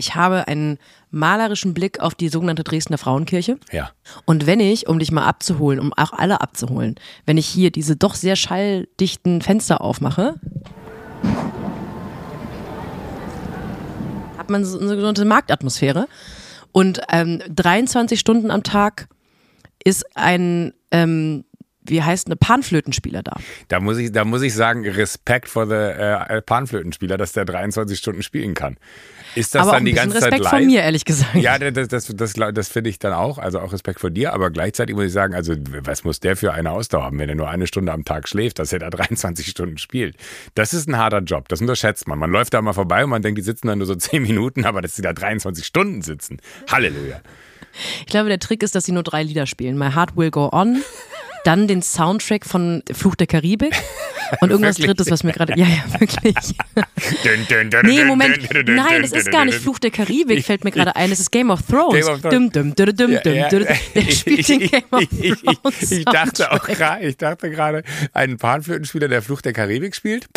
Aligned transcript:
ich 0.00 0.14
habe 0.14 0.48
einen 0.48 0.78
malerischen 1.10 1.74
Blick 1.74 2.00
auf 2.00 2.14
die 2.14 2.30
sogenannte 2.30 2.64
Dresdner 2.64 2.96
Frauenkirche. 2.96 3.58
Ja. 3.70 3.90
Und 4.24 4.46
wenn 4.46 4.58
ich, 4.58 4.88
um 4.88 4.98
dich 4.98 5.12
mal 5.12 5.26
abzuholen, 5.26 5.78
um 5.78 5.92
auch 5.92 6.12
alle 6.14 6.40
abzuholen, 6.40 6.94
wenn 7.26 7.36
ich 7.36 7.46
hier 7.46 7.70
diese 7.70 7.96
doch 7.96 8.14
sehr 8.14 8.34
schalldichten 8.34 9.42
Fenster 9.42 9.82
aufmache, 9.82 10.36
hat 14.38 14.48
man 14.48 14.64
so 14.64 14.78
eine 14.78 14.88
sogenannte 14.88 15.26
Marktatmosphäre. 15.26 16.08
Und 16.72 17.02
ähm, 17.12 17.42
23 17.54 18.18
Stunden 18.18 18.50
am 18.50 18.62
Tag 18.62 19.08
ist 19.84 20.16
ein, 20.16 20.72
ähm, 20.92 21.44
wie 21.90 22.02
heißt 22.02 22.26
eine 22.26 22.36
Panflötenspieler 22.36 23.22
da. 23.22 23.36
Da 23.68 23.80
muss 23.80 23.98
ich, 23.98 24.12
da 24.12 24.24
muss 24.24 24.42
ich 24.42 24.54
sagen, 24.54 24.86
Respekt 24.88 25.48
vor 25.48 25.66
der 25.66 26.30
äh, 26.30 26.42
Panflötenspieler, 26.42 27.16
dass 27.18 27.32
der 27.32 27.44
23 27.44 27.98
Stunden 27.98 28.22
spielen 28.22 28.54
kann. 28.54 28.76
Ist 29.34 29.54
das 29.54 29.62
Aber 29.62 29.72
dann 29.72 29.82
auch 29.82 29.84
die 29.84 29.92
ganze 29.92 30.16
Respekt 30.16 30.32
Zeit 30.32 30.42
live? 30.42 30.50
von 30.50 30.66
mir, 30.66 30.82
ehrlich 30.82 31.04
gesagt. 31.04 31.34
Ja, 31.36 31.58
das, 31.58 31.88
das, 31.88 32.06
das, 32.06 32.32
das 32.32 32.68
finde 32.68 32.90
ich 32.90 32.98
dann 32.98 33.12
auch. 33.12 33.38
Also 33.38 33.60
auch 33.60 33.72
Respekt 33.72 34.00
vor 34.00 34.10
dir. 34.10 34.32
Aber 34.32 34.50
gleichzeitig 34.50 34.96
muss 34.96 35.04
ich 35.04 35.12
sagen, 35.12 35.34
also 35.34 35.54
was 35.82 36.04
muss 36.04 36.20
der 36.20 36.36
für 36.36 36.52
eine 36.52 36.72
Ausdauer 36.72 37.04
haben, 37.04 37.18
wenn 37.18 37.28
er 37.28 37.36
nur 37.36 37.48
eine 37.48 37.66
Stunde 37.66 37.92
am 37.92 38.04
Tag 38.04 38.28
schläft, 38.28 38.58
dass 38.58 38.72
er 38.72 38.80
da 38.80 38.90
23 38.90 39.46
Stunden 39.46 39.78
spielt? 39.78 40.16
Das 40.54 40.74
ist 40.74 40.88
ein 40.88 40.96
harter 40.96 41.20
Job. 41.20 41.48
Das 41.48 41.60
unterschätzt 41.60 42.08
man. 42.08 42.18
Man 42.18 42.30
läuft 42.30 42.54
da 42.54 42.62
mal 42.62 42.72
vorbei 42.72 43.04
und 43.04 43.10
man 43.10 43.22
denkt, 43.22 43.38
die 43.38 43.42
sitzen 43.42 43.68
da 43.68 43.76
nur 43.76 43.86
so 43.86 43.94
10 44.00 44.22
Minuten, 44.22 44.64
aber 44.64 44.80
dass 44.82 44.96
sie 44.96 45.02
da 45.02 45.12
23 45.12 45.64
Stunden 45.64 46.02
sitzen. 46.02 46.38
Halleluja. 46.68 47.20
Ich 48.00 48.06
glaube, 48.06 48.28
der 48.28 48.40
Trick 48.40 48.62
ist, 48.64 48.74
dass 48.74 48.84
sie 48.84 48.92
nur 48.92 49.04
drei 49.04 49.22
Lieder 49.22 49.46
spielen. 49.46 49.78
My 49.78 49.92
Heart 49.92 50.16
Will 50.16 50.30
Go 50.32 50.48
On, 50.52 50.82
dann 51.44 51.66
den 51.68 51.82
Soundtrack 51.82 52.44
von 52.44 52.82
Fluch 52.92 53.14
der 53.14 53.26
Karibik 53.26 53.74
und 54.40 54.50
irgendwas 54.50 54.78
Wirklich? 54.78 54.96
Drittes, 54.96 55.10
was 55.10 55.24
mir 55.24 55.32
gerade. 55.32 55.54
Ja, 55.58 55.66
ja, 55.66 56.00
wirklich. 56.00 56.34
Nee, 57.82 58.04
Moment. 58.04 58.48
Nein, 58.66 59.04
es 59.04 59.12
ist 59.12 59.30
gar 59.30 59.44
nicht. 59.44 59.58
Fluch 59.58 59.78
der 59.78 59.90
Karibik, 59.90 60.44
fällt 60.44 60.64
mir 60.64 60.70
gerade 60.70 60.96
ein. 60.96 61.10
Es 61.10 61.20
ist 61.20 61.30
Game 61.30 61.50
of 61.50 61.60
Thrones. 61.62 61.94
Game 62.06 62.14
of 62.14 62.20
Thrones. 62.20 62.52
Dum, 62.52 62.74
dum, 62.74 62.74
dum, 62.74 62.96
dum, 62.96 63.12
Ja, 63.12 63.20
dum, 63.20 63.34
ja. 63.34 63.48
dum. 63.48 63.64
Der 63.94 64.02
spielt 64.10 64.48
den 64.48 64.60
Game 64.60 64.82
of 64.90 65.00
Ich- 65.02 65.22
ich- 65.22 65.40
Thrones. 65.42 65.90
Ich 65.90 66.04
dachte 66.04 66.52
auch 66.52 66.64
gerade, 66.64 67.04
ich 67.06 67.16
dachte 67.16 67.50
gerade, 67.50 67.82
einen 68.12 68.36
Panflötenspieler, 68.38 69.08
der 69.08 69.22
Fluch 69.22 69.40
der 69.42 69.52
Karibik 69.52 69.94
spielt. 69.94 70.28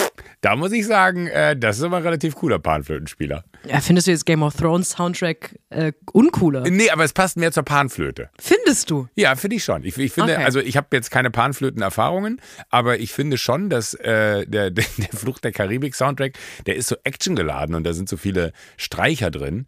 Da 0.41 0.55
muss 0.55 0.71
ich 0.71 0.85
sagen, 0.85 1.27
äh, 1.27 1.55
das 1.57 1.77
ist 1.77 1.83
aber 1.83 1.97
ein 1.97 2.03
relativ 2.03 2.35
cooler 2.35 2.59
Panflötenspieler. 2.59 3.43
Ja, 3.65 3.79
findest 3.79 4.07
du 4.07 4.11
jetzt 4.11 4.25
Game 4.25 4.43
of 4.43 4.55
Thrones 4.55 4.89
Soundtrack 4.91 5.57
äh, 5.69 5.93
uncooler? 6.11 6.61
Nee, 6.69 6.89
aber 6.89 7.03
es 7.03 7.13
passt 7.13 7.37
mehr 7.37 7.51
zur 7.51 7.63
Panflöte. 7.63 8.29
Findest 8.39 8.89
du? 8.89 9.07
Ja, 9.15 9.35
finde 9.35 9.55
ich 9.55 9.63
schon. 9.63 9.83
Ich, 9.83 9.97
ich 9.97 10.11
finde, 10.11 10.33
Okay. 10.33 10.43
also 10.43 10.59
ich 10.59 10.75
habe 10.77 10.87
jetzt 10.91 11.11
keine 11.11 11.31
Panflöten-Erfahrungen, 11.31 12.41
aber 12.69 12.99
ich 12.99 13.11
finde 13.13 13.37
schon, 13.37 13.69
dass 13.69 13.93
äh, 13.93 14.45
der, 14.45 14.71
der, 14.71 14.85
der 14.97 15.09
Fluch 15.17 15.39
der 15.39 15.51
Karibik-Soundtrack, 15.51 16.33
der 16.65 16.75
ist 16.75 16.87
so 16.87 16.95
actiongeladen 17.03 17.75
und 17.75 17.83
da 17.85 17.93
sind 17.93 18.09
so 18.09 18.17
viele 18.17 18.51
Streicher 18.77 19.31
drin. 19.31 19.65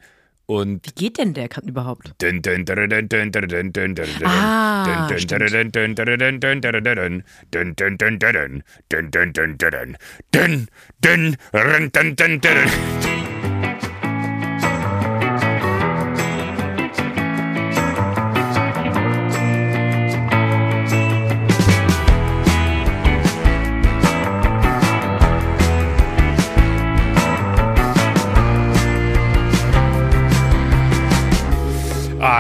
Und 0.48 0.86
Wie 0.86 0.92
geht 0.92 1.18
denn 1.18 1.34
der 1.34 1.48
kann 1.48 1.64
überhaupt? 1.68 2.14
Dun, 2.20 2.44
dun, 2.44 2.66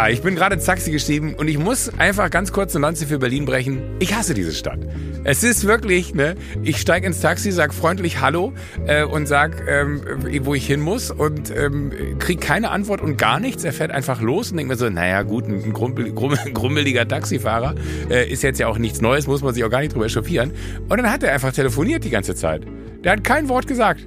Ich 0.09 0.21
bin 0.21 0.35
gerade 0.35 0.55
ins 0.55 0.65
Taxi 0.65 0.91
gestiegen 0.91 1.33
und 1.33 1.47
ich 1.47 1.57
muss 1.57 1.89
einfach 1.97 2.29
ganz 2.29 2.51
kurz 2.51 2.75
eine 2.75 2.83
Lanze 2.83 3.07
für 3.07 3.17
Berlin 3.17 3.45
brechen. 3.45 3.81
Ich 3.99 4.13
hasse 4.13 4.35
diese 4.35 4.53
Stadt. 4.53 4.79
Es 5.23 5.43
ist 5.43 5.65
wirklich, 5.65 6.13
ne, 6.13 6.35
ich 6.61 6.79
steige 6.79 7.07
ins 7.07 7.21
Taxi, 7.21 7.51
sag 7.51 7.73
freundlich 7.73 8.21
Hallo 8.21 8.53
äh, 8.85 9.03
und 9.03 9.25
sag, 9.25 9.63
ähm, 9.67 10.01
wo 10.41 10.53
ich 10.53 10.67
hin 10.67 10.79
muss 10.79 11.09
und 11.09 11.49
ähm, 11.49 11.91
krieg 12.19 12.39
keine 12.39 12.69
Antwort 12.69 13.01
und 13.01 13.17
gar 13.17 13.39
nichts. 13.39 13.63
Er 13.63 13.73
fährt 13.73 13.89
einfach 13.89 14.21
los 14.21 14.51
und 14.51 14.57
denkt 14.57 14.69
mir 14.69 14.77
so, 14.77 14.89
naja 14.89 15.23
gut, 15.23 15.47
ein 15.47 15.73
grummel, 15.73 16.11
grummeliger 16.53 17.07
Taxifahrer 17.07 17.73
äh, 18.09 18.29
ist 18.29 18.43
jetzt 18.43 18.59
ja 18.59 18.67
auch 18.67 18.77
nichts 18.77 19.01
Neues, 19.01 19.25
muss 19.25 19.41
man 19.41 19.55
sich 19.55 19.63
auch 19.63 19.71
gar 19.71 19.79
nicht 19.79 19.93
drüber 19.93 20.05
echauffieren. 20.05 20.51
Und 20.87 20.97
dann 20.97 21.11
hat 21.11 21.23
er 21.23 21.33
einfach 21.33 21.51
telefoniert 21.51 22.03
die 22.03 22.11
ganze 22.11 22.35
Zeit. 22.35 22.61
Der 23.03 23.13
hat 23.13 23.23
kein 23.23 23.49
Wort 23.49 23.65
gesagt. 23.65 24.05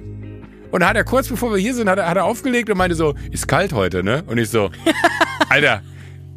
Und 0.71 0.81
dann 0.81 0.89
hat 0.89 0.95
er 0.95 1.03
kurz 1.03 1.27
bevor 1.27 1.51
wir 1.51 1.57
hier 1.57 1.73
sind, 1.73 1.89
hat 1.89 1.97
er, 1.97 2.07
hat 2.07 2.15
er 2.15 2.25
aufgelegt 2.25 2.69
und 2.69 2.77
meinte 2.77 2.95
so, 2.95 3.15
ist 3.31 3.47
kalt 3.47 3.73
heute, 3.73 4.03
ne? 4.03 4.23
Und 4.27 4.37
ich 4.37 4.49
so, 4.49 4.69
Alter, 5.49 5.81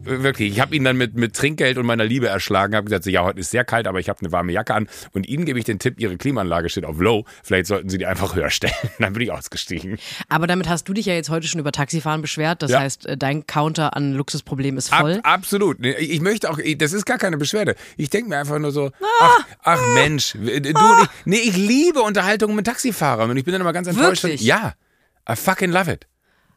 wirklich, 0.04 0.52
ich 0.52 0.60
habe 0.60 0.74
ihn 0.76 0.84
dann 0.84 0.96
mit, 0.96 1.14
mit 1.14 1.34
Trinkgeld 1.34 1.78
und 1.78 1.86
meiner 1.86 2.04
Liebe 2.04 2.28
erschlagen, 2.28 2.74
habe 2.74 2.84
gesagt, 2.84 3.04
so, 3.04 3.10
ja, 3.10 3.22
heute 3.22 3.40
ist 3.40 3.50
sehr 3.50 3.64
kalt, 3.64 3.86
aber 3.86 4.00
ich 4.00 4.08
habe 4.08 4.20
eine 4.20 4.32
warme 4.32 4.52
Jacke 4.52 4.74
an. 4.74 4.88
Und 5.12 5.26
Ihnen 5.28 5.44
gebe 5.44 5.58
ich 5.58 5.64
den 5.64 5.78
Tipp, 5.78 6.00
Ihre 6.00 6.16
Klimaanlage 6.16 6.68
steht 6.68 6.84
auf 6.84 6.98
Low. 6.98 7.24
Vielleicht 7.42 7.66
sollten 7.66 7.88
Sie 7.88 7.98
die 7.98 8.06
einfach 8.06 8.34
höher 8.34 8.50
stellen. 8.50 8.74
Dann 8.98 9.12
bin 9.12 9.22
ich 9.22 9.30
ausgestiegen. 9.32 9.98
Aber 10.28 10.46
damit 10.46 10.68
hast 10.68 10.88
du 10.88 10.92
dich 10.92 11.06
ja 11.06 11.14
jetzt 11.14 11.30
heute 11.30 11.46
schon 11.46 11.60
über 11.60 11.72
Taxifahren 11.72 12.22
beschwert. 12.22 12.62
Das 12.62 12.70
Ja. 12.70 12.80
heißt, 12.80 13.06
äh, 13.06 13.16
dein 13.16 13.46
Counter 13.46 13.96
an 13.96 14.12
Luxusproblem 14.14 14.76
ist 14.78 14.92
Ab, 14.92 15.00
voll. 15.00 15.20
absolut. 15.22 15.80
Nee, 15.80 15.92
Ich 15.92 16.20
möchte 16.20 16.50
auch, 16.50 16.58
das 16.76 16.92
ist 16.92 17.04
gar 17.06 17.19
keine 17.19 17.36
Beschwerde. 17.36 17.74
Ich 17.96 18.10
denke 18.10 18.28
mir 18.30 18.38
einfach 18.38 18.58
nur 18.58 18.72
so, 18.72 18.90
ach, 19.20 19.46
ach 19.62 19.80
Mensch, 19.94 20.32
du, 20.32 20.40
ich, 20.48 21.08
nee, 21.24 21.36
ich 21.36 21.56
liebe 21.56 22.00
Unterhaltungen 22.02 22.56
mit 22.56 22.66
Taxifahrern 22.66 23.30
und 23.30 23.36
ich 23.36 23.44
bin 23.44 23.52
dann 23.52 23.60
immer 23.60 23.72
ganz 23.72 23.88
enttäuscht. 23.88 24.22
Wirklich? 24.24 24.42
Ja, 24.42 24.74
I 25.28 25.36
fucking 25.36 25.70
love 25.70 25.90
it. 25.92 26.06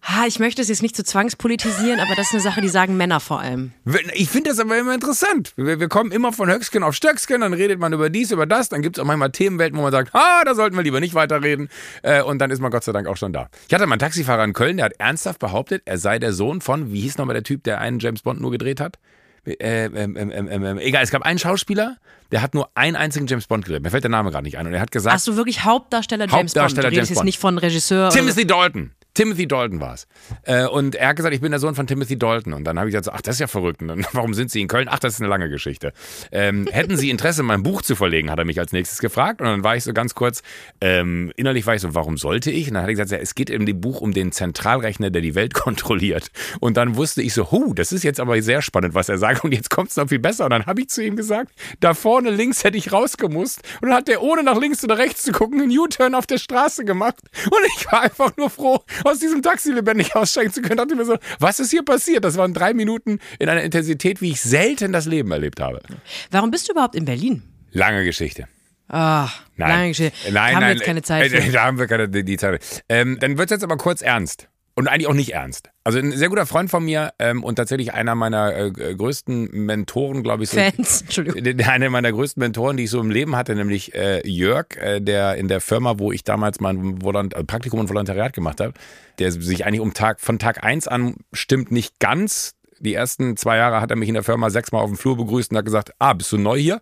Ha, 0.07 0.27
ich 0.27 0.37
möchte 0.37 0.61
es 0.61 0.67
jetzt 0.67 0.83
nicht 0.83 0.95
zu 0.95 1.03
zwangspolitisieren, 1.03 1.99
aber 1.99 2.13
das 2.15 2.27
ist 2.27 2.33
eine 2.33 2.41
Sache, 2.41 2.61
die 2.61 2.69
sagen 2.69 2.95
Männer 2.95 3.19
vor 3.19 3.39
allem. 3.39 3.71
Ich 4.13 4.29
finde 4.29 4.51
das 4.51 4.59
aber 4.59 4.77
immer 4.77 4.93
interessant. 4.93 5.53
Wir, 5.55 5.79
wir 5.79 5.89
kommen 5.89 6.11
immer 6.11 6.31
von 6.31 6.47
Höcksken 6.47 6.83
auf 6.83 6.93
Stöcksken, 6.93 7.41
dann 7.41 7.53
redet 7.53 7.79
man 7.79 7.91
über 7.91 8.11
dies, 8.11 8.29
über 8.29 8.45
das, 8.45 8.69
dann 8.69 8.83
gibt 8.83 8.97
es 8.97 9.01
auch 9.01 9.07
manchmal 9.07 9.31
Themenwelten, 9.31 9.75
wo 9.79 9.81
man 9.81 9.91
sagt, 9.91 10.13
ah, 10.13 10.43
da 10.45 10.53
sollten 10.53 10.75
wir 10.75 10.83
lieber 10.83 10.99
nicht 10.99 11.15
weiterreden. 11.15 11.69
Äh, 12.03 12.21
und 12.21 12.37
dann 12.37 12.51
ist 12.51 12.59
man 12.61 12.69
Gott 12.69 12.83
sei 12.83 12.91
Dank 12.91 13.07
auch 13.07 13.17
schon 13.17 13.33
da. 13.33 13.49
Ich 13.67 13.73
hatte 13.73 13.87
mal 13.87 13.93
einen 13.93 13.99
Taxifahrer 13.99 14.43
in 14.43 14.53
Köln, 14.53 14.77
der 14.77 14.85
hat 14.85 14.93
ernsthaft 14.99 15.39
behauptet, 15.39 15.81
er 15.85 15.97
sei 15.97 16.19
der 16.19 16.33
Sohn 16.33 16.61
von, 16.61 16.91
wie 16.93 17.01
hieß 17.01 17.17
nochmal 17.17 17.33
der 17.33 17.43
Typ, 17.43 17.63
der 17.63 17.81
einen 17.81 17.97
James 17.97 18.21
Bond 18.21 18.39
nur 18.39 18.51
gedreht 18.51 18.79
hat? 18.79 18.99
Äh, 19.47 19.85
ähm, 19.85 20.15
ähm, 20.17 20.31
ähm, 20.31 20.47
ähm, 20.49 20.77
egal, 20.77 21.03
es 21.03 21.09
gab 21.09 21.23
einen 21.23 21.39
Schauspieler, 21.39 21.97
der 22.31 22.43
hat 22.43 22.53
nur 22.53 22.69
einen 22.75 22.95
einzigen 22.95 23.25
James 23.25 23.47
Bond 23.47 23.65
gedreht. 23.65 23.81
Mir 23.81 23.89
fällt 23.89 24.03
der 24.03 24.11
Name 24.11 24.29
gerade 24.29 24.43
nicht 24.43 24.57
ein. 24.59 24.67
Und 24.67 24.73
er 24.73 24.81
hat 24.81 24.91
gesagt, 24.91 25.15
Hast 25.15 25.27
du 25.27 25.35
wirklich 25.35 25.63
Hauptdarsteller 25.63 26.25
James 26.25 26.33
Hauptdarsteller 26.51 26.89
Bond? 26.89 26.93
Du 26.93 26.97
redest 26.97 26.97
James 26.97 27.09
jetzt 27.09 27.15
Bond. 27.17 27.25
nicht 27.25 27.39
von 27.39 27.57
Regisseur. 27.57 28.09
Timothy 28.09 28.45
Dalton. 28.45 28.91
Timothy 29.15 29.47
Dalton 29.47 29.79
war 29.79 29.93
es. 29.93 30.07
Äh, 30.43 30.65
und 30.65 30.95
er 30.95 31.09
hat 31.09 31.15
gesagt, 31.15 31.33
ich 31.33 31.41
bin 31.41 31.51
der 31.51 31.59
Sohn 31.59 31.73
von 31.73 31.87
Timothy 31.87 32.19
Dalton. 32.19 32.53
Und 32.53 32.65
dann 32.65 32.77
habe 32.77 32.89
ich 32.89 32.95
gesagt, 32.95 33.17
ach, 33.17 33.21
das 33.21 33.35
ist 33.35 33.39
ja 33.39 33.47
verrückt. 33.47 33.81
Und 33.81 34.05
warum 34.13 34.33
sind 34.33 34.51
Sie 34.51 34.61
in 34.61 34.67
Köln? 34.67 34.87
Ach, 34.89 34.99
das 34.99 35.15
ist 35.15 35.21
eine 35.21 35.29
lange 35.29 35.49
Geschichte. 35.49 35.93
Ähm, 36.31 36.67
hätten 36.69 36.97
Sie 36.97 37.09
Interesse, 37.09 37.41
mein 37.41 37.63
Buch 37.63 37.81
zu 37.81 37.95
verlegen, 37.95 38.29
hat 38.29 38.39
er 38.39 38.45
mich 38.45 38.59
als 38.59 38.73
nächstes 38.73 38.99
gefragt. 38.99 39.41
Und 39.41 39.47
dann 39.47 39.63
war 39.63 39.75
ich 39.75 39.83
so 39.85 39.93
ganz 39.93 40.15
kurz, 40.15 40.43
ähm, 40.81 41.31
innerlich 41.37 41.65
war 41.65 41.75
ich 41.75 41.81
so, 41.81 41.95
warum 41.95 42.17
sollte 42.17 42.51
ich? 42.51 42.67
Und 42.67 42.75
dann 42.75 42.83
hat 42.83 42.89
er 42.89 42.93
gesagt, 42.93 43.11
ja, 43.11 43.17
es 43.17 43.35
geht 43.35 43.49
in 43.49 43.65
dem 43.65 43.79
Buch 43.79 44.01
um 44.01 44.13
den 44.13 44.31
Zentralrechner, 44.31 45.09
der 45.09 45.21
die 45.21 45.33
Welt 45.33 45.53
kontrolliert. 45.55 46.29
Und 46.59 46.75
dann 46.75 46.97
wusste 46.97 47.21
ich 47.21 47.33
so, 47.33 47.51
hu, 47.51 47.73
das 47.73 47.93
ist 47.93 48.03
jetzt 48.03 48.19
aber 48.19 48.41
sehr 48.41 48.61
spannend, 48.61 48.93
was 48.95 49.07
er 49.07 49.17
sagt. 49.17 49.45
Und 49.45 49.53
jetzt 49.53 49.69
kommt 49.69 49.91
es 49.91 49.95
noch 49.95 50.09
viel 50.09 50.19
besser. 50.19 50.43
Und 50.45 50.51
dann 50.51 50.65
habe 50.65 50.81
ich 50.81 50.89
zu 50.89 51.01
ihm 51.01 51.15
gesagt, 51.15 51.53
da 51.79 51.93
vorne 51.93 52.31
links 52.31 52.65
hätte 52.65 52.77
ich 52.77 52.91
rausgemusst. 52.91 53.61
Und 53.81 53.89
dann 53.89 53.97
hat 53.97 54.09
der, 54.09 54.21
ohne 54.21 54.43
nach 54.43 54.59
links 54.59 54.83
oder 54.83 54.97
rechts 54.97 55.23
zu 55.23 55.31
gucken, 55.31 55.61
einen 55.61 55.77
U-Turn 55.77 56.15
auf 56.15 56.27
der 56.27 56.37
Straße 56.37 56.83
gemacht. 56.83 57.15
Und 57.45 57.65
ich 57.77 57.89
war 57.89 58.01
einfach 58.01 58.35
nur 58.35 58.49
froh, 58.49 58.83
aus 59.05 59.19
diesem 59.19 59.41
Taxi 59.41 59.71
lebendig 59.71 60.15
aussteigen 60.15 60.51
zu 60.51 60.61
können. 60.61 60.77
dachte 60.77 60.95
mir 60.95 61.05
so, 61.05 61.17
was 61.39 61.59
ist 61.59 61.71
hier 61.71 61.83
passiert? 61.83 62.23
Das 62.23 62.37
waren 62.37 62.53
drei 62.53 62.73
Minuten 62.73 63.19
in 63.39 63.49
einer 63.49 63.63
Intensität, 63.63 64.21
wie 64.21 64.31
ich 64.31 64.41
selten 64.41 64.91
das 64.91 65.05
Leben 65.05 65.31
erlebt 65.31 65.59
habe. 65.59 65.81
Warum 66.31 66.51
bist 66.51 66.67
du 66.67 66.73
überhaupt 66.73 66.95
in 66.95 67.05
Berlin? 67.05 67.43
Lange 67.71 68.03
Geschichte. 68.03 68.47
Ah, 68.87 69.29
Nein. 69.55 69.69
lange 69.69 69.87
Geschichte. 69.89 70.31
Nein, 70.31 70.55
haben 70.55 70.61
nein, 70.61 70.69
wir 70.69 70.75
jetzt 70.75 70.85
keine 70.85 71.01
Zeit 71.01 71.31
äh, 71.31 71.41
für. 71.41 71.51
Da 71.53 71.63
haben 71.63 71.79
wir 71.79 71.87
keine 71.87 72.07
die 72.07 72.37
Zeit. 72.37 72.83
Ähm, 72.89 73.17
dann 73.19 73.37
wird 73.37 73.49
es 73.49 73.55
jetzt 73.55 73.63
aber 73.63 73.77
kurz 73.77 74.01
ernst. 74.01 74.47
Und 74.77 74.89
eigentlich 74.89 75.07
auch 75.07 75.13
nicht 75.13 75.33
ernst. 75.33 75.69
Also 75.85 75.99
ein 75.99 76.11
sehr 76.11 76.27
guter 76.27 76.45
Freund 76.45 76.69
von 76.69 76.83
mir 76.83 77.13
ähm, 77.17 77.45
und 77.45 77.55
tatsächlich 77.55 77.93
einer 77.93 78.13
meiner 78.13 78.53
äh, 78.53 78.71
größten 78.71 79.49
Mentoren, 79.51 80.21
glaube 80.21 80.43
ich. 80.43 80.49
So, 80.49 80.57
Fans, 80.57 81.03
Entschuldigung. 81.03 81.41
Der- 81.55 81.69
Einer 81.71 81.89
meiner 81.89 82.11
größten 82.11 82.41
Mentoren, 82.41 82.75
die 82.75 82.83
ich 82.83 82.89
so 82.89 82.99
im 82.99 83.09
Leben 83.09 83.37
hatte, 83.37 83.55
nämlich 83.55 83.95
äh, 83.95 84.27
Jörg, 84.27 84.75
äh, 84.75 84.99
der 84.99 85.35
in 85.35 85.47
der 85.47 85.61
Firma, 85.61 85.97
wo 85.97 86.11
ich 86.11 86.25
damals 86.25 86.59
mein 86.59 87.01
Volant 87.01 87.33
äh, 87.35 87.43
Praktikum 87.45 87.79
und 87.79 87.87
Volontariat 87.89 88.33
gemacht 88.33 88.59
habe, 88.59 88.73
der 89.19 89.31
sich 89.31 89.65
eigentlich 89.65 89.79
um 89.79 89.93
Tag 89.93 90.19
von 90.19 90.39
Tag 90.39 90.63
eins 90.65 90.89
an 90.89 91.15
stimmt 91.31 91.71
nicht 91.71 91.99
ganz. 92.01 92.55
Die 92.79 92.93
ersten 92.93 93.37
zwei 93.37 93.55
Jahre 93.55 93.79
hat 93.79 93.91
er 93.91 93.95
mich 93.95 94.09
in 94.09 94.15
der 94.15 94.23
Firma 94.23 94.49
sechsmal 94.49 94.81
auf 94.81 94.89
dem 94.89 94.97
Flur 94.97 95.15
begrüßt 95.15 95.51
und 95.51 95.57
hat 95.57 95.63
gesagt, 95.65 95.91
ah, 95.99 96.11
bist 96.11 96.33
du 96.33 96.37
neu 96.37 96.59
hier? 96.59 96.81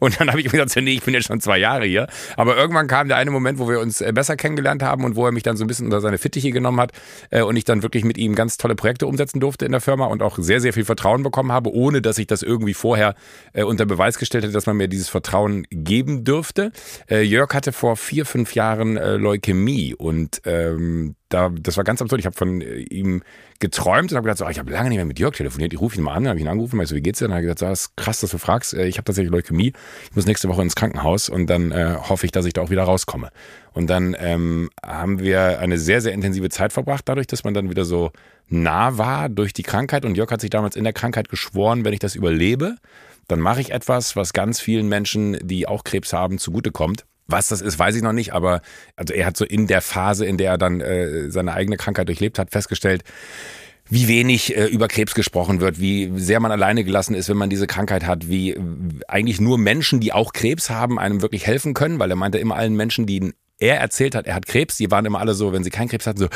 Und 0.00 0.20
dann 0.20 0.28
habe 0.28 0.40
ich 0.40 0.46
mir 0.46 0.58
gesagt, 0.58 0.76
nee, 0.84 0.94
ich 0.94 1.02
bin 1.02 1.14
jetzt 1.14 1.26
schon 1.26 1.40
zwei 1.40 1.58
Jahre 1.58 1.84
hier. 1.84 2.06
Aber 2.36 2.56
irgendwann 2.56 2.86
kam 2.86 3.08
der 3.08 3.16
eine 3.16 3.30
Moment, 3.30 3.58
wo 3.58 3.68
wir 3.68 3.80
uns 3.80 4.00
äh, 4.00 4.12
besser 4.12 4.36
kennengelernt 4.36 4.82
haben 4.82 5.04
und 5.04 5.16
wo 5.16 5.26
er 5.26 5.32
mich 5.32 5.42
dann 5.42 5.56
so 5.56 5.64
ein 5.64 5.66
bisschen 5.66 5.86
unter 5.86 6.00
seine 6.00 6.18
Fittiche 6.18 6.50
genommen 6.50 6.80
hat 6.80 6.92
äh, 7.30 7.42
und 7.42 7.56
ich 7.56 7.64
dann 7.64 7.82
wirklich 7.82 8.04
mit 8.04 8.18
ihm 8.18 8.34
ganz 8.34 8.56
tolle 8.56 8.74
Projekte 8.74 9.06
umsetzen 9.06 9.40
durfte 9.40 9.64
in 9.64 9.72
der 9.72 9.80
Firma 9.80 10.06
und 10.06 10.22
auch 10.22 10.38
sehr, 10.38 10.60
sehr 10.60 10.72
viel 10.72 10.84
Vertrauen 10.84 11.22
bekommen 11.22 11.52
habe, 11.52 11.72
ohne 11.72 12.02
dass 12.02 12.18
ich 12.18 12.26
das 12.26 12.42
irgendwie 12.42 12.74
vorher 12.74 13.14
äh, 13.52 13.62
unter 13.62 13.86
Beweis 13.86 14.18
gestellt 14.18 14.44
hätte, 14.44 14.52
dass 14.52 14.66
man 14.66 14.76
mir 14.76 14.88
dieses 14.88 15.08
Vertrauen 15.08 15.66
geben 15.70 16.24
dürfte. 16.24 16.72
Jörg 17.08 17.52
hatte 17.54 17.72
vor 17.72 17.96
vier, 17.96 18.24
fünf 18.24 18.54
Jahren 18.54 18.94
Leukämie 18.94 19.94
und 19.94 20.40
ähm, 20.44 21.14
da, 21.32 21.50
das 21.50 21.76
war 21.76 21.84
ganz 21.84 22.02
absurd. 22.02 22.20
Ich 22.20 22.26
habe 22.26 22.36
von 22.36 22.60
äh, 22.60 22.80
ihm 22.80 23.22
geträumt 23.58 24.10
und 24.10 24.16
habe 24.16 24.26
gedacht, 24.26 24.38
so, 24.38 24.44
ah, 24.44 24.50
ich 24.50 24.58
habe 24.58 24.70
lange 24.70 24.88
nicht 24.88 24.96
mehr 24.96 25.04
mit 25.04 25.18
Jörg 25.18 25.34
telefoniert. 25.34 25.72
Ich 25.72 25.80
rufe 25.80 25.96
ihn 25.96 26.02
mal 26.02 26.14
an, 26.14 26.28
habe 26.28 26.38
ihn 26.38 26.48
angerufen, 26.48 26.78
weißt 26.78 26.92
du, 26.92 26.96
wie 26.96 27.00
geht's 27.00 27.20
dir? 27.20 27.26
Und 27.26 27.32
habe 27.32 27.42
gesagt, 27.42 27.60
so, 27.60 27.66
das 27.66 27.80
ist 27.82 27.96
krass, 27.96 28.20
dass 28.20 28.30
du 28.30 28.38
fragst. 28.38 28.74
Äh, 28.74 28.86
ich 28.86 28.96
habe 28.98 29.04
tatsächlich 29.04 29.32
Leukämie. 29.32 29.72
Ich 30.10 30.16
muss 30.16 30.26
nächste 30.26 30.48
Woche 30.48 30.62
ins 30.62 30.74
Krankenhaus 30.74 31.28
und 31.28 31.48
dann 31.48 31.72
äh, 31.72 31.96
hoffe 31.98 32.26
ich, 32.26 32.32
dass 32.32 32.44
ich 32.44 32.52
da 32.52 32.62
auch 32.62 32.70
wieder 32.70 32.84
rauskomme. 32.84 33.30
Und 33.72 33.88
dann 33.88 34.14
ähm, 34.18 34.70
haben 34.84 35.20
wir 35.20 35.60
eine 35.60 35.78
sehr, 35.78 36.00
sehr 36.00 36.12
intensive 36.12 36.50
Zeit 36.50 36.72
verbracht, 36.72 37.08
dadurch, 37.08 37.26
dass 37.26 37.44
man 37.44 37.54
dann 37.54 37.70
wieder 37.70 37.84
so 37.84 38.10
nah 38.48 38.98
war 38.98 39.28
durch 39.28 39.52
die 39.52 39.62
Krankheit. 39.62 40.04
Und 40.04 40.16
Jörg 40.16 40.30
hat 40.30 40.40
sich 40.40 40.50
damals 40.50 40.76
in 40.76 40.84
der 40.84 40.92
Krankheit 40.92 41.28
geschworen, 41.28 41.84
wenn 41.84 41.94
ich 41.94 42.00
das 42.00 42.14
überlebe, 42.14 42.76
dann 43.28 43.40
mache 43.40 43.60
ich 43.60 43.70
etwas, 43.70 44.16
was 44.16 44.32
ganz 44.32 44.60
vielen 44.60 44.88
Menschen, 44.88 45.38
die 45.42 45.66
auch 45.66 45.84
Krebs 45.84 46.12
haben, 46.12 46.38
zugutekommt. 46.38 47.06
Was 47.32 47.48
das 47.48 47.60
ist, 47.60 47.78
weiß 47.78 47.96
ich 47.96 48.02
noch 48.02 48.12
nicht, 48.12 48.32
aber 48.32 48.62
also 48.96 49.12
er 49.14 49.26
hat 49.26 49.36
so 49.36 49.44
in 49.44 49.66
der 49.66 49.80
Phase, 49.80 50.24
in 50.24 50.36
der 50.36 50.52
er 50.52 50.58
dann 50.58 50.80
äh, 50.80 51.30
seine 51.30 51.54
eigene 51.54 51.76
Krankheit 51.76 52.08
durchlebt 52.08 52.38
hat, 52.38 52.50
festgestellt, 52.50 53.02
wie 53.88 54.08
wenig 54.08 54.56
äh, 54.56 54.66
über 54.66 54.88
Krebs 54.88 55.14
gesprochen 55.14 55.60
wird, 55.60 55.80
wie 55.80 56.12
sehr 56.16 56.40
man 56.40 56.52
alleine 56.52 56.84
gelassen 56.84 57.14
ist, 57.14 57.28
wenn 57.28 57.36
man 57.36 57.50
diese 57.50 57.66
Krankheit 57.66 58.06
hat, 58.06 58.28
wie 58.28 58.52
äh, 58.52 58.60
eigentlich 59.08 59.40
nur 59.40 59.58
Menschen, 59.58 60.00
die 60.00 60.12
auch 60.12 60.32
Krebs 60.32 60.70
haben, 60.70 60.98
einem 60.98 61.20
wirklich 61.22 61.46
helfen 61.46 61.74
können, 61.74 61.98
weil 61.98 62.10
er 62.10 62.16
meinte 62.16 62.38
immer 62.38 62.56
allen 62.56 62.74
Menschen, 62.74 63.06
die 63.06 63.32
er 63.58 63.78
erzählt 63.78 64.14
hat, 64.14 64.26
er 64.26 64.34
hat 64.34 64.46
Krebs, 64.46 64.76
die 64.76 64.90
waren 64.90 65.04
immer 65.04 65.20
alle 65.20 65.34
so, 65.34 65.52
wenn 65.52 65.64
sie 65.64 65.70
keinen 65.70 65.88
Krebs 65.88 66.06
hatten, 66.06 66.18
so, 66.18 66.28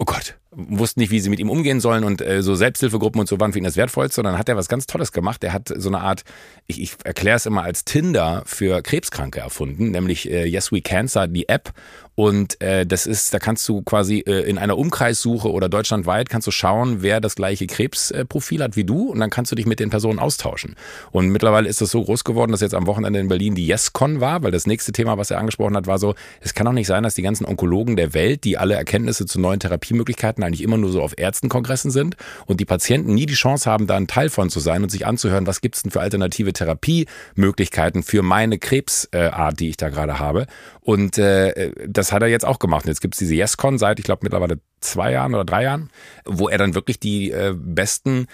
oh 0.00 0.06
Gott, 0.06 0.38
wussten 0.50 1.00
nicht, 1.00 1.10
wie 1.10 1.20
sie 1.20 1.28
mit 1.28 1.40
ihm 1.40 1.50
umgehen 1.50 1.78
sollen 1.78 2.04
und 2.04 2.22
äh, 2.22 2.42
so 2.42 2.54
Selbsthilfegruppen 2.54 3.20
und 3.20 3.28
so 3.28 3.38
waren 3.38 3.52
für 3.52 3.58
ihn 3.58 3.64
das 3.64 3.76
Wertvollste. 3.76 4.22
Dann 4.22 4.38
hat 4.38 4.48
er 4.48 4.56
was 4.56 4.68
ganz 4.68 4.86
Tolles 4.86 5.12
gemacht. 5.12 5.44
Er 5.44 5.52
hat 5.52 5.70
so 5.76 5.90
eine 5.90 6.00
Art, 6.00 6.22
ich, 6.66 6.80
ich 6.80 6.92
erkläre 7.04 7.36
es 7.36 7.44
immer 7.44 7.62
als 7.62 7.84
Tinder 7.84 8.42
für 8.46 8.80
Krebskranke 8.80 9.40
erfunden, 9.40 9.90
nämlich 9.90 10.30
äh, 10.30 10.46
Yes 10.46 10.72
We 10.72 10.80
Cancer, 10.80 11.28
die 11.28 11.50
App. 11.50 11.72
Und 12.20 12.60
äh, 12.60 12.84
das 12.84 13.06
ist, 13.06 13.32
da 13.32 13.38
kannst 13.38 13.66
du 13.66 13.80
quasi 13.80 14.18
äh, 14.26 14.42
in 14.42 14.58
einer 14.58 14.76
Umkreissuche 14.76 15.50
oder 15.50 15.70
deutschlandweit 15.70 16.28
kannst 16.28 16.46
du 16.46 16.50
schauen, 16.50 17.00
wer 17.00 17.18
das 17.18 17.34
gleiche 17.34 17.66
Krebsprofil 17.66 18.62
hat 18.62 18.76
wie 18.76 18.84
du 18.84 19.08
und 19.08 19.20
dann 19.20 19.30
kannst 19.30 19.52
du 19.52 19.56
dich 19.56 19.64
mit 19.64 19.80
den 19.80 19.88
Personen 19.88 20.18
austauschen. 20.18 20.76
Und 21.12 21.30
mittlerweile 21.30 21.66
ist 21.66 21.80
das 21.80 21.90
so 21.90 22.04
groß 22.04 22.24
geworden, 22.24 22.52
dass 22.52 22.60
jetzt 22.60 22.74
am 22.74 22.86
Wochenende 22.86 23.20
in 23.20 23.28
Berlin 23.28 23.54
die 23.54 23.66
YesCon 23.66 24.20
war, 24.20 24.42
weil 24.42 24.50
das 24.50 24.66
nächste 24.66 24.92
Thema, 24.92 25.16
was 25.16 25.30
er 25.30 25.38
angesprochen 25.38 25.74
hat, 25.74 25.86
war 25.86 25.98
so, 25.98 26.14
es 26.42 26.52
kann 26.52 26.66
doch 26.66 26.74
nicht 26.74 26.88
sein, 26.88 27.04
dass 27.04 27.14
die 27.14 27.22
ganzen 27.22 27.46
Onkologen 27.46 27.96
der 27.96 28.12
Welt, 28.12 28.44
die 28.44 28.58
alle 28.58 28.74
Erkenntnisse 28.74 29.24
zu 29.24 29.40
neuen 29.40 29.60
Therapiemöglichkeiten 29.60 30.44
eigentlich 30.44 30.62
immer 30.62 30.76
nur 30.76 30.92
so 30.92 31.00
auf 31.00 31.14
Ärztenkongressen 31.16 31.90
sind 31.90 32.16
und 32.44 32.60
die 32.60 32.66
Patienten 32.66 33.14
nie 33.14 33.24
die 33.24 33.32
Chance 33.32 33.70
haben, 33.70 33.86
da 33.86 33.96
ein 33.96 34.08
Teil 34.08 34.28
von 34.28 34.50
zu 34.50 34.60
sein 34.60 34.82
und 34.82 34.90
sich 34.90 35.06
anzuhören, 35.06 35.46
was 35.46 35.62
gibt's 35.62 35.84
denn 35.84 35.90
für 35.90 36.02
alternative 36.02 36.52
Therapiemöglichkeiten 36.52 38.02
für 38.02 38.20
meine 38.20 38.58
Krebsart, 38.58 39.58
die 39.58 39.70
ich 39.70 39.78
da 39.78 39.88
gerade 39.88 40.18
habe. 40.18 40.46
Und 40.82 41.18
äh, 41.18 41.72
das 41.86 42.12
hat 42.12 42.22
er 42.22 42.28
jetzt 42.28 42.46
auch 42.46 42.58
gemacht. 42.58 42.84
Und 42.84 42.88
jetzt 42.88 43.00
gibt's 43.00 43.18
diese 43.18 43.34
YesCon 43.34 43.78
seit, 43.78 43.98
ich 43.98 44.04
glaube, 44.04 44.20
mittlerweile 44.22 44.60
zwei 44.80 45.12
Jahren 45.12 45.34
oder 45.34 45.44
drei 45.44 45.64
Jahren, 45.64 45.90
wo 46.24 46.48
er 46.48 46.58
dann 46.58 46.74
wirklich 46.74 46.98
die 46.98 47.30
äh, 47.30 47.54
besten 47.54 48.26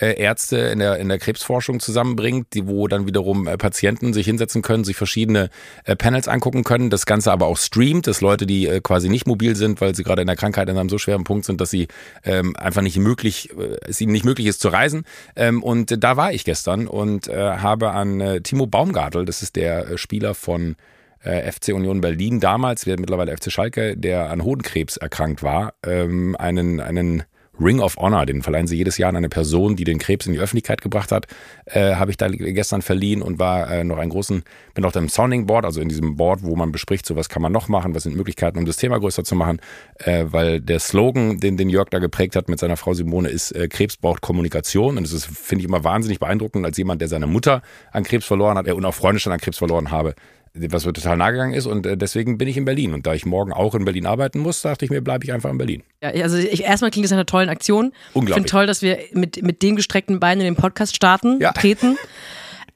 äh, 0.00 0.20
Ärzte 0.20 0.58
in 0.58 0.78
der, 0.78 0.98
in 0.98 1.08
der 1.08 1.18
Krebsforschung 1.18 1.80
zusammenbringt, 1.80 2.48
die, 2.52 2.66
wo 2.66 2.88
dann 2.88 3.06
wiederum 3.06 3.46
äh, 3.46 3.56
Patienten 3.56 4.12
sich 4.12 4.26
hinsetzen 4.26 4.60
können, 4.62 4.84
sich 4.84 4.96
verschiedene 4.96 5.50
äh, 5.84 5.96
Panels 5.96 6.28
angucken 6.28 6.64
können, 6.64 6.90
das 6.90 7.06
Ganze 7.06 7.32
aber 7.32 7.46
auch 7.46 7.56
streamt, 7.56 8.06
dass 8.06 8.20
Leute, 8.20 8.46
die 8.46 8.66
äh, 8.66 8.80
quasi 8.80 9.08
nicht 9.08 9.26
mobil 9.26 9.56
sind, 9.56 9.80
weil 9.80 9.94
sie 9.94 10.02
gerade 10.02 10.22
in 10.22 10.26
der 10.26 10.36
Krankheit 10.36 10.68
in 10.68 10.76
einem 10.76 10.88
so 10.88 10.98
schweren 10.98 11.24
Punkt 11.24 11.46
sind, 11.46 11.60
dass 11.60 11.70
sie 11.70 11.88
ähm, 12.22 12.54
einfach 12.56 12.82
nicht 12.82 12.98
möglich, 12.98 13.50
äh, 13.58 13.78
es 13.88 14.00
ihnen 14.00 14.12
nicht 14.12 14.24
möglich 14.24 14.46
ist 14.46 14.60
zu 14.60 14.68
reisen. 14.68 15.04
Ähm, 15.36 15.62
und 15.62 16.02
da 16.02 16.16
war 16.16 16.32
ich 16.32 16.44
gestern 16.44 16.86
und 16.86 17.28
äh, 17.28 17.34
habe 17.34 17.92
an 17.92 18.20
äh, 18.20 18.40
Timo 18.42 18.66
Baumgartel, 18.66 19.24
das 19.24 19.42
ist 19.42 19.56
der 19.56 19.88
äh, 19.88 19.98
Spieler 19.98 20.34
von 20.34 20.76
äh, 21.24 21.50
FC 21.50 21.68
Union 21.68 22.00
Berlin 22.00 22.40
damals, 22.40 22.86
mittlerweile 22.86 23.36
FC 23.36 23.50
Schalke, 23.50 23.96
der 23.96 24.30
an 24.30 24.44
Hodenkrebs 24.44 24.96
erkrankt 24.96 25.42
war, 25.42 25.74
ähm, 25.84 26.36
einen, 26.38 26.80
einen 26.80 27.24
Ring 27.60 27.80
of 27.80 27.96
Honor, 27.96 28.26
den 28.26 28.42
verleihen 28.42 28.66
sie 28.66 28.76
jedes 28.76 28.98
Jahr 28.98 29.10
an 29.10 29.16
eine 29.16 29.28
Person, 29.28 29.76
die 29.76 29.84
den 29.84 29.98
Krebs 29.98 30.26
in 30.26 30.32
die 30.32 30.40
Öffentlichkeit 30.40 30.82
gebracht 30.82 31.12
hat, 31.12 31.26
äh, 31.66 31.94
habe 31.94 32.10
ich 32.10 32.16
da 32.16 32.28
gestern 32.28 32.82
verliehen 32.82 33.22
und 33.22 33.38
war 33.38 33.70
äh, 33.70 33.84
noch 33.84 33.98
einen 33.98 34.10
großen, 34.10 34.42
bin 34.74 34.82
da 34.82 34.98
im 34.98 35.08
Sounding 35.08 35.46
Board, 35.46 35.64
also 35.64 35.80
in 35.80 35.88
diesem 35.88 36.16
Board, 36.16 36.42
wo 36.42 36.56
man 36.56 36.72
bespricht, 36.72 37.06
so 37.06 37.16
was 37.16 37.28
kann 37.28 37.42
man 37.42 37.52
noch 37.52 37.68
machen, 37.68 37.94
was 37.94 38.02
sind 38.02 38.16
Möglichkeiten, 38.16 38.58
um 38.58 38.66
das 38.66 38.76
Thema 38.76 38.98
größer 38.98 39.24
zu 39.24 39.36
machen, 39.36 39.60
äh, 39.98 40.24
weil 40.28 40.60
der 40.60 40.80
Slogan, 40.80 41.38
den, 41.38 41.56
den 41.56 41.68
Jörg 41.68 41.90
da 41.90 42.00
geprägt 42.00 42.34
hat 42.34 42.48
mit 42.48 42.58
seiner 42.58 42.76
Frau 42.76 42.94
Simone, 42.94 43.28
ist 43.28 43.52
äh, 43.52 43.68
Krebs 43.68 43.96
braucht 43.96 44.20
Kommunikation 44.20 44.98
und 44.98 45.12
das 45.12 45.24
finde 45.24 45.62
ich, 45.62 45.68
immer 45.68 45.84
wahnsinnig 45.84 46.18
beeindruckend, 46.18 46.64
als 46.64 46.76
jemand, 46.76 47.00
der 47.00 47.08
seine 47.08 47.26
Mutter 47.26 47.62
an 47.92 48.02
Krebs 48.02 48.26
verloren 48.26 48.58
hat, 48.58 48.66
er 48.66 48.74
und 48.74 48.84
auch 48.84 48.94
Freunde 48.94 49.20
schon 49.20 49.32
an 49.32 49.38
Krebs 49.38 49.58
verloren 49.58 49.92
habe, 49.92 50.14
was 50.54 50.86
mir 50.86 50.92
total 50.92 51.16
nahe 51.16 51.32
gegangen 51.32 51.52
ist 51.54 51.66
und 51.66 51.84
äh, 51.84 51.96
deswegen 51.96 52.38
bin 52.38 52.46
ich 52.46 52.56
in 52.56 52.64
Berlin. 52.64 52.94
Und 52.94 53.06
da 53.06 53.14
ich 53.14 53.26
morgen 53.26 53.52
auch 53.52 53.74
in 53.74 53.84
Berlin 53.84 54.06
arbeiten 54.06 54.38
muss, 54.38 54.62
dachte 54.62 54.84
ich 54.84 54.90
mir, 54.90 55.00
bleibe 55.00 55.24
ich 55.24 55.32
einfach 55.32 55.50
in 55.50 55.58
Berlin. 55.58 55.82
Ja, 56.02 56.10
also 56.22 56.36
ich, 56.36 56.62
erstmal 56.62 56.90
klingt 56.92 57.04
das 57.04 57.10
nach 57.10 57.16
einer 57.18 57.26
tollen 57.26 57.48
Aktion. 57.48 57.92
Unglaublich. 58.12 58.28
Ich 58.30 58.34
finde 58.34 58.48
toll, 58.50 58.66
dass 58.66 58.80
wir 58.80 58.98
mit, 59.12 59.42
mit 59.42 59.62
den 59.62 59.74
gestreckten 59.76 60.20
Beinen 60.20 60.40
in 60.46 60.54
den 60.54 60.56
Podcast 60.60 60.94
starten, 60.94 61.40
Ja. 61.40 61.52
treten. 61.52 61.96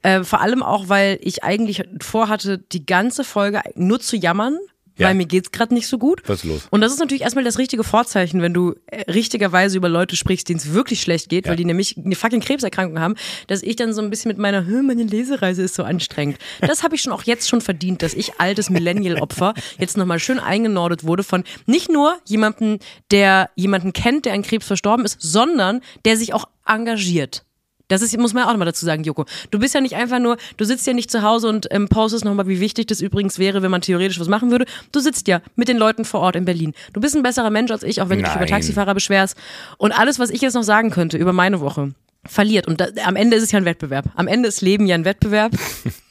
Äh, 0.01 0.23
vor 0.23 0.39
allem 0.39 0.63
auch, 0.63 0.87
weil 0.87 1.17
ich 1.21 1.43
eigentlich 1.43 1.83
vorhatte, 2.01 2.57
die 2.57 2.85
ganze 2.85 3.25
Folge 3.25 3.59
nur 3.75 3.99
zu 3.99 4.15
jammern, 4.15 4.57
Ja. 4.99 5.07
weil 5.07 5.15
mir 5.15 5.25
geht's 5.25 5.51
gerade 5.51 5.73
nicht 5.73 5.87
so 5.87 5.97
gut. 5.97 6.21
Was 6.27 6.39
ist 6.39 6.43
los? 6.45 6.67
Und 6.69 6.81
das 6.81 6.91
ist 6.93 6.99
natürlich 6.99 7.23
erstmal 7.23 7.43
das 7.45 7.57
richtige 7.57 7.83
Vorzeichen, 7.83 8.41
wenn 8.41 8.53
du 8.53 8.75
äh, 8.87 9.09
richtigerweise 9.11 9.77
über 9.77 9.89
Leute 9.89 10.15
sprichst, 10.15 10.49
denen 10.49 10.59
es 10.59 10.73
wirklich 10.73 11.01
schlecht 11.01 11.29
geht, 11.29 11.45
Ja. 11.45 11.51
weil 11.51 11.57
die 11.57 11.65
nämlich 11.65 11.95
eine 11.97 12.15
fucking 12.15 12.41
Krebserkrankung 12.41 12.99
haben, 12.99 13.15
dass 13.47 13.63
ich 13.63 13.75
dann 13.75 13.93
so 13.93 14.01
ein 14.01 14.09
bisschen 14.09 14.29
mit 14.29 14.37
meiner, 14.37 14.65
"Hm, 14.65 14.85
meine 14.87 15.03
Lesereise 15.03 15.63
ist 15.63 15.75
so 15.75 15.83
anstrengend. 15.83 16.37
Das 16.61 16.83
habe 16.83 16.95
ich 16.95 17.01
schon 17.01 17.13
auch 17.13 17.23
jetzt 17.23 17.47
schon 17.49 17.61
verdient, 17.61 18.01
dass 18.01 18.13
ich 18.13 18.39
altes 18.39 18.69
Millennial-Opfer 18.69 19.53
jetzt 19.79 19.97
nochmal 19.97 20.19
schön 20.19 20.39
eingenordet 20.39 21.03
wurde 21.03 21.23
von 21.23 21.43
nicht 21.65 21.89
nur 21.89 22.17
jemandem, 22.25 22.79
der 23.11 23.49
jemanden 23.55 23.93
kennt, 23.93 24.25
der 24.25 24.33
an 24.33 24.41
Krebs 24.43 24.67
verstorben 24.67 25.05
ist, 25.05 25.17
sondern 25.21 25.81
der 26.05 26.17
sich 26.17 26.33
auch 26.33 26.45
engagiert. 26.65 27.45
Das 27.89 28.01
ist, 28.01 28.17
muss 28.17 28.33
man 28.33 28.43
auch 28.43 28.51
nochmal 28.51 28.67
dazu 28.67 28.85
sagen, 28.85 29.03
Joko. 29.03 29.25
Du 29.51 29.59
bist 29.59 29.75
ja 29.75 29.81
nicht 29.81 29.95
einfach 29.95 30.19
nur, 30.19 30.37
du 30.55 30.63
sitzt 30.63 30.87
ja 30.87 30.93
nicht 30.93 31.11
zu 31.11 31.21
Hause 31.21 31.49
und 31.49 31.67
ähm, 31.71 31.89
postest 31.89 32.23
nochmal, 32.23 32.47
wie 32.47 32.59
wichtig 32.61 32.87
das 32.87 33.01
übrigens 33.01 33.37
wäre, 33.39 33.61
wenn 33.61 33.71
man 33.71 33.81
theoretisch 33.81 34.19
was 34.19 34.27
machen 34.27 34.51
würde. 34.51 34.65
Du 34.91 34.99
sitzt 34.99 35.27
ja 35.27 35.41
mit 35.55 35.67
den 35.67 35.77
Leuten 35.77 36.05
vor 36.05 36.21
Ort 36.21 36.35
in 36.37 36.45
Berlin. 36.45 36.73
Du 36.93 37.01
bist 37.01 37.15
ein 37.15 37.23
besserer 37.23 37.49
Mensch 37.49 37.71
als 37.71 37.83
ich, 37.83 38.01
auch 38.01 38.09
wenn 38.09 38.19
du 38.19 38.25
dich 38.25 38.33
über 38.33 38.45
Nein. 38.45 38.49
Taxifahrer 38.49 38.93
beschwerst. 38.93 39.35
Und 39.77 39.91
alles, 39.91 40.19
was 40.19 40.29
ich 40.29 40.41
jetzt 40.41 40.53
noch 40.53 40.63
sagen 40.63 40.91
könnte 40.91 41.17
über 41.17 41.33
meine 41.33 41.59
Woche, 41.59 41.93
verliert. 42.25 42.67
Und 42.67 42.79
da, 42.79 42.87
am 43.05 43.15
Ende 43.15 43.37
ist 43.37 43.43
es 43.43 43.51
ja 43.51 43.57
ein 43.57 43.65
Wettbewerb. 43.65 44.05
Am 44.15 44.27
Ende 44.27 44.47
ist 44.47 44.61
Leben 44.61 44.85
ja 44.85 44.95
ein 44.95 45.05
Wettbewerb. 45.05 45.51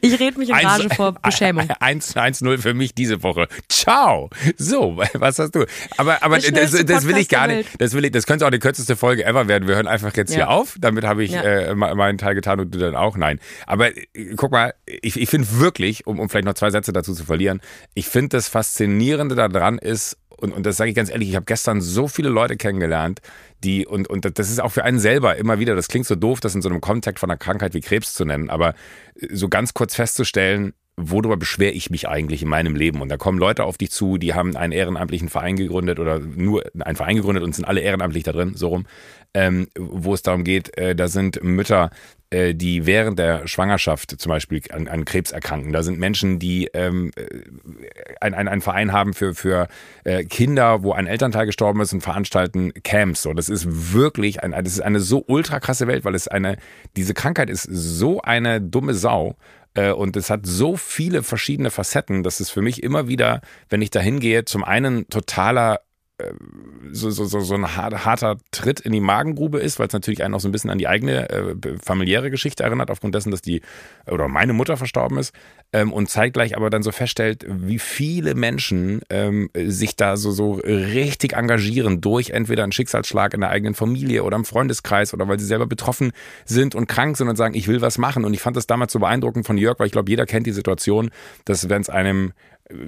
Ich 0.00 0.18
rede 0.20 0.38
mich 0.38 0.48
in 0.50 0.54
Rage 0.54 0.88
vor 0.94 1.12
Beschämung. 1.22 1.68
1-0 1.68 2.58
für 2.58 2.74
mich 2.74 2.94
diese 2.94 3.22
Woche. 3.22 3.48
Ciao. 3.68 4.30
So, 4.56 4.96
was 5.14 5.38
hast 5.38 5.54
du? 5.54 5.64
Aber, 5.96 6.22
aber 6.22 6.38
das, 6.38 6.72
das 6.84 7.06
will 7.06 7.16
ich 7.16 7.28
gar 7.28 7.46
nicht. 7.48 7.68
Das 7.78 7.92
will 7.94 8.04
ich, 8.04 8.12
das 8.12 8.26
könnte 8.26 8.46
auch 8.46 8.50
die 8.50 8.58
kürzeste 8.58 8.96
Folge 8.96 9.24
ever 9.24 9.48
werden. 9.48 9.66
Wir 9.68 9.74
hören 9.76 9.86
einfach 9.88 10.14
jetzt 10.16 10.30
Ja. 10.30 10.36
hier 10.36 10.50
auf. 10.50 10.76
Damit 10.78 11.04
habe 11.04 11.24
ich 11.24 11.32
Ja. 11.32 11.42
äh, 11.42 11.74
me- 11.74 11.94
meinen 11.94 12.18
Teil 12.18 12.34
getan 12.34 12.60
und 12.60 12.74
du 12.74 12.78
dann 12.78 12.94
auch. 12.96 13.16
Nein. 13.16 13.40
Aber 13.66 13.88
äh, 13.96 14.04
guck 14.36 14.52
mal, 14.52 14.74
ich, 14.86 15.20
ich 15.20 15.28
finde 15.28 15.58
wirklich, 15.58 16.06
um, 16.06 16.20
um 16.20 16.28
vielleicht 16.28 16.46
noch 16.46 16.54
zwei 16.54 16.70
Sätze 16.70 16.92
dazu 16.92 17.14
zu 17.14 17.24
verlieren, 17.24 17.60
ich 17.94 18.06
finde 18.06 18.36
das 18.36 18.48
Faszinierende 18.48 19.34
daran 19.34 19.78
ist, 19.78 20.16
und, 20.40 20.52
und 20.52 20.66
das 20.66 20.76
sage 20.76 20.90
ich 20.90 20.96
ganz 20.96 21.10
ehrlich, 21.10 21.28
ich 21.28 21.36
habe 21.36 21.46
gestern 21.46 21.80
so 21.80 22.08
viele 22.08 22.28
Leute 22.28 22.56
kennengelernt, 22.56 23.20
die, 23.64 23.86
und, 23.86 24.08
und 24.08 24.38
das 24.38 24.50
ist 24.50 24.60
auch 24.60 24.70
für 24.72 24.84
einen 24.84 24.98
selber 24.98 25.36
immer 25.36 25.58
wieder, 25.58 25.74
das 25.74 25.88
klingt 25.88 26.06
so 26.06 26.14
doof, 26.14 26.40
das 26.40 26.54
in 26.54 26.62
so 26.62 26.68
einem 26.68 26.80
Kontext 26.80 27.20
von 27.20 27.30
einer 27.30 27.38
Krankheit 27.38 27.74
wie 27.74 27.80
Krebs 27.80 28.14
zu 28.14 28.24
nennen, 28.24 28.50
aber 28.50 28.74
so 29.30 29.48
ganz 29.48 29.74
kurz 29.74 29.94
festzustellen, 29.94 30.74
worüber 30.96 31.36
beschwere 31.36 31.72
ich 31.72 31.90
mich 31.90 32.08
eigentlich 32.08 32.42
in 32.42 32.48
meinem 32.48 32.74
Leben? 32.74 33.02
Und 33.02 33.10
da 33.10 33.16
kommen 33.16 33.38
Leute 33.38 33.64
auf 33.64 33.76
dich 33.76 33.90
zu, 33.90 34.16
die 34.16 34.34
haben 34.34 34.56
einen 34.56 34.72
ehrenamtlichen 34.72 35.28
Verein 35.28 35.56
gegründet 35.56 35.98
oder 35.98 36.18
nur 36.20 36.64
einen 36.78 36.96
Verein 36.96 37.16
gegründet 37.16 37.44
und 37.44 37.54
sind 37.54 37.66
alle 37.66 37.80
ehrenamtlich 37.80 38.24
da 38.24 38.32
drin, 38.32 38.54
so 38.54 38.68
rum, 38.68 38.86
ähm, 39.34 39.68
wo 39.78 40.14
es 40.14 40.22
darum 40.22 40.44
geht, 40.44 40.76
äh, 40.78 40.94
da 40.96 41.08
sind 41.08 41.42
Mütter, 41.42 41.90
äh, 41.90 42.15
die 42.32 42.86
während 42.86 43.18
der 43.18 43.46
Schwangerschaft 43.46 44.20
zum 44.20 44.30
Beispiel 44.30 44.60
an, 44.70 44.88
an 44.88 45.04
Krebs 45.04 45.32
erkranken. 45.32 45.72
Da 45.72 45.82
sind 45.82 45.98
Menschen, 45.98 46.38
die 46.38 46.68
ähm, 46.74 47.12
ein, 48.20 48.34
ein, 48.34 48.48
ein 48.48 48.60
Verein 48.60 48.92
haben 48.92 49.14
für, 49.14 49.34
für 49.34 49.68
äh, 50.04 50.24
Kinder, 50.24 50.82
wo 50.82 50.92
ein 50.92 51.06
Elternteil 51.06 51.46
gestorben 51.46 51.80
ist 51.80 51.92
und 51.92 52.00
veranstalten 52.00 52.72
Camps. 52.82 53.22
So, 53.22 53.32
das 53.32 53.48
ist 53.48 53.92
wirklich 53.92 54.42
ein, 54.42 54.50
das 54.50 54.72
ist 54.72 54.80
eine 54.80 55.00
so 55.00 55.24
ultra 55.26 55.60
krasse 55.60 55.86
Welt, 55.86 56.04
weil 56.04 56.14
es 56.14 56.28
eine, 56.28 56.56
diese 56.96 57.14
Krankheit 57.14 57.48
ist 57.48 57.62
so 57.70 58.20
eine 58.22 58.60
dumme 58.60 58.94
Sau. 58.94 59.36
Äh, 59.74 59.92
Und 59.92 60.16
es 60.16 60.30
hat 60.30 60.46
so 60.46 60.76
viele 60.76 61.22
verschiedene 61.22 61.70
Facetten, 61.70 62.22
dass 62.22 62.40
es 62.40 62.50
für 62.50 62.62
mich 62.62 62.82
immer 62.82 63.08
wieder, 63.08 63.40
wenn 63.68 63.82
ich 63.82 63.90
da 63.90 64.00
hingehe, 64.00 64.44
zum 64.44 64.64
einen 64.64 65.08
totaler 65.08 65.76
äh, 65.76 65.85
so, 66.92 67.10
so, 67.10 67.24
so, 67.26 67.40
so 67.40 67.54
ein 67.54 67.76
har- 67.76 68.04
harter 68.04 68.38
Tritt 68.50 68.80
in 68.80 68.92
die 68.92 69.00
Magengrube 69.00 69.58
ist, 69.58 69.78
weil 69.78 69.88
es 69.88 69.92
natürlich 69.92 70.24
einen 70.24 70.34
auch 70.34 70.40
so 70.40 70.48
ein 70.48 70.52
bisschen 70.52 70.70
an 70.70 70.78
die 70.78 70.88
eigene 70.88 71.28
äh, 71.28 71.54
familiäre 71.82 72.30
Geschichte 72.30 72.62
erinnert, 72.62 72.90
aufgrund 72.90 73.14
dessen, 73.14 73.30
dass 73.30 73.42
die 73.42 73.60
oder 74.10 74.26
meine 74.28 74.54
Mutter 74.54 74.76
verstorben 74.76 75.18
ist 75.18 75.34
ähm, 75.72 75.92
und 75.92 76.08
zeitgleich 76.08 76.56
aber 76.56 76.70
dann 76.70 76.82
so 76.82 76.90
feststellt, 76.90 77.44
wie 77.48 77.78
viele 77.78 78.34
Menschen 78.34 79.02
ähm, 79.10 79.50
sich 79.54 79.96
da 79.96 80.16
so, 80.16 80.30
so 80.30 80.52
richtig 80.54 81.34
engagieren 81.34 82.00
durch 82.00 82.30
entweder 82.30 82.62
einen 82.62 82.72
Schicksalsschlag 82.72 83.34
in 83.34 83.40
der 83.40 83.50
eigenen 83.50 83.74
Familie 83.74 84.22
oder 84.22 84.36
im 84.36 84.44
Freundeskreis 84.46 85.12
oder 85.12 85.28
weil 85.28 85.38
sie 85.38 85.46
selber 85.46 85.66
betroffen 85.66 86.12
sind 86.46 86.74
und 86.74 86.86
krank 86.88 87.16
sind 87.18 87.28
und 87.28 87.36
sagen, 87.36 87.54
ich 87.54 87.68
will 87.68 87.82
was 87.82 87.98
machen. 87.98 88.24
Und 88.24 88.32
ich 88.32 88.40
fand 88.40 88.56
das 88.56 88.66
damals 88.66 88.92
so 88.92 89.00
beeindruckend 89.00 89.46
von 89.46 89.58
Jörg, 89.58 89.78
weil 89.78 89.86
ich 89.86 89.92
glaube, 89.92 90.10
jeder 90.10 90.24
kennt 90.24 90.46
die 90.46 90.52
Situation, 90.52 91.10
dass 91.44 91.68
wenn 91.68 91.82
es 91.82 91.90
einem 91.90 92.32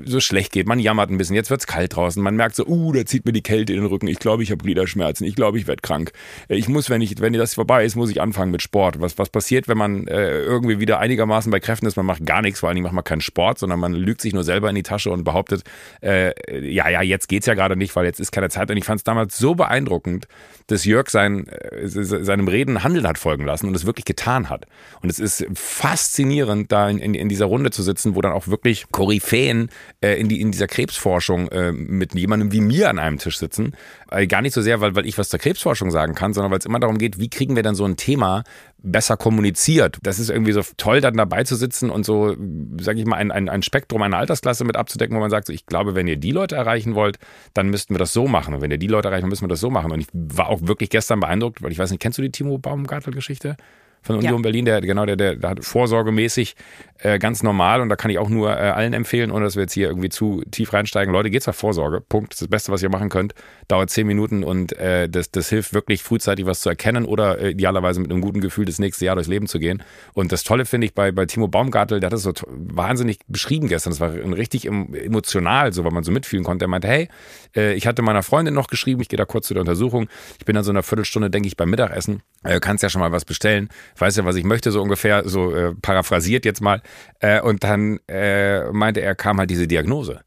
so 0.04 0.18
schlecht 0.20 0.52
geht. 0.52 0.66
Man 0.66 0.80
jammert 0.80 1.11
ein 1.11 1.18
bisschen, 1.18 1.37
jetzt 1.37 1.50
wird's 1.50 1.66
kalt 1.66 1.94
draußen. 1.94 2.20
Man 2.23 2.35
merkt 2.35 2.56
so, 2.56 2.66
uh, 2.66 2.92
da 2.92 3.04
zieht 3.06 3.25
mir 3.25 3.32
die 3.32 3.42
Kälte 3.42 3.73
in 3.73 3.80
den 3.80 3.87
Rücken. 3.87 4.08
Ich 4.08 4.18
glaube, 4.18 4.42
ich 4.42 4.50
habe 4.50 4.62
Gliederschmerzen. 4.64 5.25
Ich 5.25 5.37
glaube, 5.37 5.58
ich 5.58 5.66
werde 5.68 5.82
krank. 5.82 6.11
Ich 6.49 6.68
muss, 6.68 6.90
wenn 6.90 7.00
ich, 7.00 7.20
wenn 7.20 7.32
das 7.32 7.54
vorbei 7.54 7.85
ist, 7.85 7.94
muss 7.94 8.11
ich 8.11 8.20
anfangen 8.20 8.50
mit 8.50 8.62
Sport. 8.62 9.00
Was, 9.00 9.18
was 9.18 9.30
passiert, 9.30 9.68
wenn 9.68 9.78
man 9.78 10.08
äh, 10.08 10.40
irgendwie 10.40 10.80
wieder 10.80 10.99
einigermaßen 10.99 11.50
bei 11.52 11.61
Kräften 11.61 11.87
ist? 11.87 11.97
Man 11.97 12.06
macht 12.06 12.26
gar 12.26 12.42
nichts, 12.42 12.61
vor 12.61 12.68
allen 12.68 12.76
Dingen 12.76 12.85
macht 12.85 12.94
man 12.94 13.04
keinen 13.04 13.20
Sport, 13.20 13.58
sondern 13.61 13.78
man 13.78 13.92
lügt 13.92 14.20
sich 14.20 14.32
nur 14.32 14.42
selber 14.42 14.68
in 14.68 14.75
die 14.75 14.82
Tasche 14.82 15.11
und 15.11 15.23
behauptet, 15.23 15.62
äh, 16.02 16.32
ja, 16.68 16.88
ja, 16.88 17.02
jetzt 17.02 17.28
geht's 17.28 17.47
ja 17.47 17.54
gerade 17.54 17.76
nicht, 17.76 17.94
weil 17.94 18.04
jetzt 18.04 18.18
ist 18.18 18.32
keine 18.32 18.49
Zeit. 18.49 18.70
Und 18.70 18.76
ich 18.76 18.85
fand 18.85 18.99
es 18.99 19.04
damals 19.04 19.38
so 19.38 19.54
beeindruckend, 19.54 20.26
dass 20.66 20.85
Jörg 20.85 21.08
sein, 21.08 21.47
äh, 21.47 21.87
seinem 21.87 22.49
Reden 22.49 22.82
Handeln 22.82 23.06
hat 23.06 23.18
folgen 23.18 23.44
lassen 23.44 23.68
und 23.68 23.76
es 23.76 23.87
wirklich 23.87 24.04
getan 24.04 24.50
hat. 24.50 24.66
Und 25.02 25.08
es 25.08 25.20
ist 25.20 25.47
faszinierend, 25.54 26.73
da 26.73 26.88
in, 26.88 26.99
in, 26.99 27.14
in 27.14 27.28
dieser 27.28 27.47
Runde 27.47 27.70
zu 27.70 27.85
sitzen, 27.85 28.16
wo 28.16 28.20
dann 28.20 28.32
auch 28.32 28.49
wirklich 28.49 28.87
Koryphäen 28.90 29.67
äh, 30.00 30.20
in, 30.20 30.28
die, 30.28 30.40
in 30.40 30.52
dieser 30.52 30.66
Krebsforschung 30.66 31.48
äh, 31.48 31.72
mit 31.72 32.14
jemandem 32.14 32.52
wie 32.52 32.60
mir 32.60 32.90
an 32.90 32.98
einem 32.98 33.18
Tisch 33.18 33.38
sitzen. 33.38 33.72
Äh, 34.10 34.26
gar 34.26 34.42
nicht 34.42 34.54
so 34.54 34.62
sehr, 34.62 34.80
weil, 34.80 34.94
weil 34.94 35.06
ich 35.06 35.18
was 35.18 35.28
zur 35.28 35.38
Krebsforschung 35.38 35.90
sagen 35.90 36.14
kann, 36.14 36.34
sondern 36.34 36.50
weil 36.50 36.58
es 36.58 36.66
immer 36.66 36.80
darum 36.80 36.98
geht, 36.98 37.18
wie 37.18 37.28
kriegen 37.28 37.56
wir 37.56 37.62
dann 37.62 37.75
so 37.75 37.84
ein 37.84 37.96
Thema 37.96 38.44
besser 38.80 39.16
kommuniziert. 39.16 39.98
Das 40.02 40.18
ist 40.18 40.30
irgendwie 40.30 40.52
so 40.52 40.62
toll, 40.76 41.00
dann 41.00 41.16
dabei 41.16 41.44
zu 41.44 41.56
sitzen 41.56 41.90
und 41.90 42.04
so, 42.04 42.37
sage 42.80 43.00
ich 43.00 43.06
mal, 43.06 43.16
ein, 43.16 43.30
ein, 43.32 43.48
ein 43.48 43.62
Spektrum 43.62 44.02
einer 44.02 44.18
Altersklasse 44.18 44.64
mit 44.64 44.76
abzudecken, 44.76 45.16
wo 45.16 45.20
man 45.20 45.30
sagt, 45.30 45.48
so, 45.48 45.52
ich 45.52 45.66
glaube, 45.66 45.94
wenn 45.94 46.06
ihr 46.06 46.16
die 46.16 46.30
Leute 46.30 46.56
erreichen 46.56 46.94
wollt, 46.94 47.18
dann 47.54 47.68
müssten 47.68 47.94
wir 47.94 47.98
das 47.98 48.12
so 48.12 48.28
machen. 48.28 48.54
Und 48.54 48.60
wenn 48.60 48.70
ihr 48.70 48.78
die 48.78 48.87
Leute 48.87 49.08
erreichen, 49.08 49.28
müssen 49.28 49.44
wir 49.44 49.48
das 49.48 49.60
so 49.60 49.70
machen. 49.70 49.90
Und 49.90 50.00
ich 50.00 50.06
war 50.12 50.48
auch 50.48 50.60
wirklich 50.62 50.90
gestern 50.90 51.20
beeindruckt, 51.20 51.62
weil 51.62 51.72
ich 51.72 51.78
weiß 51.78 51.90
nicht, 51.90 52.00
kennst 52.00 52.18
du 52.18 52.22
die 52.22 52.30
Timo 52.30 52.58
Baumgartel-Geschichte? 52.58 53.56
Von 54.02 54.16
Union 54.16 54.36
ja. 54.36 54.42
Berlin, 54.42 54.64
der 54.64 54.80
genau, 54.80 55.06
der, 55.06 55.16
der, 55.16 55.36
der 55.36 55.50
hat 55.50 55.64
vorsorgemäßig 55.64 56.56
äh, 57.00 57.18
ganz 57.18 57.42
normal 57.42 57.80
und 57.80 57.88
da 57.88 57.96
kann 57.96 58.10
ich 58.10 58.18
auch 58.18 58.28
nur 58.28 58.50
äh, 58.50 58.70
allen 58.70 58.92
empfehlen, 58.92 59.30
ohne 59.30 59.44
dass 59.44 59.54
wir 59.54 59.62
jetzt 59.62 59.72
hier 59.72 59.88
irgendwie 59.88 60.08
zu 60.08 60.42
tief 60.50 60.72
reinsteigen. 60.72 61.12
Leute, 61.12 61.30
geht's 61.30 61.46
auf 61.48 61.56
Vorsorge. 61.56 62.00
Punkt. 62.00 62.32
Das 62.32 62.36
ist 62.38 62.42
das 62.42 62.48
Beste, 62.48 62.72
was 62.72 62.82
ihr 62.82 62.90
machen 62.90 63.08
könnt. 63.08 63.34
Dauert 63.68 63.90
zehn 63.90 64.06
Minuten 64.06 64.42
und 64.42 64.72
äh, 64.78 65.08
das, 65.08 65.30
das 65.30 65.48
hilft 65.48 65.74
wirklich 65.74 66.02
frühzeitig 66.02 66.46
was 66.46 66.60
zu 66.60 66.68
erkennen 66.68 67.04
oder 67.04 67.38
äh, 67.38 67.50
idealerweise 67.50 68.00
mit 68.00 68.10
einem 68.10 68.20
guten 68.20 68.40
Gefühl 68.40 68.64
das 68.64 68.78
nächste 68.78 69.04
Jahr 69.04 69.14
durchs 69.14 69.28
Leben 69.28 69.46
zu 69.46 69.58
gehen. 69.58 69.82
Und 70.14 70.32
das 70.32 70.42
Tolle 70.42 70.64
finde 70.64 70.86
ich 70.86 70.94
bei, 70.94 71.12
bei 71.12 71.26
Timo 71.26 71.46
Baumgartel, 71.46 72.00
der 72.00 72.08
hat 72.08 72.12
das 72.12 72.22
so 72.22 72.32
wahnsinnig 72.46 73.20
beschrieben 73.28 73.68
gestern. 73.68 73.92
Das 73.92 74.00
war 74.00 74.12
richtig 74.12 74.66
emotional, 74.66 75.72
so 75.72 75.84
weil 75.84 75.92
man 75.92 76.02
so 76.02 76.10
mitfühlen 76.10 76.44
konnte. 76.44 76.64
Er 76.64 76.68
meinte, 76.68 76.88
hey, 76.88 77.08
äh, 77.54 77.74
ich 77.74 77.86
hatte 77.86 78.02
meiner 78.02 78.22
Freundin 78.22 78.54
noch 78.54 78.66
geschrieben, 78.66 79.00
ich 79.00 79.08
gehe 79.08 79.16
da 79.16 79.24
kurz 79.24 79.46
zu 79.46 79.54
der 79.54 79.60
Untersuchung. 79.60 80.08
Ich 80.38 80.44
bin 80.44 80.54
dann 80.54 80.64
so 80.64 80.70
eine 80.70 80.82
Viertelstunde, 80.82 81.30
denke 81.30 81.46
ich, 81.46 81.56
beim 81.56 81.70
Mittagessen. 81.70 82.22
Äh, 82.42 82.60
kannst 82.60 82.82
ja 82.82 82.88
schon 82.88 83.00
mal 83.00 83.12
was 83.12 83.24
bestellen. 83.24 83.68
Weiß 83.98 84.16
ja, 84.16 84.24
was 84.24 84.36
ich 84.36 84.44
möchte, 84.44 84.70
so 84.70 84.80
ungefähr, 84.82 85.28
so 85.28 85.54
äh, 85.54 85.74
paraphrasiert 85.74 86.44
jetzt 86.44 86.60
mal. 86.60 86.82
Äh, 87.20 87.40
und 87.40 87.64
dann 87.64 87.98
äh, 88.08 88.70
meinte 88.70 89.00
er, 89.00 89.14
kam 89.14 89.38
halt 89.38 89.50
diese 89.50 89.66
Diagnose. 89.66 90.20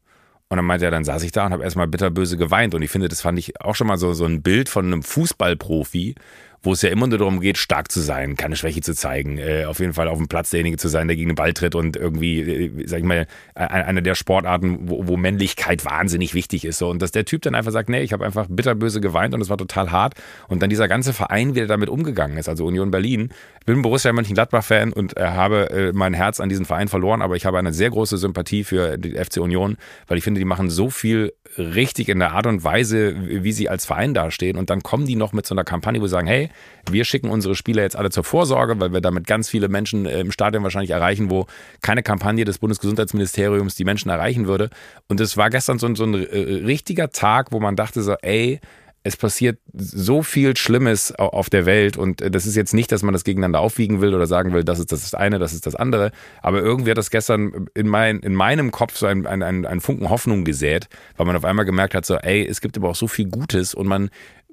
Und 0.48 0.56
dann 0.56 0.66
meinte 0.66 0.84
er, 0.84 0.90
dann 0.90 1.04
saß 1.04 1.22
ich 1.22 1.32
da 1.32 1.46
und 1.46 1.52
habe 1.52 1.64
erstmal 1.64 1.86
bitterböse 1.88 2.36
geweint. 2.36 2.74
Und 2.74 2.82
ich 2.82 2.90
finde, 2.90 3.08
das 3.08 3.22
fand 3.22 3.38
ich 3.38 3.58
auch 3.60 3.74
schon 3.74 3.86
mal 3.86 3.96
so, 3.96 4.12
so 4.12 4.26
ein 4.26 4.42
Bild 4.42 4.68
von 4.68 4.84
einem 4.84 5.02
Fußballprofi, 5.02 6.14
wo 6.62 6.72
es 6.72 6.82
ja 6.82 6.90
immer 6.90 7.06
nur 7.06 7.18
darum 7.18 7.40
geht, 7.40 7.58
stark 7.58 7.90
zu 7.90 8.00
sein, 8.00 8.36
keine 8.36 8.54
Schwäche 8.54 8.80
zu 8.80 8.94
zeigen, 8.94 9.38
äh, 9.38 9.64
auf 9.64 9.80
jeden 9.80 9.94
Fall 9.94 10.08
auf 10.08 10.18
dem 10.18 10.28
Platz 10.28 10.50
derjenige 10.50 10.76
zu 10.76 10.88
sein, 10.88 11.08
der 11.08 11.16
gegen 11.16 11.30
den 11.30 11.34
Ball 11.34 11.52
tritt 11.52 11.74
und 11.74 11.96
irgendwie, 11.96 12.40
äh, 12.40 12.86
sag 12.86 13.00
ich 13.00 13.04
mal, 13.04 13.26
eine 13.54 14.02
der 14.02 14.14
Sportarten, 14.14 14.88
wo, 14.88 15.08
wo 15.08 15.16
Männlichkeit 15.16 15.84
wahnsinnig 15.84 16.34
wichtig 16.34 16.64
ist. 16.64 16.78
So. 16.78 16.88
Und 16.88 17.02
dass 17.02 17.10
der 17.10 17.24
Typ 17.24 17.42
dann 17.42 17.54
einfach 17.54 17.72
sagt, 17.72 17.88
nee, 17.88 18.02
ich 18.02 18.12
habe 18.12 18.24
einfach 18.24 18.46
bitterböse 18.48 19.00
geweint 19.00 19.34
und 19.34 19.40
es 19.40 19.50
war 19.50 19.58
total 19.58 19.90
hart. 19.90 20.14
Und 20.48 20.62
dann 20.62 20.70
dieser 20.70 20.88
ganze 20.88 21.12
Verein 21.12 21.54
wieder 21.54 21.66
damit 21.66 21.88
umgegangen 21.88 22.38
ist, 22.38 22.48
also 22.48 22.64
Union 22.66 22.90
Berlin. 22.90 23.30
Ich 23.60 23.66
bin 23.66 23.82
Borussia 23.82 24.12
Mönchengladbach-Fan 24.12 24.92
und 24.92 25.16
äh, 25.16 25.22
habe 25.22 25.70
äh, 25.70 25.92
mein 25.92 26.14
Herz 26.14 26.38
an 26.40 26.48
diesen 26.48 26.64
Verein 26.64 26.88
verloren, 26.88 27.22
aber 27.22 27.36
ich 27.36 27.44
habe 27.44 27.58
eine 27.58 27.72
sehr 27.72 27.90
große 27.90 28.18
Sympathie 28.18 28.64
für 28.64 28.98
die 28.98 29.12
FC 29.12 29.38
Union, 29.38 29.76
weil 30.06 30.18
ich 30.18 30.24
finde, 30.24 30.38
die 30.38 30.44
machen 30.44 30.70
so 30.70 30.90
viel 30.90 31.32
richtig 31.58 32.08
in 32.08 32.18
der 32.18 32.32
Art 32.32 32.46
und 32.46 32.64
Weise, 32.64 33.14
wie 33.42 33.52
sie 33.52 33.68
als 33.68 33.84
Verein 33.84 34.14
dastehen. 34.14 34.56
Und 34.56 34.70
dann 34.70 34.82
kommen 34.82 35.06
die 35.06 35.16
noch 35.16 35.32
mit 35.32 35.46
so 35.46 35.54
einer 35.54 35.64
Kampagne, 35.64 36.00
wo 36.00 36.06
sie 36.06 36.12
sagen, 36.12 36.26
hey, 36.26 36.50
wir 36.90 37.04
schicken 37.04 37.30
unsere 37.30 37.54
Spieler 37.54 37.82
jetzt 37.82 37.96
alle 37.96 38.10
zur 38.10 38.24
Vorsorge, 38.24 38.80
weil 38.80 38.92
wir 38.92 39.00
damit 39.00 39.26
ganz 39.26 39.48
viele 39.48 39.68
Menschen 39.68 40.06
äh, 40.06 40.20
im 40.20 40.32
Stadion 40.32 40.62
wahrscheinlich 40.62 40.90
erreichen, 40.90 41.30
wo 41.30 41.46
keine 41.80 42.02
Kampagne 42.02 42.44
des 42.44 42.58
Bundesgesundheitsministeriums 42.58 43.74
die 43.74 43.84
Menschen 43.84 44.10
erreichen 44.10 44.46
würde. 44.46 44.70
Und 45.08 45.20
es 45.20 45.36
war 45.36 45.50
gestern 45.50 45.78
so, 45.78 45.94
so 45.94 46.04
ein 46.04 46.14
äh, 46.14 46.64
richtiger 46.64 47.10
Tag, 47.10 47.52
wo 47.52 47.60
man 47.60 47.76
dachte 47.76 48.02
so, 48.02 48.14
ey, 48.22 48.60
es 49.04 49.16
passiert 49.16 49.58
so 49.74 50.22
viel 50.22 50.56
Schlimmes 50.56 51.12
auf 51.12 51.50
der 51.50 51.66
Welt 51.66 51.96
und 51.96 52.20
äh, 52.22 52.30
das 52.30 52.46
ist 52.46 52.54
jetzt 52.54 52.72
nicht, 52.72 52.92
dass 52.92 53.02
man 53.02 53.12
das 53.12 53.24
gegeneinander 53.24 53.60
aufwiegen 53.60 54.00
will 54.00 54.14
oder 54.14 54.26
sagen 54.26 54.52
will, 54.52 54.64
das 54.64 54.78
ist 54.78 54.92
das 54.92 55.14
eine, 55.14 55.38
das 55.38 55.52
ist 55.52 55.66
das 55.66 55.74
andere, 55.74 56.12
aber 56.40 56.60
irgendwie 56.60 56.90
hat 56.90 56.98
das 56.98 57.10
gestern 57.10 57.66
in, 57.74 57.88
mein, 57.88 58.20
in 58.20 58.34
meinem 58.34 58.70
Kopf 58.70 58.96
so 58.96 59.06
ein, 59.06 59.26
ein, 59.26 59.42
ein, 59.42 59.66
ein 59.66 59.80
Funken 59.80 60.08
Hoffnung 60.08 60.44
gesät, 60.44 60.88
weil 61.16 61.26
man 61.26 61.36
auf 61.36 61.44
einmal 61.44 61.64
gemerkt 61.64 61.94
hat, 61.94 62.06
so, 62.06 62.16
ey, 62.16 62.46
es 62.46 62.60
gibt 62.60 62.76
aber 62.76 62.90
auch 62.90 62.94
so 62.94 63.08
viel 63.08 63.28
Gutes 63.28 63.74
und 63.74 63.86
man 63.88 64.10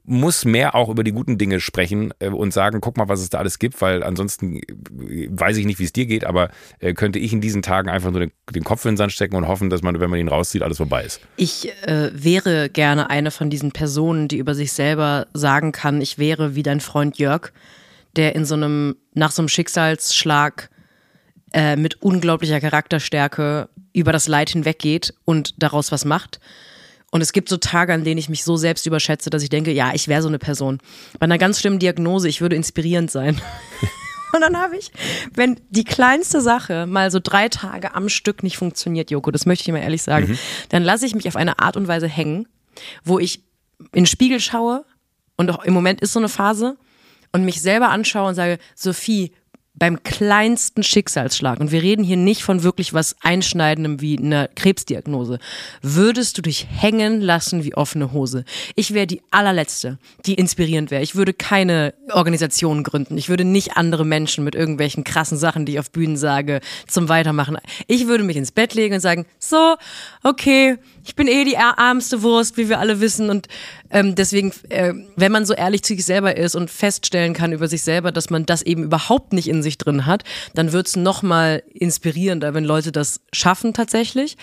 muss 0.09 0.43
mehr 0.43 0.73
auch 0.73 0.89
über 0.89 1.03
die 1.03 1.11
guten 1.11 1.37
Dinge 1.37 1.59
sprechen 1.59 2.13
äh, 2.19 2.29
und 2.29 2.51
sagen, 2.51 2.81
guck 2.81 2.97
mal, 2.97 3.07
was 3.07 3.21
es 3.21 3.29
da 3.29 3.37
alles 3.37 3.59
gibt, 3.59 3.79
weil 3.81 4.03
ansonsten 4.03 4.57
äh, 4.57 5.27
weiß 5.29 5.57
ich 5.57 5.65
nicht, 5.65 5.79
wie 5.79 5.83
es 5.83 5.93
dir 5.93 6.07
geht, 6.07 6.25
aber 6.25 6.49
äh, 6.79 6.93
könnte 6.93 7.19
ich 7.19 7.31
in 7.31 7.41
diesen 7.41 7.61
Tagen 7.61 7.89
einfach 7.89 8.11
nur 8.11 8.21
den, 8.21 8.63
Kopf 8.63 8.83
in 8.85 8.91
den 8.91 8.97
Sand 8.97 9.11
stecken 9.11 9.35
und 9.35 9.47
hoffen, 9.47 9.69
dass 9.69 9.83
man, 9.83 9.99
wenn 9.99 10.09
man 10.09 10.19
ihn 10.19 10.27
rauszieht, 10.27 10.63
alles 10.63 10.77
vorbei 10.77 11.03
ist. 11.03 11.21
Ich 11.35 11.71
äh, 11.83 12.09
wäre 12.13 12.69
gerne 12.69 13.09
eine 13.09 13.29
von 13.29 13.49
diesen 13.49 13.71
Personen, 13.71 14.27
die 14.27 14.37
über 14.37 14.55
sich 14.55 14.73
selber 14.73 15.27
sagen 15.33 15.71
kann, 15.71 16.01
ich 16.01 16.17
wäre 16.17 16.55
wie 16.55 16.63
dein 16.63 16.81
Freund 16.81 17.17
Jörg, 17.19 17.51
der 18.15 18.35
in 18.35 18.45
so 18.45 18.55
einem, 18.55 18.95
nach 19.13 19.31
so 19.31 19.43
einem 19.43 19.49
Schicksalsschlag 19.49 20.69
äh, 21.53 21.75
mit 21.75 22.01
unglaublicher 22.01 22.59
Charakterstärke 22.59 23.69
über 23.93 24.11
das 24.11 24.27
Leid 24.27 24.49
hinweggeht 24.49 25.13
und 25.25 25.61
daraus 25.61 25.91
was 25.91 26.03
macht. 26.03 26.39
Und 27.11 27.21
es 27.21 27.33
gibt 27.33 27.49
so 27.49 27.57
Tage, 27.57 27.93
an 27.93 28.03
denen 28.03 28.19
ich 28.19 28.29
mich 28.29 28.43
so 28.43 28.55
selbst 28.55 28.85
überschätze, 28.85 29.29
dass 29.29 29.43
ich 29.43 29.49
denke, 29.49 29.71
ja, 29.71 29.93
ich 29.93 30.07
wäre 30.07 30.21
so 30.21 30.27
eine 30.27 30.39
Person. 30.39 30.79
Bei 31.17 31.23
einer 31.23 31.37
ganz 31.37 31.59
schlimmen 31.59 31.79
Diagnose, 31.79 32.29
ich 32.29 32.41
würde 32.41 32.55
inspirierend 32.55 33.09
sein. 33.09 33.41
Und 34.33 34.41
dann 34.41 34.57
habe 34.57 34.77
ich, 34.77 34.91
wenn 35.33 35.59
die 35.69 35.83
kleinste 35.83 36.39
Sache 36.41 36.85
mal 36.85 37.09
so 37.09 37.19
drei 37.21 37.49
Tage 37.49 37.95
am 37.95 38.09
Stück 38.09 38.43
nicht 38.43 38.57
funktioniert, 38.57 39.09
Joko, 39.09 39.31
das 39.31 39.47
möchte 39.47 39.63
ich 39.63 39.71
mal 39.71 39.81
ehrlich 39.81 40.03
sagen, 40.03 40.27
mhm. 40.29 40.37
dann 40.69 40.83
lasse 40.83 41.07
ich 41.07 41.15
mich 41.15 41.27
auf 41.27 41.35
eine 41.35 41.57
Art 41.57 41.77
und 41.77 41.87
Weise 41.87 42.07
hängen, 42.07 42.47
wo 43.03 43.17
ich 43.17 43.43
in 43.79 44.03
den 44.03 44.05
Spiegel 44.05 44.39
schaue 44.39 44.85
und 45.35 45.49
auch 45.49 45.63
im 45.63 45.73
Moment 45.73 46.01
ist 46.01 46.13
so 46.13 46.19
eine 46.19 46.29
Phase 46.29 46.77
und 47.31 47.43
mich 47.43 47.61
selber 47.61 47.89
anschaue 47.89 48.29
und 48.29 48.35
sage, 48.35 48.59
Sophie, 48.75 49.31
beim 49.79 50.03
kleinsten 50.03 50.83
Schicksalsschlag, 50.83 51.59
und 51.59 51.71
wir 51.71 51.81
reden 51.81 52.03
hier 52.03 52.17
nicht 52.17 52.43
von 52.43 52.63
wirklich 52.63 52.93
was 52.93 53.15
Einschneidendem 53.21 54.01
wie 54.01 54.19
einer 54.19 54.49
Krebsdiagnose, 54.49 55.39
würdest 55.81 56.37
du 56.37 56.41
dich 56.41 56.67
hängen 56.69 57.21
lassen 57.21 57.63
wie 57.63 57.75
offene 57.75 58.11
Hose. 58.11 58.43
Ich 58.75 58.93
wäre 58.93 59.07
die 59.07 59.21
allerletzte, 59.31 59.97
die 60.25 60.35
inspirierend 60.35 60.91
wäre. 60.91 61.01
Ich 61.01 61.15
würde 61.15 61.33
keine 61.33 61.93
Organisation 62.11 62.83
gründen. 62.83 63.17
Ich 63.17 63.29
würde 63.29 63.45
nicht 63.45 63.77
andere 63.77 64.05
Menschen 64.05 64.43
mit 64.43 64.55
irgendwelchen 64.55 65.03
krassen 65.03 65.37
Sachen, 65.37 65.65
die 65.65 65.73
ich 65.73 65.79
auf 65.79 65.91
Bühnen 65.91 66.17
sage, 66.17 66.59
zum 66.87 67.09
Weitermachen. 67.09 67.57
Ich 67.87 68.07
würde 68.07 68.23
mich 68.23 68.37
ins 68.37 68.51
Bett 68.51 68.73
legen 68.73 68.95
und 68.95 69.01
sagen, 69.01 69.25
so, 69.39 69.75
okay, 70.23 70.77
ich 71.05 71.15
bin 71.15 71.27
eh 71.27 71.45
die 71.45 71.55
ärmste 71.55 72.21
Wurst, 72.21 72.57
wie 72.57 72.69
wir 72.69 72.79
alle 72.79 72.99
wissen. 72.99 73.29
Und 73.29 73.47
ähm, 73.91 74.15
deswegen, 74.15 74.51
äh, 74.69 74.93
wenn 75.15 75.31
man 75.31 75.45
so 75.45 75.53
ehrlich 75.53 75.83
zu 75.83 75.93
sich 75.93 76.05
selber 76.05 76.37
ist 76.37 76.55
und 76.55 76.69
feststellen 76.69 77.33
kann 77.33 77.51
über 77.51 77.67
sich 77.67 77.81
selber, 77.81 78.11
dass 78.11 78.29
man 78.29 78.45
das 78.45 78.61
eben 78.61 78.83
überhaupt 78.83 79.33
nicht 79.33 79.47
in 79.47 79.63
sich 79.63 79.77
drin 79.77 80.05
hat, 80.05 80.23
dann 80.53 80.71
wird's 80.71 80.95
noch 80.95 81.21
mal 81.21 81.63
inspirierender, 81.73 82.53
wenn 82.53 82.65
Leute 82.65 82.91
das 82.91 83.21
schaffen 83.31 83.73
tatsächlich. 83.73 84.37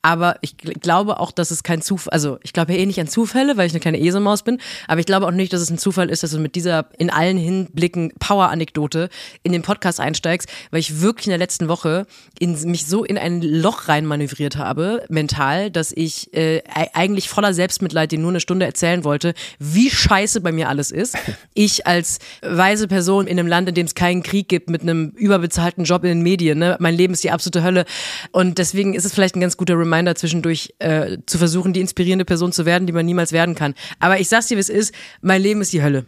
Aber 0.00 0.36
ich 0.42 0.56
glaube 0.56 1.18
auch, 1.18 1.32
dass 1.32 1.50
es 1.50 1.64
kein 1.64 1.82
Zufall, 1.82 2.12
also 2.12 2.38
ich 2.44 2.52
glaube 2.52 2.72
ja 2.72 2.78
eh 2.78 2.86
nicht 2.86 3.00
an 3.00 3.08
Zufälle, 3.08 3.56
weil 3.56 3.66
ich 3.66 3.72
eine 3.72 3.80
kleine 3.80 3.98
Eselmaus 4.00 4.44
bin, 4.44 4.60
aber 4.86 5.00
ich 5.00 5.06
glaube 5.06 5.26
auch 5.26 5.32
nicht, 5.32 5.52
dass 5.52 5.60
es 5.60 5.70
ein 5.70 5.78
Zufall 5.78 6.08
ist, 6.08 6.22
dass 6.22 6.30
du 6.30 6.38
mit 6.38 6.54
dieser 6.54 6.86
in 6.98 7.10
allen 7.10 7.36
Hinblicken 7.36 8.12
Power-Anekdote 8.20 9.08
in 9.42 9.50
den 9.50 9.62
Podcast 9.62 9.98
einsteigst, 9.98 10.48
weil 10.70 10.78
ich 10.78 11.00
wirklich 11.00 11.26
in 11.26 11.30
der 11.30 11.38
letzten 11.38 11.66
Woche 11.66 12.06
in, 12.38 12.56
mich 12.70 12.86
so 12.86 13.02
in 13.02 13.18
ein 13.18 13.42
Loch 13.42 13.88
rein 13.88 14.06
manövriert 14.06 14.56
habe, 14.56 15.04
mental, 15.08 15.68
dass 15.68 15.90
ich 15.90 16.32
äh, 16.32 16.62
eigentlich 16.94 17.28
voller 17.28 17.52
Selbstmitleid 17.52 18.12
dir 18.12 18.20
nur 18.20 18.30
eine 18.30 18.40
Stunde 18.40 18.66
erzählen 18.66 19.02
wollte, 19.02 19.34
wie 19.58 19.90
scheiße 19.90 20.40
bei 20.40 20.52
mir 20.52 20.68
alles 20.68 20.90
ist. 20.90 21.16
Ich 21.54 21.88
als 21.88 22.18
weise 22.40 22.86
Person 22.86 23.26
in 23.26 23.36
einem 23.36 23.48
Land, 23.48 23.68
in 23.68 23.74
dem 23.74 23.86
es 23.86 23.96
keinen 23.96 24.22
Krieg 24.22 24.48
gibt, 24.48 24.70
mit 24.70 24.82
einem 24.82 25.08
überbezahlten 25.16 25.84
Job 25.84 26.04
in 26.04 26.10
den 26.10 26.22
Medien, 26.22 26.58
ne? 26.58 26.76
mein 26.78 26.94
Leben 26.94 27.14
ist 27.14 27.24
die 27.24 27.32
absolute 27.32 27.64
Hölle 27.64 27.84
und 28.30 28.58
deswegen 28.58 28.94
ist 28.94 29.04
es 29.04 29.12
vielleicht 29.12 29.34
ein 29.34 29.40
ganz 29.40 29.56
guter 29.56 29.76
Reminder 29.76 29.87
zwischendurch 30.14 30.74
äh, 30.78 31.18
zu 31.26 31.38
versuchen, 31.38 31.72
die 31.72 31.80
inspirierende 31.80 32.24
Person 32.24 32.52
zu 32.52 32.66
werden, 32.66 32.86
die 32.86 32.92
man 32.92 33.06
niemals 33.06 33.32
werden 33.32 33.54
kann. 33.54 33.74
Aber 33.98 34.20
ich 34.20 34.28
sag's 34.28 34.46
dir, 34.46 34.56
wie 34.56 34.60
es 34.60 34.68
ist, 34.68 34.94
mein 35.20 35.42
Leben 35.42 35.60
ist 35.60 35.72
die 35.72 35.82
Hölle. 35.82 36.06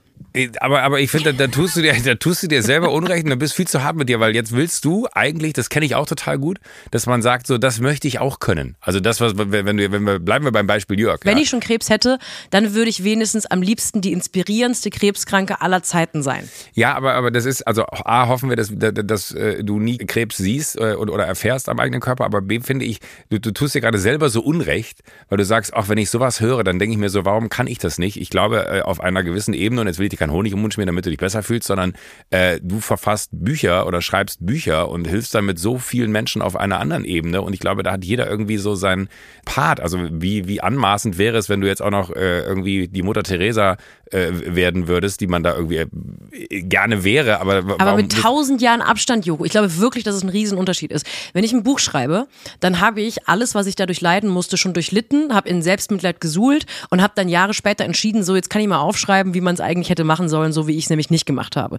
Aber, 0.60 0.82
aber 0.82 1.00
ich 1.00 1.10
finde, 1.10 1.34
da, 1.34 1.46
da, 1.46 1.50
tust 1.50 1.76
du 1.76 1.82
dir, 1.82 1.94
da 2.04 2.14
tust 2.14 2.42
du 2.42 2.46
dir 2.46 2.62
selber 2.62 2.92
Unrecht 2.92 3.24
und 3.24 3.30
du 3.30 3.36
bist 3.36 3.54
viel 3.54 3.66
zu 3.66 3.82
hart 3.82 3.96
mit 3.96 4.08
dir, 4.08 4.20
weil 4.20 4.34
jetzt 4.34 4.52
willst 4.52 4.84
du 4.84 5.08
eigentlich, 5.12 5.54
das 5.54 5.70
kenne 5.70 5.86
ich 5.86 5.94
auch 5.94 6.06
total 6.06 6.38
gut, 6.38 6.58
dass 6.90 7.06
man 7.06 7.22
sagt, 7.22 7.46
so, 7.46 7.58
das 7.58 7.80
möchte 7.80 8.06
ich 8.06 8.20
auch 8.20 8.38
können. 8.38 8.76
Also 8.80 9.00
das, 9.00 9.20
was, 9.20 9.32
wenn 9.36 9.76
du, 9.76 9.90
wenn 9.90 10.04
wir, 10.04 10.18
bleiben 10.18 10.44
wir 10.44 10.52
beim 10.52 10.66
Beispiel 10.66 11.00
Jörg. 11.00 11.20
Wenn 11.24 11.36
ja. 11.36 11.42
ich 11.42 11.48
schon 11.48 11.60
Krebs 11.60 11.90
hätte, 11.90 12.18
dann 12.50 12.74
würde 12.74 12.90
ich 12.90 13.02
wenigstens 13.02 13.46
am 13.46 13.62
liebsten 13.62 14.00
die 14.00 14.12
inspirierendste 14.12 14.90
Krebskranke 14.90 15.60
aller 15.60 15.82
Zeiten 15.82 16.22
sein. 16.22 16.48
Ja, 16.74 16.94
aber, 16.94 17.14
aber 17.14 17.30
das 17.30 17.44
ist, 17.44 17.62
also 17.62 17.86
A, 17.86 18.28
hoffen 18.28 18.50
wir, 18.50 18.56
dass, 18.56 18.70
dass, 18.72 18.92
dass 18.94 19.32
äh, 19.32 19.64
du 19.64 19.80
nie 19.80 19.98
Krebs 19.98 20.36
siehst 20.36 20.76
äh, 20.76 20.94
oder, 20.94 21.12
oder 21.12 21.24
erfährst 21.24 21.68
am 21.68 21.80
eigenen 21.80 22.00
Körper, 22.00 22.24
aber 22.24 22.42
B, 22.42 22.60
finde 22.60 22.84
ich, 22.84 23.00
du, 23.30 23.40
du 23.40 23.52
tust 23.52 23.74
dir 23.74 23.80
gerade 23.80 23.98
selber 23.98 24.28
so 24.28 24.42
Unrecht, 24.42 25.00
weil 25.28 25.38
du 25.38 25.44
sagst, 25.44 25.74
auch 25.74 25.88
wenn 25.88 25.98
ich 25.98 26.10
sowas 26.10 26.40
höre, 26.40 26.62
dann 26.62 26.78
denke 26.78 26.92
ich 26.92 26.98
mir 26.98 27.10
so, 27.10 27.24
warum 27.24 27.48
kann 27.48 27.66
ich 27.66 27.78
das 27.78 27.98
nicht? 27.98 28.20
Ich 28.20 28.30
glaube, 28.30 28.66
äh, 28.66 28.82
auf 28.82 29.00
einer 29.00 29.22
gewissen 29.22 29.54
Ebene, 29.54 29.80
und 29.80 29.86
jetzt 29.86 29.98
will 29.98 30.09
ich 30.12 30.18
dir 30.18 30.24
keinen 30.24 30.32
Honig 30.32 30.52
im 30.52 30.60
Mund 30.60 30.74
schmieren, 30.74 30.88
damit 30.88 31.06
du 31.06 31.10
dich 31.10 31.18
besser 31.18 31.42
fühlst, 31.42 31.66
sondern 31.66 31.94
äh, 32.30 32.60
du 32.62 32.80
verfasst 32.80 33.30
Bücher 33.32 33.86
oder 33.86 34.02
schreibst 34.02 34.44
Bücher 34.44 34.88
und 34.88 35.06
hilfst 35.06 35.34
damit 35.34 35.58
so 35.58 35.78
vielen 35.78 36.10
Menschen 36.10 36.42
auf 36.42 36.56
einer 36.56 36.80
anderen 36.80 37.04
Ebene. 37.04 37.42
Und 37.42 37.52
ich 37.52 37.60
glaube, 37.60 37.82
da 37.82 37.92
hat 37.92 38.04
jeder 38.04 38.28
irgendwie 38.28 38.56
so 38.56 38.74
seinen 38.74 39.08
Part. 39.44 39.80
Also 39.80 39.98
wie, 40.10 40.48
wie 40.48 40.60
anmaßend 40.60 41.18
wäre 41.18 41.38
es, 41.38 41.48
wenn 41.48 41.60
du 41.60 41.66
jetzt 41.66 41.82
auch 41.82 41.90
noch 41.90 42.10
äh, 42.10 42.40
irgendwie 42.40 42.88
die 42.88 43.02
Mutter 43.02 43.22
Teresa 43.22 43.76
äh, 44.10 44.30
werden 44.32 44.88
würdest, 44.88 45.20
die 45.20 45.26
man 45.26 45.42
da 45.42 45.54
irgendwie 45.54 45.86
äh, 46.32 46.62
gerne 46.62 47.04
wäre. 47.04 47.40
Aber, 47.40 47.58
aber 47.78 47.96
mit 47.96 48.12
tausend 48.12 48.60
Jahren 48.60 48.82
Abstand, 48.82 49.26
Joko, 49.26 49.44
ich 49.44 49.52
glaube 49.52 49.78
wirklich, 49.78 50.04
dass 50.04 50.14
es 50.14 50.22
ein 50.22 50.28
Riesenunterschied 50.28 50.90
ist. 50.92 51.06
Wenn 51.32 51.44
ich 51.44 51.52
ein 51.52 51.62
Buch 51.62 51.78
schreibe, 51.78 52.26
dann 52.60 52.80
habe 52.80 53.00
ich 53.00 53.28
alles, 53.28 53.54
was 53.54 53.66
ich 53.66 53.76
dadurch 53.76 54.00
leiden 54.00 54.28
musste, 54.28 54.56
schon 54.56 54.72
durchlitten, 54.72 55.34
habe 55.34 55.48
in 55.48 55.62
Selbstmitleid 55.62 56.20
gesuhlt 56.20 56.66
und 56.90 57.02
habe 57.02 57.12
dann 57.14 57.28
Jahre 57.28 57.54
später 57.54 57.84
entschieden, 57.84 58.22
so 58.24 58.34
jetzt 58.34 58.50
kann 58.50 58.62
ich 58.62 58.68
mal 58.68 58.80
aufschreiben, 58.80 59.34
wie 59.34 59.40
man 59.40 59.54
es 59.54 59.60
eigentlich 59.60 59.90
hätte 59.90 59.99
machen 60.04 60.28
sollen, 60.28 60.52
so 60.52 60.66
wie 60.66 60.76
ich 60.76 60.84
es 60.84 60.90
nämlich 60.90 61.10
nicht 61.10 61.26
gemacht 61.26 61.56
habe. 61.56 61.78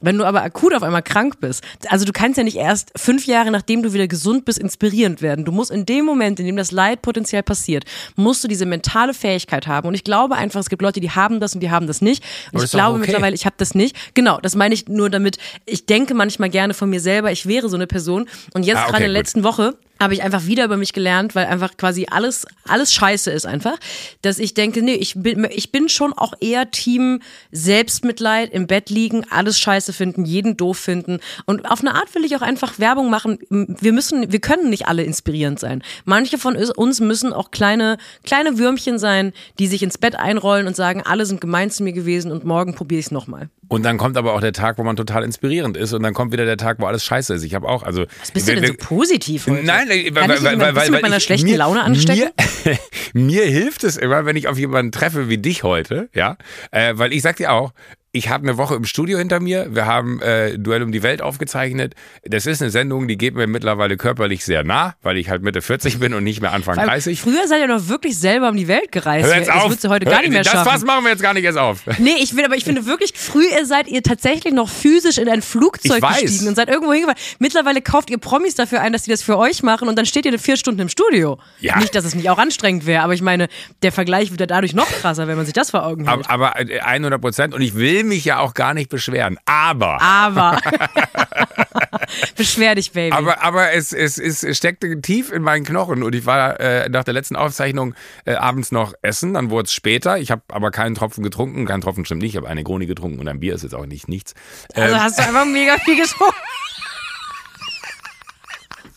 Wenn 0.00 0.18
du 0.18 0.24
aber 0.24 0.42
akut 0.42 0.74
auf 0.74 0.82
einmal 0.82 1.02
krank 1.02 1.40
bist, 1.40 1.62
also 1.88 2.04
du 2.04 2.12
kannst 2.12 2.38
ja 2.38 2.44
nicht 2.44 2.56
erst 2.56 2.92
fünf 2.96 3.26
Jahre 3.26 3.50
nachdem 3.50 3.82
du 3.82 3.92
wieder 3.92 4.08
gesund 4.08 4.44
bist, 4.44 4.58
inspirierend 4.58 5.22
werden. 5.22 5.44
Du 5.44 5.52
musst 5.52 5.70
in 5.70 5.86
dem 5.86 6.04
Moment, 6.04 6.40
in 6.40 6.46
dem 6.46 6.56
das 6.56 6.72
Leid 6.72 7.02
potenziell 7.02 7.42
passiert, 7.42 7.84
musst 8.16 8.42
du 8.42 8.48
diese 8.48 8.66
mentale 8.66 9.14
Fähigkeit 9.14 9.66
haben. 9.66 9.88
Und 9.88 9.94
ich 9.94 10.04
glaube 10.04 10.34
einfach, 10.36 10.60
es 10.60 10.68
gibt 10.68 10.82
Leute, 10.82 11.00
die 11.00 11.10
haben 11.10 11.40
das 11.40 11.54
und 11.54 11.60
die 11.60 11.70
haben 11.70 11.86
das 11.86 12.00
nicht. 12.00 12.24
Und 12.52 12.62
ich 12.62 12.70
glaube 12.70 12.98
okay. 12.98 13.06
mittlerweile, 13.06 13.34
ich 13.34 13.46
habe 13.46 13.56
das 13.58 13.74
nicht. 13.74 13.96
Genau, 14.14 14.38
das 14.40 14.54
meine 14.54 14.74
ich 14.74 14.88
nur 14.88 15.10
damit, 15.10 15.38
ich 15.66 15.86
denke 15.86 16.14
manchmal 16.14 16.50
gerne 16.50 16.74
von 16.74 16.90
mir 16.90 17.00
selber, 17.00 17.32
ich 17.32 17.46
wäre 17.46 17.68
so 17.68 17.76
eine 17.76 17.86
Person. 17.86 18.28
Und 18.54 18.64
jetzt 18.64 18.78
ah, 18.78 18.82
okay, 18.82 18.90
gerade 18.90 19.04
in 19.04 19.12
der 19.12 19.20
letzten 19.20 19.44
Woche 19.44 19.76
habe 20.02 20.14
ich 20.14 20.22
einfach 20.22 20.46
wieder 20.46 20.64
über 20.64 20.76
mich 20.76 20.92
gelernt, 20.92 21.34
weil 21.34 21.46
einfach 21.46 21.76
quasi 21.76 22.06
alles, 22.10 22.46
alles 22.66 22.92
scheiße 22.92 23.30
ist 23.30 23.46
einfach, 23.46 23.78
dass 24.22 24.38
ich 24.38 24.54
denke, 24.54 24.82
nee, 24.82 24.94
ich 24.94 25.14
bin, 25.16 25.46
ich 25.50 25.72
bin 25.72 25.88
schon 25.88 26.12
auch 26.12 26.34
eher 26.40 26.70
Team 26.70 27.20
Selbstmitleid, 27.50 28.52
im 28.52 28.66
Bett 28.66 28.90
liegen, 28.90 29.24
alles 29.30 29.58
scheiße 29.58 29.92
finden, 29.92 30.24
jeden 30.24 30.56
doof 30.56 30.78
finden 30.78 31.20
und 31.46 31.70
auf 31.70 31.80
eine 31.80 31.94
Art 31.94 32.14
will 32.14 32.24
ich 32.24 32.36
auch 32.36 32.42
einfach 32.42 32.78
Werbung 32.78 33.10
machen. 33.10 33.38
Wir 33.48 33.92
müssen, 33.92 34.32
wir 34.32 34.40
können 34.40 34.70
nicht 34.70 34.86
alle 34.86 35.04
inspirierend 35.04 35.58
sein. 35.58 35.82
Manche 36.04 36.38
von 36.38 36.56
uns 36.56 37.00
müssen 37.00 37.32
auch 37.32 37.50
kleine, 37.50 37.98
kleine 38.24 38.58
Würmchen 38.58 38.98
sein, 38.98 39.32
die 39.58 39.66
sich 39.66 39.82
ins 39.82 39.98
Bett 39.98 40.16
einrollen 40.16 40.66
und 40.66 40.76
sagen, 40.76 41.02
alle 41.02 41.26
sind 41.26 41.40
gemein 41.40 41.70
zu 41.70 41.82
mir 41.82 41.92
gewesen 41.92 42.32
und 42.32 42.44
morgen 42.44 42.74
probiere 42.74 43.00
ich 43.00 43.06
es 43.06 43.12
nochmal. 43.12 43.48
Und 43.68 43.84
dann 43.84 43.96
kommt 43.96 44.16
aber 44.16 44.34
auch 44.34 44.40
der 44.40 44.52
Tag, 44.52 44.76
wo 44.76 44.82
man 44.82 44.96
total 44.96 45.22
inspirierend 45.24 45.76
ist 45.76 45.92
und 45.92 46.02
dann 46.02 46.12
kommt 46.14 46.32
wieder 46.32 46.44
der 46.44 46.56
Tag, 46.56 46.78
wo 46.80 46.86
alles 46.86 47.04
scheiße 47.04 47.34
ist. 47.34 47.42
Ich 47.42 47.54
habe 47.54 47.68
auch, 47.68 47.82
also. 47.82 48.04
Was 48.20 48.30
bist 48.30 48.48
du 48.48 48.54
denn 48.54 48.66
so 48.66 48.74
positiv 48.74 49.46
heute? 49.46 49.64
Nein, 49.64 49.88
weil, 49.88 50.14
weil, 50.14 50.28
weil, 50.28 50.58
weil, 50.60 50.76
weil, 50.76 50.90
mit 50.90 51.02
meiner 51.02 51.16
ich, 51.16 51.24
schlechten 51.24 51.48
mir, 51.48 51.56
Laune 51.56 51.82
anstecken? 51.82 52.30
Mir, 52.64 52.78
mir, 53.14 53.44
hilft 53.44 53.84
es 53.84 53.96
immer, 53.96 54.26
wenn 54.26 54.36
ich 54.36 54.48
auf 54.48 54.58
jemanden 54.58 54.92
treffe 54.92 55.28
wie 55.28 55.38
dich 55.38 55.62
heute, 55.62 56.08
ja, 56.14 56.36
äh, 56.70 56.94
weil 56.96 57.12
ich 57.12 57.22
sag 57.22 57.36
dir 57.36 57.52
auch, 57.52 57.72
ich 58.14 58.28
habe 58.28 58.46
eine 58.46 58.58
Woche 58.58 58.74
im 58.74 58.84
Studio 58.84 59.16
hinter 59.16 59.40
mir. 59.40 59.74
Wir 59.74 59.86
haben 59.86 60.20
äh, 60.20 60.58
Duell 60.58 60.82
um 60.82 60.92
die 60.92 61.02
Welt 61.02 61.22
aufgezeichnet. 61.22 61.94
Das 62.22 62.44
ist 62.44 62.60
eine 62.60 62.70
Sendung, 62.70 63.08
die 63.08 63.16
geht 63.16 63.34
mir 63.34 63.46
mittlerweile 63.46 63.96
körperlich 63.96 64.44
sehr 64.44 64.64
nah, 64.64 64.94
weil 65.02 65.16
ich 65.16 65.30
halt 65.30 65.42
Mitte 65.42 65.62
40 65.62 65.98
bin 65.98 66.12
und 66.12 66.22
nicht 66.22 66.42
mehr 66.42 66.52
Anfang 66.52 66.76
30. 66.76 67.18
Früher 67.18 67.48
seid 67.48 67.60
ihr 67.60 67.68
noch 67.68 67.88
wirklich 67.88 68.18
selber 68.18 68.50
um 68.50 68.56
die 68.56 68.68
Welt 68.68 68.92
gereist. 68.92 69.26
Hör 69.26 69.36
jetzt 69.36 69.48
das 69.48 69.56
auf. 69.56 69.70
würdest 69.70 69.84
du 69.84 69.88
heute 69.88 70.04
gar 70.04 70.20
nicht 70.20 70.30
mehr 70.30 70.42
das 70.42 70.52
schaffen. 70.52 70.64
Das 70.66 70.74
Fass 70.74 70.84
machen 70.84 71.04
wir 71.04 71.10
jetzt 71.10 71.22
gar 71.22 71.32
nicht 71.32 71.44
erst 71.44 71.56
auf. 71.56 71.80
Nee, 71.98 72.16
ich 72.20 72.36
will, 72.36 72.44
aber 72.44 72.54
ich 72.56 72.64
finde 72.64 72.84
wirklich, 72.84 73.14
früher 73.14 73.64
seid 73.64 73.88
ihr 73.88 74.02
tatsächlich 74.02 74.52
noch 74.52 74.68
physisch 74.68 75.16
in 75.16 75.28
ein 75.30 75.40
Flugzeug 75.40 76.02
gestiegen 76.02 76.48
und 76.48 76.54
seid 76.56 76.68
irgendwo 76.68 76.92
hingefahren. 76.92 77.18
Mittlerweile 77.38 77.80
kauft 77.80 78.10
ihr 78.10 78.18
Promis 78.18 78.54
dafür 78.54 78.82
ein, 78.82 78.92
dass 78.92 79.04
die 79.04 79.10
das 79.10 79.22
für 79.22 79.38
euch 79.38 79.62
machen 79.62 79.88
und 79.88 79.96
dann 79.96 80.04
steht 80.04 80.26
ihr 80.26 80.38
vier 80.38 80.58
Stunden 80.58 80.80
im 80.80 80.88
Studio. 80.90 81.38
Ja. 81.60 81.78
Nicht, 81.78 81.94
dass 81.94 82.04
es 82.04 82.14
nicht 82.14 82.28
auch 82.28 82.38
anstrengend 82.38 82.84
wäre, 82.84 83.02
aber 83.02 83.14
ich 83.14 83.22
meine, 83.22 83.48
der 83.82 83.92
Vergleich 83.92 84.30
wird 84.30 84.40
ja 84.40 84.46
dadurch 84.46 84.74
noch 84.74 84.88
krasser, 84.88 85.28
wenn 85.28 85.36
man 85.36 85.46
sich 85.46 85.54
das 85.54 85.70
vor 85.70 85.86
Augen 85.86 86.06
hält. 86.06 86.28
Aber, 86.28 86.50
aber 86.50 86.56
100 86.56 87.18
Prozent 87.18 87.54
und 87.54 87.62
ich 87.62 87.74
will 87.74 88.01
mich 88.04 88.24
ja 88.24 88.38
auch 88.40 88.52
gar 88.52 88.74
nicht 88.74 88.82
nicht 88.82 88.90
beschweren. 88.90 89.38
Aber. 89.46 90.00
Aber. 90.02 90.58
Beschwer 92.36 92.74
dich, 92.74 92.92
Baby. 92.92 93.16
Aber, 93.16 93.42
aber 93.42 93.72
es, 93.72 93.92
es, 93.92 94.18
es 94.18 94.56
steckte 94.56 95.00
tief 95.00 95.30
in 95.32 95.42
meinen 95.42 95.64
Knochen 95.64 96.02
und 96.02 96.14
ich 96.14 96.26
war 96.26 96.60
äh, 96.60 96.88
nach 96.88 97.04
der 97.04 97.14
letzten 97.14 97.36
Aufzeichnung 97.36 97.94
äh, 98.24 98.34
abends 98.34 98.72
noch 98.72 98.92
essen, 99.02 99.34
dann 99.34 99.50
wurde 99.50 99.66
es 99.66 99.72
später. 99.72 100.18
Ich 100.18 100.30
habe 100.30 100.42
aber 100.48 100.70
keinen 100.70 100.94
Tropfen 100.94 101.22
getrunken, 101.22 101.64
kein 101.64 101.80
Tropfen 101.80 102.04
stimmt 102.04 102.22
nicht. 102.22 102.32
Ich 102.32 102.36
habe 102.36 102.48
eine 102.48 102.64
Krone 102.64 102.86
getrunken 102.86 103.20
und 103.20 103.28
ein 103.28 103.40
Bier 103.40 103.54
ist 103.54 103.62
jetzt 103.62 103.74
auch 103.74 103.86
nicht 103.86 104.08
nichts. 104.08 104.34
Also 104.74 104.94
ähm, 104.94 105.00
hast 105.00 105.18
du 105.18 105.22
einfach 105.22 105.46
mega 105.46 105.78
viel 105.78 105.96
getrunken. 106.02 106.36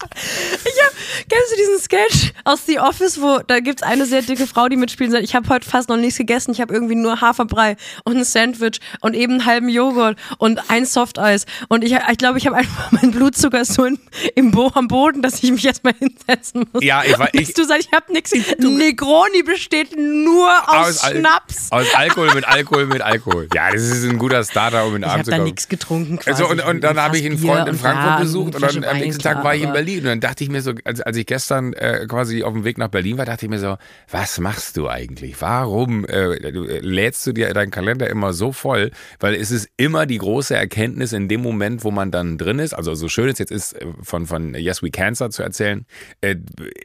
Ich 0.02 0.84
hab, 0.84 0.94
kennst 1.30 1.52
du 1.52 1.56
diesen 1.58 1.80
Sketch 1.80 2.34
aus 2.44 2.66
The 2.66 2.80
Office, 2.80 3.22
wo 3.22 3.40
da 3.40 3.60
gibt's 3.60 3.84
eine 3.84 4.06
sehr 4.06 4.22
dicke 4.22 4.48
Frau, 4.48 4.68
die 4.68 4.78
mitspielt 4.78 5.10
und 5.10 5.14
sagt, 5.14 5.24
ich 5.24 5.36
habe 5.36 5.48
heute 5.50 5.68
fast 5.68 5.90
noch 5.90 5.98
nichts 5.98 6.18
gegessen, 6.18 6.52
ich 6.52 6.62
habe 6.62 6.74
irgendwie 6.74 6.96
nur 6.96 7.22
Haferbrei 7.22 7.78
und 8.04 8.18
ein 8.18 8.24
Sandwich 8.24 8.80
und 9.02 9.16
eben 9.16 9.34
einen 9.34 9.46
halben 9.46 9.70
Joghurt 9.70 10.18
und 10.38 10.70
ein 10.70 10.86
Softeis 10.86 11.46
und 11.70 11.84
ich 11.84 11.96
ich, 11.96 12.18
glaube, 12.18 12.38
ich 12.38 12.46
habe 12.46 12.58
einfach 12.58 12.92
mein 12.92 13.12
Blutzucker 13.12 13.62
ist 13.62 13.74
so 13.74 13.86
in, 13.86 14.00
im 14.36 14.52
Bo 14.52 14.72
am 14.74 14.88
Boden, 14.88 15.22
dass 15.22 15.42
ich 15.44 15.52
mich 15.52 15.66
erstmal 15.66 15.94
hinsetzen 15.98 16.66
muss. 16.72 16.84
Ja, 16.84 17.04
ich 17.04 17.18
war 17.18 17.34
ich, 17.34 17.54
du 17.54 17.64
sagst, 17.64 17.88
ich 17.88 17.94
habe 17.94 18.12
nichts. 18.12 18.32
Negroni 18.60 19.44
besteht 19.44 19.96
nur 19.98 20.50
aus, 20.68 21.04
aus 21.04 21.12
Schnaps. 21.12 21.72
Aus 21.72 21.88
Alkohol 21.94 22.34
mit 22.34 22.48
Alkohol 22.48 22.86
mit 22.88 23.02
Alkohol. 23.02 23.48
Ja, 23.54 23.72
das 23.72 23.82
ist 23.82 24.04
ein 24.04 24.18
guter 24.18 24.44
Starter, 24.44 24.86
um 24.86 24.96
in 24.96 25.02
den 25.02 25.10
Abend 25.10 25.26
zu 25.26 25.32
kommen. 25.32 25.36
Ich 25.36 25.40
habe 25.40 25.42
da 25.42 25.44
nichts 25.44 25.68
getrunken 25.68 26.18
quasi. 26.20 26.44
Also, 26.44 26.52
und, 26.52 26.62
und 26.62 26.82
dann 26.82 27.00
habe 27.00 27.18
ich 27.18 27.26
einen 27.26 27.38
Freund 27.38 27.68
in 27.68 27.78
Frankfurt 27.78 28.20
besucht 28.20 28.56
und 28.56 28.62
dann 28.62 28.84
am 28.84 28.98
nächsten 28.98 29.24
Tag 29.24 29.44
war 29.44 29.56
ich 29.56 29.64
in 29.64 29.72
Berlin 29.72 29.85
und 30.00 30.06
dann 30.06 30.20
dachte 30.20 30.44
ich 30.44 30.50
mir 30.50 30.62
so, 30.62 30.74
als, 30.84 31.02
als 31.02 31.18
ich 31.18 31.26
gestern 31.26 31.74
äh, 31.74 32.06
quasi 32.08 32.44
auf 32.44 32.54
dem 32.54 32.64
Weg 32.64 32.78
nach 32.78 32.90
Berlin 32.90 33.18
war, 33.18 33.26
dachte 33.26 33.46
ich 33.46 33.50
mir 33.50 33.60
so, 33.60 33.78
was 34.10 34.40
machst 34.40 34.78
du 34.78 34.90
eigentlich? 34.90 35.42
Warum 35.42 36.06
äh, 36.06 36.34
äh, 36.36 36.80
lädst 36.80 37.26
du 37.28 37.34
dir 37.34 37.54
deinen 37.54 37.72
Kalender 37.72 38.10
immer 38.10 38.34
so 38.34 38.52
voll? 38.52 38.92
Weil 39.20 39.36
es 39.36 39.52
ist 39.52 39.70
immer 39.78 40.06
die 40.06 40.18
große 40.18 40.56
Erkenntnis 40.56 41.14
in 41.14 41.28
dem 41.28 41.42
Moment, 41.42 41.84
wo 41.84 41.92
man 41.92 42.12
dann 42.12 42.38
drin 42.38 42.60
ist. 42.60 42.74
Also 42.74 42.96
so 42.96 43.08
schön 43.08 43.30
es 43.30 43.40
jetzt 43.40 43.52
ist, 43.52 43.74
äh, 43.74 43.86
von, 44.02 44.26
von 44.26 44.54
Yes 44.56 44.84
We 44.84 44.92
Cancer 44.92 45.30
zu 45.30 45.44
erzählen, 45.44 45.86
äh, 46.22 46.36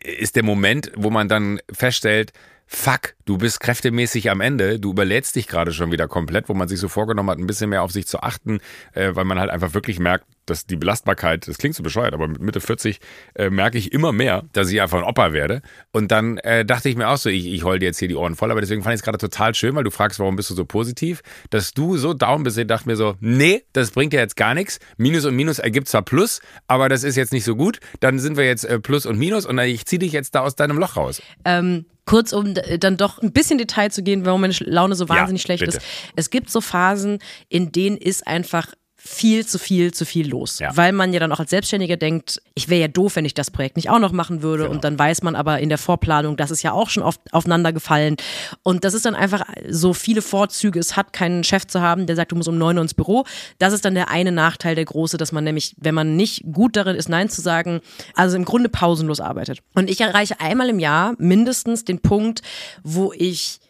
ist 0.05 0.37
der 0.37 0.45
Moment, 0.45 0.93
wo 0.97 1.11
man 1.11 1.29
dann 1.29 1.61
feststellt, 1.73 2.33
fuck, 2.73 3.15
du 3.25 3.37
bist 3.37 3.59
kräftemäßig 3.59 4.31
am 4.31 4.41
Ende, 4.41 4.79
du 4.79 4.93
überlädst 4.93 5.35
dich 5.35 5.49
gerade 5.49 5.73
schon 5.73 5.91
wieder 5.91 6.07
komplett, 6.07 6.49
wo 6.49 6.55
man 6.55 6.69
sich 6.69 6.79
so 6.79 6.87
vorgenommen 6.87 7.29
hat, 7.29 7.39
ein 7.39 7.47
bisschen 7.47 7.69
mehr 7.69 7.83
auf 7.83 7.91
sich 7.91 8.07
zu 8.07 8.23
achten, 8.23 8.61
äh, 8.93 9.11
weil 9.15 9.25
man 9.25 9.41
halt 9.41 9.51
einfach 9.51 9.75
wirklich 9.75 9.99
merkt, 9.99 10.25
dass 10.47 10.67
die 10.67 10.77
Belastbarkeit, 10.77 11.49
das 11.49 11.59
klingt 11.59 11.75
so 11.75 11.83
bescheuert, 11.83 12.15
aber 12.15 12.29
mit 12.29 12.41
Mitte 12.41 12.61
40 12.61 13.01
äh, 13.35 13.51
merke 13.51 13.77
ich 13.77 13.93
immer 13.93 14.13
mehr, 14.13 14.45
dass 14.53 14.71
ich 14.71 14.81
einfach 14.81 14.99
ein 14.99 15.05
Opa 15.05 15.33
werde. 15.33 15.63
Und 15.91 16.13
dann 16.13 16.39
äh, 16.39 16.65
dachte 16.65 16.89
ich 16.89 16.97
mir 16.97 17.09
auch 17.09 17.17
so, 17.17 17.29
ich, 17.29 17.47
ich 17.47 17.65
heul 17.65 17.81
dir 17.81 17.87
jetzt 17.87 17.99
hier 17.99 18.09
die 18.09 18.15
Ohren 18.15 18.37
voll, 18.37 18.53
aber 18.53 18.61
deswegen 18.61 18.85
fand 18.85 18.95
ich 18.95 19.01
es 19.01 19.05
gerade 19.05 19.19
total 19.19 19.55
schön, 19.57 19.75
weil 19.75 19.85
du 19.85 19.91
fragst, 19.91 20.21
warum 20.21 20.37
bist 20.37 20.49
du 20.51 20.55
so 20.55 20.65
positiv, 20.65 21.23
dass 21.51 21.75
du 21.75 21.97
so 21.97 22.15
down 22.15 22.45
bist, 22.45 22.57
ich 22.57 22.69
dachte 22.69 22.89
mir 22.89 22.97
so, 22.97 23.17
nee, 23.19 23.65
das 23.73 23.91
bringt 23.91 24.13
ja 24.13 24.21
jetzt 24.21 24.37
gar 24.37 24.55
nichts. 24.55 24.79
Minus 24.97 25.25
und 25.25 25.35
Minus 25.35 25.59
ergibt 25.59 25.89
zwar 25.89 26.03
Plus, 26.03 26.41
aber 26.69 26.89
das 26.89 27.03
ist 27.03 27.17
jetzt 27.17 27.33
nicht 27.33 27.45
so 27.45 27.57
gut. 27.57 27.81
Dann 27.99 28.21
sind 28.21 28.37
wir 28.37 28.45
jetzt 28.45 28.65
äh, 28.65 28.79
Plus 28.79 29.07
und 29.07 29.19
Minus 29.19 29.45
und 29.45 29.59
ich 29.59 29.87
ziehe 29.87 29.99
dich 29.99 30.13
jetzt 30.13 30.37
da 30.37 30.41
aus 30.41 30.55
deinem 30.55 30.79
Loch 30.79 30.97
raus. 30.97 31.21
Ähm, 31.45 31.87
kurz, 32.05 32.33
um 32.33 32.55
dann 32.55 32.97
doch 32.97 33.23
ein 33.23 33.33
bisschen 33.33 33.59
Detail 33.59 33.91
zu 33.91 34.03
gehen, 34.03 34.25
warum 34.25 34.41
meine 34.43 34.55
Laune 34.61 34.95
so 34.95 35.09
wahnsinnig 35.09 35.43
ja, 35.43 35.47
schlecht 35.47 35.65
bitte. 35.65 35.79
ist. 35.79 35.87
Es 36.17 36.31
gibt 36.31 36.51
so 36.51 36.61
Phasen, 36.61 37.19
in 37.49 37.73
denen 37.73 37.97
ist 37.97 38.27
einfach 38.27 38.69
viel 39.03 39.47
zu 39.47 39.59
viel 39.59 39.95
zu 39.95 40.05
viel 40.05 40.29
los. 40.29 40.59
Ja. 40.59 40.77
Weil 40.77 40.93
man 40.93 41.13
ja 41.15 41.21
dann 41.21 41.33
auch 41.33 41.41
als 41.41 41.51
Selbstständiger 41.51 41.97
denkt, 41.97 42.43
ich 42.55 42.69
wäre 42.69 42.83
ja 42.83 42.89
doof, 42.89 43.17
wenn 43.17 43.25
ich 43.25 43.33
das 43.33 43.51
Projekt 43.51 43.77
nicht 43.77 43.89
auch 43.89 43.99
noch 43.99 44.13
machen 44.13 44.43
würde. 44.43 44.65
Genau. 44.65 44.75
Und 44.75 44.85
dann 44.85 44.99
weiß 44.99 45.23
man 45.23 45.35
aber 45.35 45.59
in 45.59 45.71
der 45.71 45.79
Vorplanung, 45.79 46.37
das 46.37 46.51
ist 46.51 46.63
ja 46.63 46.73
auch 46.73 46.91
schon 46.91 47.03
oft 47.03 47.21
aufeinander 47.33 47.73
gefallen. 47.73 48.17
Und 48.63 48.85
das 48.85 48.93
ist 48.93 49.07
dann 49.07 49.15
einfach 49.15 49.43
so 49.69 49.95
viele 49.95 50.21
Vorzüge. 50.21 50.79
Es 50.79 50.97
hat 50.97 51.15
keinen 51.15 51.45
Chef 51.45 51.67
zu 51.67 51.81
haben, 51.81 52.07
der 52.07 52.15
sagt, 52.15 52.33
du 52.33 52.37
musst 52.37 52.49
um 52.49 52.59
neun 52.59 52.77
Uhr 52.77 52.83
ins 52.83 52.95
Büro. 52.95 53.25
Das 53.59 53.73
ist 53.73 53.87
dann 53.87 53.95
der 53.95 54.11
eine 54.11 54.33
Nachteil, 54.33 54.75
der 54.75 54.85
große, 54.85 55.17
dass 55.17 55.33
man 55.33 55.45
nämlich, 55.45 55.75
wenn 55.79 55.95
man 55.95 56.17
nicht 56.17 56.45
gut 56.53 56.77
darin 56.77 56.97
ist, 56.97 57.09
Nein 57.09 57.31
zu 57.31 57.41
sagen, 57.41 57.81
also 58.15 58.37
im 58.37 58.45
Grunde 58.45 58.69
pausenlos 58.69 59.21
arbeitet. 59.21 59.61
Und 59.75 59.89
ich 59.89 60.01
erreiche 60.01 60.41
einmal 60.41 60.69
im 60.69 60.79
Jahr 60.79 61.15
mindestens 61.19 61.85
den 61.87 62.01
Punkt, 62.01 62.43
wo 62.85 63.13
ich 63.15 63.61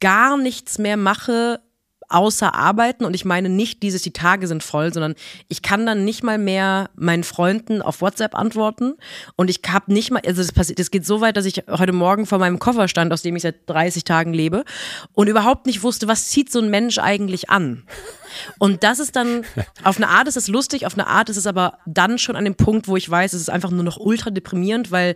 gar 0.00 0.36
nichts 0.36 0.78
mehr 0.78 0.96
mache, 0.96 1.60
außer 2.08 2.54
arbeiten 2.54 3.04
und 3.04 3.14
ich 3.14 3.24
meine 3.24 3.48
nicht 3.48 3.82
dieses, 3.82 4.02
die 4.02 4.12
Tage 4.12 4.46
sind 4.46 4.62
voll, 4.62 4.92
sondern 4.92 5.14
ich 5.48 5.62
kann 5.62 5.84
dann 5.84 6.04
nicht 6.04 6.22
mal 6.22 6.38
mehr 6.38 6.90
meinen 6.96 7.24
Freunden 7.24 7.82
auf 7.82 8.00
WhatsApp 8.00 8.34
antworten 8.34 8.94
und 9.36 9.50
ich 9.50 9.60
habe 9.68 9.92
nicht 9.92 10.10
mal, 10.10 10.22
also 10.24 10.42
das 10.42 10.52
passiert, 10.52 10.78
das 10.78 10.90
geht 10.90 11.04
so 11.04 11.20
weit, 11.20 11.36
dass 11.36 11.44
ich 11.44 11.64
heute 11.68 11.92
Morgen 11.92 12.26
vor 12.26 12.38
meinem 12.38 12.58
Koffer 12.58 12.88
stand, 12.88 13.12
aus 13.12 13.22
dem 13.22 13.36
ich 13.36 13.42
seit 13.42 13.68
30 13.68 14.04
Tagen 14.04 14.32
lebe 14.32 14.64
und 15.12 15.28
überhaupt 15.28 15.66
nicht 15.66 15.82
wusste, 15.82 16.08
was 16.08 16.28
zieht 16.28 16.50
so 16.50 16.60
ein 16.60 16.70
Mensch 16.70 16.98
eigentlich 16.98 17.50
an. 17.50 17.84
Und 18.58 18.84
das 18.84 18.98
ist 18.98 19.16
dann, 19.16 19.44
auf 19.84 19.96
eine 19.96 20.08
Art 20.08 20.28
ist 20.28 20.36
es 20.36 20.48
lustig, 20.48 20.86
auf 20.86 20.94
eine 20.94 21.06
Art 21.06 21.28
ist 21.28 21.36
es 21.36 21.46
aber 21.46 21.78
dann 21.86 22.18
schon 22.18 22.36
an 22.36 22.44
dem 22.44 22.54
Punkt, 22.54 22.88
wo 22.88 22.96
ich 22.96 23.08
weiß, 23.08 23.32
es 23.32 23.42
ist 23.42 23.50
einfach 23.50 23.70
nur 23.70 23.84
noch 23.84 23.98
ultra 23.98 24.30
deprimierend, 24.30 24.90
weil 24.90 25.14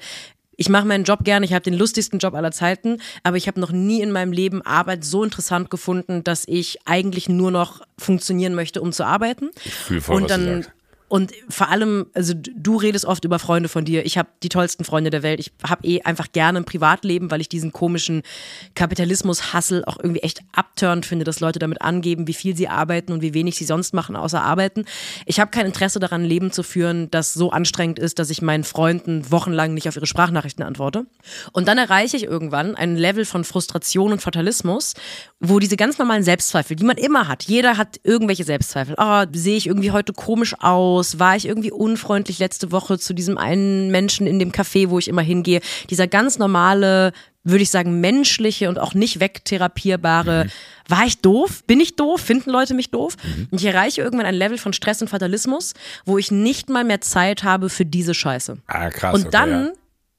ich 0.63 0.69
mache 0.69 0.87
meinen 0.87 1.03
Job 1.03 1.25
gerne, 1.25 1.45
ich 1.45 1.55
habe 1.55 1.65
den 1.65 1.75
lustigsten 1.75 2.21
Job 2.21 2.35
aller 2.35 2.53
Zeiten, 2.53 2.99
aber 3.25 3.37
ich 3.37 3.49
habe 3.49 3.59
noch 3.59 3.73
nie 3.73 4.01
in 4.01 4.13
meinem 4.13 4.31
Leben 4.31 4.63
Arbeit 4.63 5.05
so 5.05 5.25
interessant 5.25 5.71
gefunden, 5.71 6.23
dass 6.23 6.45
ich 6.47 6.79
eigentlich 6.85 7.29
nur 7.29 7.51
noch 7.51 7.81
funktionieren 7.99 8.55
möchte, 8.55 8.81
um 8.81 8.93
zu 8.93 9.05
arbeiten. 9.05 9.51
Ich 9.65 9.75
fühle 9.75 10.01
voll, 10.01 10.23
und 10.23 10.31
dann. 10.31 10.67
Und 11.13 11.33
vor 11.51 11.69
allem, 11.69 12.07
also 12.15 12.33
du 12.35 12.79
redest 12.79 13.05
oft 13.05 13.27
über 13.27 13.39
Freunde 13.39 13.69
von 13.69 13.85
dir. 13.85 14.07
Ich 14.07 14.17
habe 14.17 14.31
die 14.43 14.49
tollsten 14.49 14.83
Freunde 14.83 15.11
der 15.11 15.23
Welt. 15.23 15.41
Ich 15.41 15.53
habe 15.63 15.87
eh 15.87 16.01
einfach 16.01 16.33
gerne 16.33 16.61
ein 16.61 16.65
Privatleben, 16.65 17.31
weil 17.31 17.43
ich 17.43 17.51
diesen 17.51 17.71
komischen 17.71 18.23
Kapitalismus-Hassel 18.75 19.85
auch 19.85 19.99
irgendwie 19.99 20.23
echt 20.23 20.41
abturnt 20.55 21.05
finde, 21.05 21.27
dass 21.27 21.41
Leute 21.41 21.59
damit 21.59 21.83
angeben, 21.83 22.29
wie 22.29 22.33
viel 22.33 22.57
sie 22.57 22.67
arbeiten 22.67 23.13
und 23.13 23.21
wie 23.21 23.35
wenig 23.35 23.57
sie 23.57 23.67
sonst 23.67 23.93
machen, 23.93 24.17
außer 24.17 24.43
arbeiten. 24.43 24.87
Ich 25.27 25.39
habe 25.39 25.51
kein 25.51 25.67
Interesse 25.67 26.01
daran, 26.01 26.23
ein 26.23 26.27
Leben 26.27 26.51
zu 26.51 26.63
führen, 26.63 27.11
das 27.11 27.35
so 27.35 27.51
anstrengend 27.51 27.99
ist, 27.99 28.19
dass 28.19 28.31
ich 28.31 28.41
meinen 28.41 28.65
Freunden 28.65 29.31
wochenlang 29.31 29.75
nicht 29.75 29.89
auf 29.89 29.97
ihre 29.97 30.07
Sprachnachrichten 30.07 30.65
antworte. 30.65 31.05
Und 31.53 31.69
dann 31.69 31.77
erreiche 31.77 32.17
ich 32.17 32.23
irgendwann 32.23 32.75
ein 32.75 32.97
Level 32.97 33.27
von 33.27 33.45
Frustration 33.45 34.13
und 34.13 34.23
Fatalismus, 34.23 34.95
wo 35.41 35.59
diese 35.59 35.77
ganz 35.77 35.99
normalen 35.99 36.23
Selbstzweifel, 36.23 36.75
die 36.75 36.85
man 36.85 36.97
immer 36.97 37.29
hat, 37.29 37.43
jeder 37.43 37.77
hat 37.77 38.01
irgendwelche 38.03 38.45
Selbstzweifel. 38.45 38.95
Oh, 38.97 39.25
sehe 39.31 39.59
ich 39.59 39.67
irgendwie 39.67 39.91
heute 39.91 40.15
komisch 40.15 40.55
aus? 40.59 41.02
War 41.19 41.37
ich 41.37 41.47
irgendwie 41.47 41.73
unfreundlich 41.73 42.39
letzte 42.39 42.73
Woche 42.73 42.99
zu 42.99 43.15
diesem 43.15 43.39
einen 43.39 43.91
Menschen 43.91 44.27
in 44.27 44.39
dem 44.39 44.53
Café, 44.53 44.91
wo 44.91 44.99
ich 44.99 45.09
immer 45.09 45.23
hingehe? 45.23 45.61
Dieser 45.91 46.07
ganz 46.07 46.39
normale, 46.39 47.13
würde 47.45 47.63
ich 47.63 47.71
sagen, 47.71 48.01
menschliche 48.01 48.69
und 48.69 48.79
auch 48.79 48.95
nicht 48.95 49.21
wegtherapierbare, 49.21 50.47
war 50.89 51.07
ich 51.07 51.21
doof? 51.21 51.65
Bin 51.67 51.81
ich 51.81 51.97
doof? 51.97 52.21
Finden 52.21 52.51
Leute 52.51 52.75
mich 52.75 52.91
doof? 52.91 53.17
Und 53.51 53.61
ich 53.61 53.67
erreiche 53.67 54.03
irgendwann 54.03 54.27
ein 54.27 54.35
Level 54.35 54.59
von 54.59 54.73
Stress 54.73 55.03
und 55.03 55.09
Fatalismus, 55.09 55.75
wo 56.05 56.19
ich 56.19 56.31
nicht 56.31 56.69
mal 56.69 56.85
mehr 56.85 57.01
Zeit 57.01 57.43
habe 57.43 57.69
für 57.69 57.85
diese 57.85 58.15
Scheiße. 58.15 58.59
Ah, 58.67 58.91
krass. 58.91 59.15
Und 59.15 59.23
okay, 59.23 59.31
dann 59.33 59.51
ja. 59.51 59.73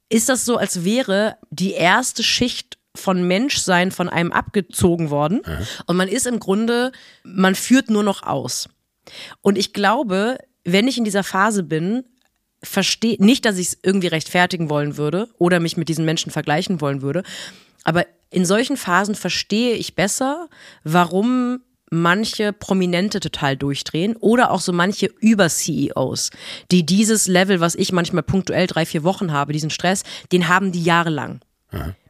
ist 0.10 0.30
das 0.30 0.46
so, 0.46 0.58
als 0.58 0.84
wäre 0.84 1.38
die 1.50 1.72
erste 1.72 2.24
Schicht 2.24 2.78
von 2.96 3.28
Menschsein 3.28 3.92
von 3.92 4.10
einem 4.10 4.32
abgezogen 4.32 5.10
worden. 5.10 5.42
Und 5.88 5.98
man 5.98 6.08
ist 6.08 6.28
im 6.28 6.40
Grunde, 6.40 6.92
man 7.24 7.56
führt 7.56 7.90
nur 7.90 8.04
noch 8.04 8.24
aus. 8.24 8.70
Und 9.42 9.58
ich 9.58 9.74
glaube, 9.74 10.38
wenn 10.64 10.88
ich 10.88 10.98
in 10.98 11.04
dieser 11.04 11.24
Phase 11.24 11.64
bin, 11.64 12.04
verstehe 12.62 13.18
nicht, 13.20 13.46
dass 13.46 13.58
ich 13.58 13.68
es 13.68 13.78
irgendwie 13.84 14.08
rechtfertigen 14.08 14.70
wollen 14.70 14.98
würde 14.98 15.30
oder 15.38 15.60
mich 15.60 15.78
mit 15.78 15.90
diesen 15.90 16.06
Menschen 16.06 16.32
vergleichen 16.32 16.82
wollen 16.82 17.02
würde, 17.02 17.24
aber 17.84 18.06
in 18.30 18.46
solchen 18.46 18.78
Phasen 18.78 19.16
verstehe 19.16 19.76
ich 19.76 19.96
besser, 19.96 20.50
warum 20.84 21.60
manche 21.92 22.52
Prominente 22.54 23.20
total 23.20 23.56
durchdrehen 23.56 24.16
oder 24.16 24.50
auch 24.50 24.62
so 24.62 24.74
manche 24.74 25.06
Über-CEOs, 25.06 26.32
die 26.72 26.86
dieses 26.86 27.28
Level, 27.28 27.60
was 27.60 27.76
ich 27.76 27.92
manchmal 27.92 28.24
punktuell 28.24 28.66
drei, 28.66 28.86
vier 28.86 29.04
Wochen 29.04 29.32
habe, 29.32 29.54
diesen 29.54 29.70
Stress, 29.70 30.04
den 30.32 30.48
haben 30.48 30.72
die 30.72 30.84
jahrelang. 30.84 31.42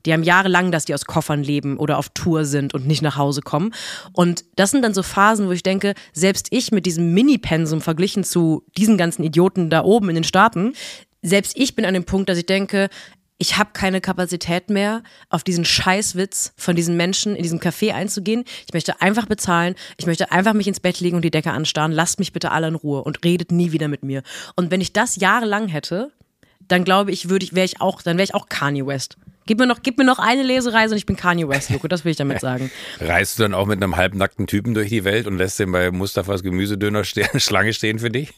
Die 0.06 0.14
haben 0.14 0.24
jahrelang, 0.24 0.72
dass 0.72 0.86
die 0.86 0.94
aus 0.94 1.06
Koffern 1.06 1.44
leben 1.44 1.78
oder 1.78 1.98
auf 1.98 2.10
Tour 2.10 2.46
sind 2.46 2.74
und 2.74 2.86
nicht 2.88 3.02
nach 3.02 3.18
Hause 3.18 3.42
kommen. 3.42 3.74
Und 4.12 4.44
das 4.56 4.72
sind 4.72 4.82
dann 4.82 4.94
so 4.94 5.04
Phasen, 5.04 5.48
wo 5.48 5.52
ich 5.52 5.64
denke, 5.64 5.94
selbst 6.12 6.48
ich 6.52 6.72
mit 6.72 6.86
diesem 6.86 7.14
Mini-Pensum 7.14 7.82
verglichen 7.82 8.24
zu 8.24 8.64
diesen 8.78 8.98
ganzen 8.98 9.24
Idioten 9.24 9.70
da 9.70 9.84
oben 9.84 10.10
in 10.10 10.16
den 10.16 10.24
Staaten, 10.24 10.74
selbst 11.22 11.58
ich 11.58 11.76
bin 11.76 11.86
an 11.86 11.94
dem 11.94 12.04
Punkt, 12.04 12.28
dass 12.28 12.38
ich 12.38 12.46
denke, 12.46 12.90
ich 13.38 13.58
habe 13.58 13.72
keine 13.74 14.00
Kapazität 14.00 14.70
mehr, 14.70 15.04
auf 15.30 15.44
diesen 15.44 15.66
Scheißwitz 15.66 16.54
von 16.56 16.76
diesen 16.76 16.96
Menschen 16.96 17.36
in 17.36 17.44
diesem 17.44 17.60
Café 17.60 17.94
einzugehen. 17.94 18.44
Ich 18.68 18.74
möchte 18.74 19.02
einfach 19.02 19.26
bezahlen. 19.26 19.76
Ich 19.98 20.06
möchte 20.06 20.32
einfach 20.32 20.54
mich 20.54 20.68
ins 20.68 20.80
Bett 20.80 21.00
legen 21.00 21.16
und 21.16 21.26
die 21.26 21.32
Decke 21.32 21.52
anstarren. 21.52 21.92
Lasst 21.92 22.20
mich 22.20 22.32
bitte 22.32 22.52
alle 22.52 22.68
in 22.68 22.76
Ruhe 22.76 23.04
und 23.04 23.24
redet 23.26 23.52
nie 23.52 23.72
wieder 23.72 23.88
mit 23.88 24.04
mir. 24.04 24.22
Und 24.56 24.70
wenn 24.72 24.82
ich 24.82 24.94
das 24.94 25.16
jahrelang 25.16 25.68
hätte, 25.68 26.12
dann 26.68 26.84
glaube 26.84 27.12
ich, 27.12 27.30
würde 27.30 27.46
ich, 27.46 27.54
wäre 27.54 27.66
ich 27.66 27.82
auch, 27.82 28.02
dann 28.02 28.18
wäre 28.18 28.24
ich 28.24 28.36
auch 28.36 28.48
Kanye 28.48 28.86
West. 28.86 29.18
Gib 29.46 29.60
mir 29.60 29.68
noch, 29.68 29.82
gib 29.84 29.98
mir 29.98 30.06
noch 30.06 30.20
eine 30.20 30.44
Lesereise 30.44 30.94
und 30.94 30.98
ich 30.98 31.06
bin 31.06 31.16
Kanye 31.16 31.48
West, 31.48 31.70
Luke. 31.70 31.88
Das 31.88 32.06
will 32.06 32.12
ich 32.12 32.18
damit 32.18 32.40
sagen. 32.42 32.72
Reist 33.00 33.38
du 33.38 33.44
dann 33.44 33.54
auch 33.54 33.66
mit 33.66 33.82
einem 33.84 33.96
halbnackten 33.96 34.48
Typen 34.48 34.74
durch 34.74 34.90
die 34.90 35.04
Welt 35.04 35.28
und 35.28 35.38
lässt 35.38 35.60
den 35.60 35.72
bei 35.72 35.92
Mustafas 35.92 36.44
Gemüsedöner 36.44 37.04
Schlange 37.06 37.74
stehen 37.74 38.00
für 38.00 38.10
dich? 38.10 38.34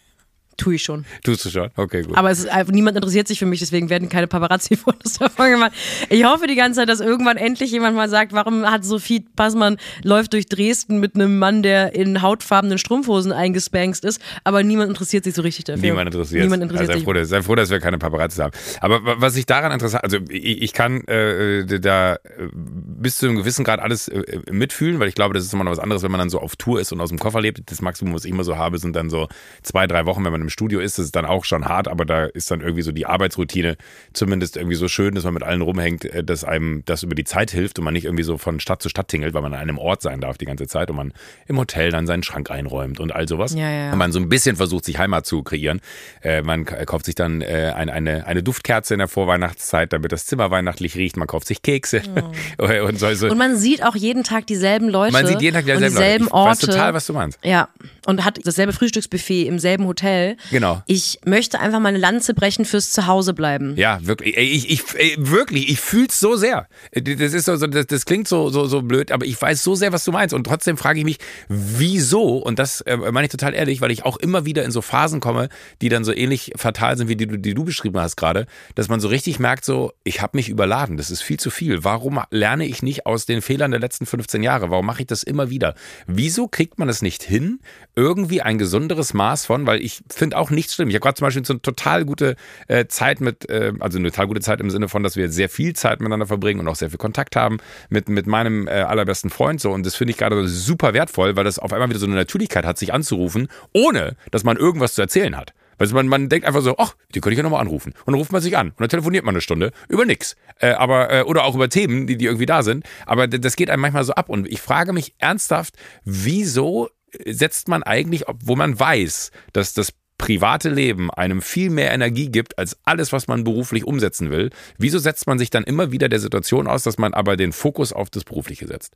Tue 0.57 0.75
ich 0.75 0.83
schon. 0.83 1.05
Tust 1.23 1.43
du 1.45 1.49
schon? 1.49 1.69
Okay, 1.75 2.03
gut. 2.03 2.17
Aber 2.17 2.31
ist, 2.31 2.47
niemand 2.71 2.95
interessiert 2.95 3.27
sich 3.27 3.39
für 3.39 3.45
mich, 3.45 3.59
deswegen 3.59 3.89
werden 3.89 4.07
keine 4.09 4.27
Paparazzi-Fotos 4.27 5.13
davon 5.19 5.51
gemacht. 5.51 5.71
Ich 6.09 6.23
hoffe 6.23 6.47
die 6.47 6.55
ganze 6.55 6.79
Zeit, 6.79 6.89
dass 6.89 7.01
irgendwann 7.01 7.37
endlich 7.37 7.71
jemand 7.71 7.95
mal 7.95 8.09
sagt, 8.09 8.31
warum 8.33 8.65
hat 8.69 8.85
Sophie 8.85 9.25
Passmann 9.35 9.77
läuft 10.03 10.33
durch 10.33 10.45
Dresden 10.47 10.99
mit 10.99 11.15
einem 11.15 11.37
Mann, 11.39 11.61
der 11.61 11.93
in 11.95 12.21
hautfarbenen 12.21 12.77
Strumpfhosen 12.77 13.31
eingespankst 13.33 14.05
ist, 14.05 14.21
aber 14.43 14.63
niemand 14.63 14.89
interessiert 14.89 15.23
sich 15.25 15.33
so 15.33 15.41
richtig 15.41 15.65
dafür. 15.65 15.81
Niemand 15.81 16.07
interessiert 16.07 16.43
Niemand 16.43 16.63
interessiert 16.63 16.89
also 16.89 16.99
sei 16.99 17.05
froh, 17.05 17.13
dass, 17.13 17.29
sei 17.29 17.41
froh, 17.41 17.55
dass 17.55 17.69
wir 17.69 17.79
keine 17.79 17.97
Paparazzi 17.97 18.39
haben. 18.41 18.53
Aber 18.79 19.03
wa- 19.03 19.15
was 19.17 19.35
ich 19.35 19.45
daran 19.45 19.71
interessant, 19.73 20.03
also 20.03 20.17
ich, 20.29 20.61
ich 20.61 20.73
kann 20.73 21.01
äh, 21.07 21.65
da 21.79 22.15
äh, 22.15 22.19
bis 22.53 23.17
zu 23.17 23.25
einem 23.27 23.35
gewissen 23.35 23.65
Grad 23.65 23.79
alles 23.81 24.07
äh, 24.07 24.23
mitfühlen, 24.51 24.99
weil 24.99 25.09
ich 25.09 25.15
glaube, 25.15 25.33
das 25.33 25.43
ist 25.43 25.53
immer 25.53 25.63
noch 25.65 25.71
was 25.71 25.79
anderes, 25.79 26.01
wenn 26.03 26.11
man 26.11 26.19
dann 26.19 26.29
so 26.29 26.39
auf 26.39 26.55
Tour 26.55 26.79
ist 26.79 26.91
und 26.93 27.01
aus 27.01 27.09
dem 27.09 27.19
Koffer 27.19 27.41
lebt. 27.41 27.61
Das 27.69 27.81
Maximum, 27.81 28.13
was 28.13 28.23
ich 28.25 28.31
immer 28.31 28.43
so 28.43 28.57
habe, 28.57 28.77
sind 28.77 28.95
dann 28.95 29.09
so 29.09 29.27
zwei, 29.63 29.85
drei 29.87 30.05
Wochen, 30.05 30.23
wenn 30.23 30.31
man 30.31 30.44
im 30.45 30.49
Studio 30.49 30.79
ist. 30.79 30.97
Das 30.97 31.05
ist 31.05 31.15
dann 31.15 31.25
auch 31.25 31.45
schon 31.45 31.65
hart, 31.65 31.87
aber 31.87 32.05
da 32.05 32.25
ist 32.25 32.49
dann 32.51 32.61
irgendwie 32.61 32.81
so 32.81 32.91
die 32.91 33.05
Arbeitsroutine 33.05 33.77
zumindest 34.13 34.57
irgendwie 34.57 34.75
so 34.75 34.87
schön, 34.87 35.15
dass 35.15 35.23
man 35.23 35.33
mit 35.33 35.43
allen 35.43 35.61
rumhängt, 35.61 36.05
äh, 36.05 36.23
dass 36.23 36.43
einem 36.43 36.83
das 36.85 37.03
über 37.03 37.15
die 37.15 37.23
Zeit 37.23 37.51
hilft 37.51 37.79
und 37.79 37.85
man 37.85 37.93
nicht 37.93 38.05
irgendwie 38.05 38.23
so 38.23 38.37
von 38.37 38.59
Stadt 38.59 38.81
zu 38.81 38.89
Stadt 38.89 39.07
tingelt, 39.07 39.33
weil 39.33 39.41
man 39.41 39.53
an 39.53 39.59
einem 39.59 39.77
Ort 39.77 40.01
sein 40.01 40.21
darf 40.21 40.37
die 40.37 40.45
ganze 40.45 40.67
Zeit 40.67 40.89
und 40.89 40.95
man 40.95 41.13
im 41.47 41.57
Hotel 41.57 41.91
dann 41.91 42.07
seinen 42.07 42.23
Schrank 42.23 42.51
einräumt 42.51 42.99
und 42.99 43.13
all 43.13 43.27
sowas. 43.27 43.53
Ja, 43.53 43.69
ja. 43.69 43.91
Und 43.91 43.97
man 43.97 44.11
so 44.11 44.19
ein 44.19 44.29
bisschen 44.29 44.55
versucht, 44.55 44.85
sich 44.85 44.97
Heimat 44.97 45.25
zu 45.25 45.43
kreieren. 45.43 45.81
Äh, 46.21 46.41
man 46.41 46.65
kauft 46.65 47.05
sich 47.05 47.15
dann 47.15 47.41
äh, 47.41 47.73
ein, 47.75 47.89
eine, 47.89 48.25
eine 48.27 48.43
Duftkerze 48.43 48.93
in 48.93 48.99
der 48.99 49.07
Vorweihnachtszeit, 49.07 49.93
damit 49.93 50.11
das 50.11 50.25
Zimmer 50.25 50.51
weihnachtlich 50.51 50.95
riecht. 50.95 51.17
Man 51.17 51.27
kauft 51.27 51.47
sich 51.47 51.61
Kekse 51.61 52.01
und 52.57 52.99
so. 52.99 53.07
Oh. 53.07 53.31
Und 53.31 53.37
man 53.37 53.57
sieht 53.57 53.83
auch 53.83 53.95
jeden 53.95 54.23
Tag 54.23 54.47
dieselben 54.47 54.89
Leute. 54.89 55.13
Man 55.13 55.25
sieht 55.25 55.41
jeden 55.41 55.55
Tag 55.55 55.65
dieselben 55.65 55.85
dieselben 55.85 56.25
Leute. 56.25 56.35
Ich 56.35 56.45
weiß 56.45 56.63
Orte. 56.63 56.67
total, 56.67 56.93
was 56.93 57.05
du 57.05 57.13
meinst. 57.13 57.39
Ja, 57.43 57.69
und 58.05 58.23
hat 58.23 58.39
dasselbe 58.43 58.73
Frühstücksbuffet 58.73 59.47
im 59.47 59.59
selben 59.59 59.85
Hotel. 59.85 60.34
Genau. 60.51 60.81
Ich 60.87 61.19
möchte 61.25 61.59
einfach 61.59 61.79
meine 61.79 61.97
Lanze 61.97 62.33
brechen 62.33 62.65
fürs 62.65 62.91
Zuhausebleiben. 62.91 63.75
Ja, 63.77 63.99
wirklich. 64.05 64.37
Ich, 64.37 64.69
ich, 64.69 64.83
ey, 64.95 65.15
wirklich, 65.17 65.69
ich 65.69 65.79
fühl's 65.79 66.19
so 66.19 66.35
sehr. 66.35 66.67
Das 66.93 67.33
ist 67.33 67.45
so, 67.45 67.55
das, 67.67 67.87
das 67.87 68.05
klingt 68.05 68.27
so, 68.27 68.49
so, 68.49 68.65
so 68.65 68.81
blöd, 68.81 69.11
aber 69.11 69.25
ich 69.25 69.41
weiß 69.41 69.63
so 69.63 69.75
sehr, 69.75 69.91
was 69.93 70.03
du 70.03 70.11
meinst. 70.11 70.33
Und 70.33 70.43
trotzdem 70.45 70.77
frage 70.77 70.99
ich 70.99 71.05
mich, 71.05 71.17
wieso? 71.49 72.37
Und 72.37 72.59
das 72.59 72.81
äh, 72.81 72.97
meine 72.97 73.25
ich 73.25 73.31
total 73.31 73.53
ehrlich, 73.53 73.81
weil 73.81 73.91
ich 73.91 74.03
auch 74.05 74.17
immer 74.17 74.45
wieder 74.45 74.63
in 74.63 74.71
so 74.71 74.81
Phasen 74.81 75.19
komme, 75.19 75.49
die 75.81 75.89
dann 75.89 76.03
so 76.03 76.13
ähnlich 76.13 76.51
fatal 76.55 76.97
sind, 76.97 77.07
wie 77.07 77.15
die, 77.15 77.27
du- 77.27 77.37
die 77.37 77.53
du 77.53 77.63
beschrieben 77.63 77.99
hast 77.99 78.15
gerade, 78.15 78.45
dass 78.75 78.87
man 78.89 78.99
so 78.99 79.07
richtig 79.07 79.39
merkt, 79.39 79.65
so, 79.65 79.91
ich 80.03 80.21
habe 80.21 80.37
mich 80.37 80.49
überladen. 80.49 80.97
Das 80.97 81.11
ist 81.11 81.21
viel 81.21 81.39
zu 81.39 81.49
viel. 81.49 81.83
Warum 81.83 82.19
lerne 82.31 82.65
ich 82.65 82.81
nicht 82.83 83.05
aus 83.05 83.25
den 83.25 83.41
Fehlern 83.41 83.71
der 83.71 83.79
letzten 83.79 84.05
15 84.05 84.43
Jahre? 84.43 84.69
Warum 84.69 84.85
mache 84.85 85.01
ich 85.01 85.07
das 85.07 85.23
immer 85.23 85.49
wieder? 85.49 85.75
Wieso 86.07 86.47
kriegt 86.47 86.79
man 86.79 86.89
es 86.89 87.01
nicht 87.01 87.23
hin, 87.23 87.59
irgendwie 87.95 88.41
ein 88.41 88.57
gesunderes 88.57 89.13
Maß 89.13 89.45
von, 89.45 89.65
weil 89.65 89.81
ich 89.81 90.01
finde 90.09 90.24
auch 90.33 90.49
nichts 90.49 90.75
schlimm. 90.75 90.89
Ich 90.89 90.95
habe 90.95 91.03
gerade 91.03 91.15
zum 91.15 91.25
Beispiel 91.27 91.45
so 91.45 91.53
eine 91.53 91.61
total 91.61 92.05
gute 92.05 92.35
äh, 92.67 92.87
Zeit 92.87 93.21
mit, 93.21 93.49
äh, 93.49 93.73
also 93.79 93.99
eine 93.99 94.09
total 94.09 94.27
gute 94.27 94.41
Zeit 94.41 94.59
im 94.59 94.69
Sinne 94.69 94.89
von, 94.89 95.03
dass 95.03 95.15
wir 95.15 95.29
sehr 95.29 95.49
viel 95.49 95.73
Zeit 95.73 95.99
miteinander 95.99 96.25
verbringen 96.25 96.61
und 96.61 96.67
auch 96.67 96.75
sehr 96.75 96.89
viel 96.89 96.97
Kontakt 96.97 97.35
haben 97.35 97.57
mit, 97.89 98.09
mit 98.09 98.25
meinem 98.25 98.67
äh, 98.67 98.71
allerbesten 98.71 99.29
Freund 99.29 99.61
so. 99.61 99.71
Und 99.71 99.85
das 99.85 99.95
finde 99.95 100.11
ich 100.11 100.17
gerade 100.17 100.47
super 100.47 100.93
wertvoll, 100.93 101.35
weil 101.35 101.43
das 101.43 101.59
auf 101.59 101.73
einmal 101.73 101.89
wieder 101.89 101.99
so 101.99 102.07
eine 102.07 102.15
Natürlichkeit 102.15 102.65
hat, 102.65 102.77
sich 102.77 102.93
anzurufen, 102.93 103.49
ohne 103.73 104.15
dass 104.31 104.43
man 104.43 104.57
irgendwas 104.57 104.95
zu 104.95 105.01
erzählen 105.01 105.37
hat. 105.37 105.53
Also 105.77 105.93
man, 105.95 106.07
man 106.07 106.29
denkt 106.29 106.47
einfach 106.47 106.61
so, 106.61 106.75
ach, 106.77 106.95
die 107.13 107.19
könnte 107.19 107.33
ich 107.33 107.37
ja 107.37 107.43
nochmal 107.43 107.61
anrufen. 107.61 107.93
Und 108.05 108.13
dann 108.13 108.15
ruft 108.15 108.31
man 108.31 108.41
sich 108.41 108.57
an 108.57 108.69
und 108.69 108.79
dann 108.79 108.89
telefoniert 108.89 109.25
man 109.25 109.35
eine 109.35 109.41
Stunde 109.41 109.71
über 109.89 110.05
nix. 110.05 110.35
Äh, 110.59 110.71
aber, 110.71 111.11
äh, 111.11 111.21
oder 111.23 111.43
auch 111.43 111.55
über 111.55 111.69
Themen, 111.69 112.07
die, 112.07 112.17
die 112.17 112.25
irgendwie 112.25 112.45
da 112.45 112.63
sind. 112.63 112.85
Aber 113.05 113.27
das 113.27 113.55
geht 113.55 113.69
einem 113.69 113.81
manchmal 113.81 114.03
so 114.03 114.13
ab. 114.13 114.29
Und 114.29 114.47
ich 114.47 114.61
frage 114.61 114.93
mich 114.93 115.15
ernsthaft, 115.17 115.75
wieso 116.03 116.89
setzt 117.25 117.67
man 117.67 117.83
eigentlich, 117.83 118.25
wo 118.39 118.55
man 118.55 118.79
weiß, 118.79 119.31
dass 119.53 119.73
das 119.73 119.93
private 120.25 120.69
Leben 120.69 121.11
einem 121.11 121.39
viel 121.39 121.69
mehr 121.69 121.91
Energie 121.91 122.29
gibt 122.29 122.57
als 122.57 122.77
alles, 122.83 123.11
was 123.11 123.27
man 123.27 123.43
beruflich 123.43 123.85
umsetzen 123.85 124.31
will, 124.31 124.49
wieso 124.79 124.97
setzt 124.97 125.27
man 125.27 125.37
sich 125.37 125.51
dann 125.51 125.63
immer 125.63 125.91
wieder 125.91 126.09
der 126.09 126.19
Situation 126.19 126.65
aus, 126.65 126.81
dass 126.81 126.97
man 126.97 127.13
aber 127.13 127.37
den 127.37 127.53
Fokus 127.53 127.93
auf 127.93 128.09
das 128.09 128.23
Berufliche 128.23 128.65
setzt? 128.65 128.93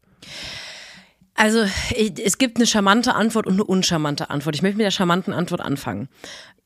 Also 1.36 1.66
es 1.94 2.40
gibt 2.40 2.58
eine 2.58 2.66
charmante 2.66 3.14
Antwort 3.14 3.46
und 3.46 3.54
eine 3.54 3.64
uncharmante 3.64 4.32
Antwort. 4.32 4.56
Ich 4.56 4.64
möchte 4.64 4.78
mit 4.78 4.86
der 4.86 4.92
charmanten 4.92 5.32
Antwort 5.32 5.62
anfangen. 5.62 6.10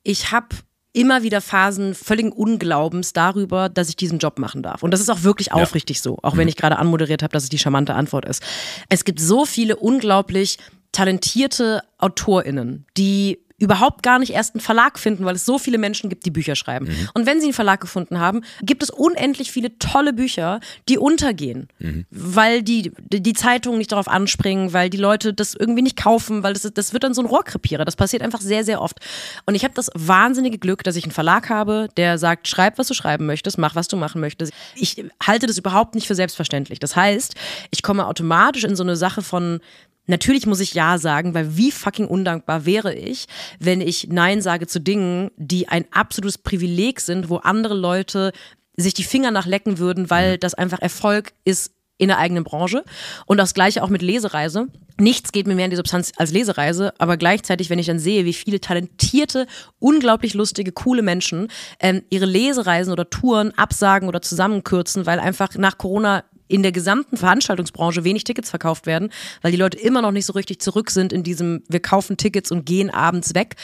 Ich 0.01 0.31
habe 0.31 0.55
immer 0.93 1.23
wieder 1.23 1.41
Phasen 1.41 1.93
völligen 1.93 2.31
Unglaubens 2.31 3.11
darüber, 3.11 3.67
dass 3.67 3.89
ich 3.89 3.97
diesen 3.97 4.19
Job 4.19 4.39
machen 4.39 4.63
darf. 4.63 4.81
Und 4.81 4.91
das 4.91 5.01
ist 5.01 5.09
auch 5.09 5.23
wirklich 5.23 5.51
aufrichtig 5.51 6.01
so, 6.01 6.19
auch 6.21 6.37
wenn 6.37 6.47
ich 6.47 6.55
gerade 6.55 6.77
anmoderiert 6.77 7.21
habe, 7.21 7.33
dass 7.33 7.43
es 7.43 7.49
die 7.49 7.59
charmante 7.59 7.95
Antwort 7.95 8.23
ist. 8.23 8.41
Es 8.87 9.03
gibt 9.03 9.19
so 9.19 9.45
viele 9.45 9.75
unglaublich 9.75 10.57
talentierte 10.93 11.81
AutorInnen, 11.97 12.85
die 12.95 13.39
überhaupt 13.59 14.03
gar 14.03 14.19
nicht 14.19 14.33
erst 14.33 14.55
einen 14.55 14.61
Verlag 14.61 14.99
finden, 14.99 15.25
weil 15.25 15.35
es 15.35 15.45
so 15.45 15.57
viele 15.57 15.77
Menschen 15.77 16.09
gibt, 16.09 16.25
die 16.25 16.31
Bücher 16.31 16.55
schreiben. 16.55 16.87
Mhm. 16.87 17.09
Und 17.13 17.25
wenn 17.25 17.39
sie 17.39 17.47
einen 17.47 17.53
Verlag 17.53 17.81
gefunden 17.81 18.19
haben, 18.19 18.41
gibt 18.61 18.83
es 18.83 18.89
unendlich 18.89 19.51
viele 19.51 19.77
tolle 19.77 20.11
Bücher, 20.11 20.59
die 20.89 20.97
untergehen, 20.97 21.69
mhm. 21.79 22.05
weil 22.09 22.63
die, 22.63 22.91
die 23.09 23.33
Zeitungen 23.33 23.77
nicht 23.77 23.91
darauf 23.91 24.07
anspringen, 24.07 24.73
weil 24.73 24.89
die 24.89 24.97
Leute 24.97 25.33
das 25.33 25.53
irgendwie 25.53 25.83
nicht 25.83 25.97
kaufen, 25.97 26.43
weil 26.43 26.53
das, 26.53 26.69
das 26.73 26.93
wird 26.93 27.03
dann 27.03 27.13
so 27.13 27.21
ein 27.21 27.27
Rohrkrepierer. 27.27 27.85
Das 27.85 27.95
passiert 27.95 28.23
einfach 28.23 28.41
sehr, 28.41 28.63
sehr 28.63 28.81
oft. 28.81 28.99
Und 29.45 29.55
ich 29.55 29.63
habe 29.63 29.73
das 29.73 29.89
wahnsinnige 29.93 30.57
Glück, 30.57 30.83
dass 30.83 30.95
ich 30.95 31.03
einen 31.03 31.11
Verlag 31.11 31.49
habe, 31.49 31.89
der 31.95 32.17
sagt, 32.17 32.47
schreib, 32.47 32.77
was 32.77 32.87
du 32.87 32.93
schreiben 32.93 33.25
möchtest, 33.25 33.57
mach, 33.57 33.75
was 33.75 33.87
du 33.87 33.97
machen 33.97 34.19
möchtest. 34.19 34.51
Ich 34.75 35.03
halte 35.21 35.45
das 35.45 35.57
überhaupt 35.57 35.95
nicht 35.95 36.07
für 36.07 36.15
selbstverständlich. 36.15 36.79
Das 36.79 36.95
heißt, 36.95 37.35
ich 37.71 37.83
komme 37.83 38.07
automatisch 38.07 38.63
in 38.63 38.75
so 38.75 38.83
eine 38.83 38.95
Sache 38.95 39.21
von, 39.21 39.61
Natürlich 40.05 40.45
muss 40.45 40.59
ich 40.59 40.73
Ja 40.73 40.97
sagen, 40.97 41.33
weil 41.33 41.55
wie 41.55 41.71
fucking 41.71 42.07
undankbar 42.07 42.65
wäre 42.65 42.93
ich, 42.93 43.27
wenn 43.59 43.79
ich 43.79 44.07
Nein 44.09 44.41
sage 44.41 44.67
zu 44.67 44.79
Dingen, 44.79 45.31
die 45.37 45.69
ein 45.69 45.85
absolutes 45.91 46.37
Privileg 46.37 46.99
sind, 46.99 47.29
wo 47.29 47.37
andere 47.37 47.73
Leute 47.73 48.33
sich 48.75 48.93
die 48.93 49.03
Finger 49.03 49.31
nachlecken 49.31 49.77
würden, 49.77 50.09
weil 50.09 50.35
mhm. 50.35 50.39
das 50.39 50.53
einfach 50.53 50.81
Erfolg 50.81 51.33
ist 51.45 51.71
in 51.97 52.07
der 52.07 52.17
eigenen 52.17 52.43
Branche. 52.43 52.83
Und 53.25 53.37
das 53.37 53.53
gleiche 53.53 53.83
auch 53.83 53.89
mit 53.89 54.01
Lesereise. 54.01 54.67
Nichts 54.99 55.31
geht 55.31 55.47
mir 55.47 55.55
mehr 55.55 55.65
in 55.65 55.71
die 55.71 55.77
Substanz 55.77 56.11
als 56.17 56.31
Lesereise, 56.31 56.93
aber 56.99 57.17
gleichzeitig, 57.17 57.69
wenn 57.69 57.79
ich 57.79 57.87
dann 57.87 57.99
sehe, 57.99 58.25
wie 58.25 58.33
viele 58.33 58.59
talentierte, 58.59 59.47
unglaublich 59.79 60.33
lustige, 60.33 60.71
coole 60.71 61.01
Menschen 61.01 61.47
ähm, 61.79 62.03
ihre 62.09 62.25
Lesereisen 62.25 62.91
oder 62.91 63.09
Touren 63.09 63.57
absagen 63.57 64.07
oder 64.07 64.21
zusammenkürzen, 64.21 65.05
weil 65.05 65.19
einfach 65.19 65.55
nach 65.55 65.77
Corona 65.77 66.23
in 66.47 66.63
der 66.63 66.71
gesamten 66.71 67.17
Veranstaltungsbranche 67.17 68.03
wenig 68.03 68.23
Tickets 68.23 68.49
verkauft 68.49 68.85
werden, 68.85 69.09
weil 69.41 69.51
die 69.51 69.57
Leute 69.57 69.77
immer 69.77 70.01
noch 70.01 70.11
nicht 70.11 70.25
so 70.25 70.33
richtig 70.33 70.59
zurück 70.59 70.91
sind 70.91 71.13
in 71.13 71.23
diesem 71.23 71.63
wir 71.67 71.79
kaufen 71.79 72.17
Tickets 72.17 72.51
und 72.51 72.65
gehen 72.65 72.89
abends 72.89 73.33
weg 73.33 73.55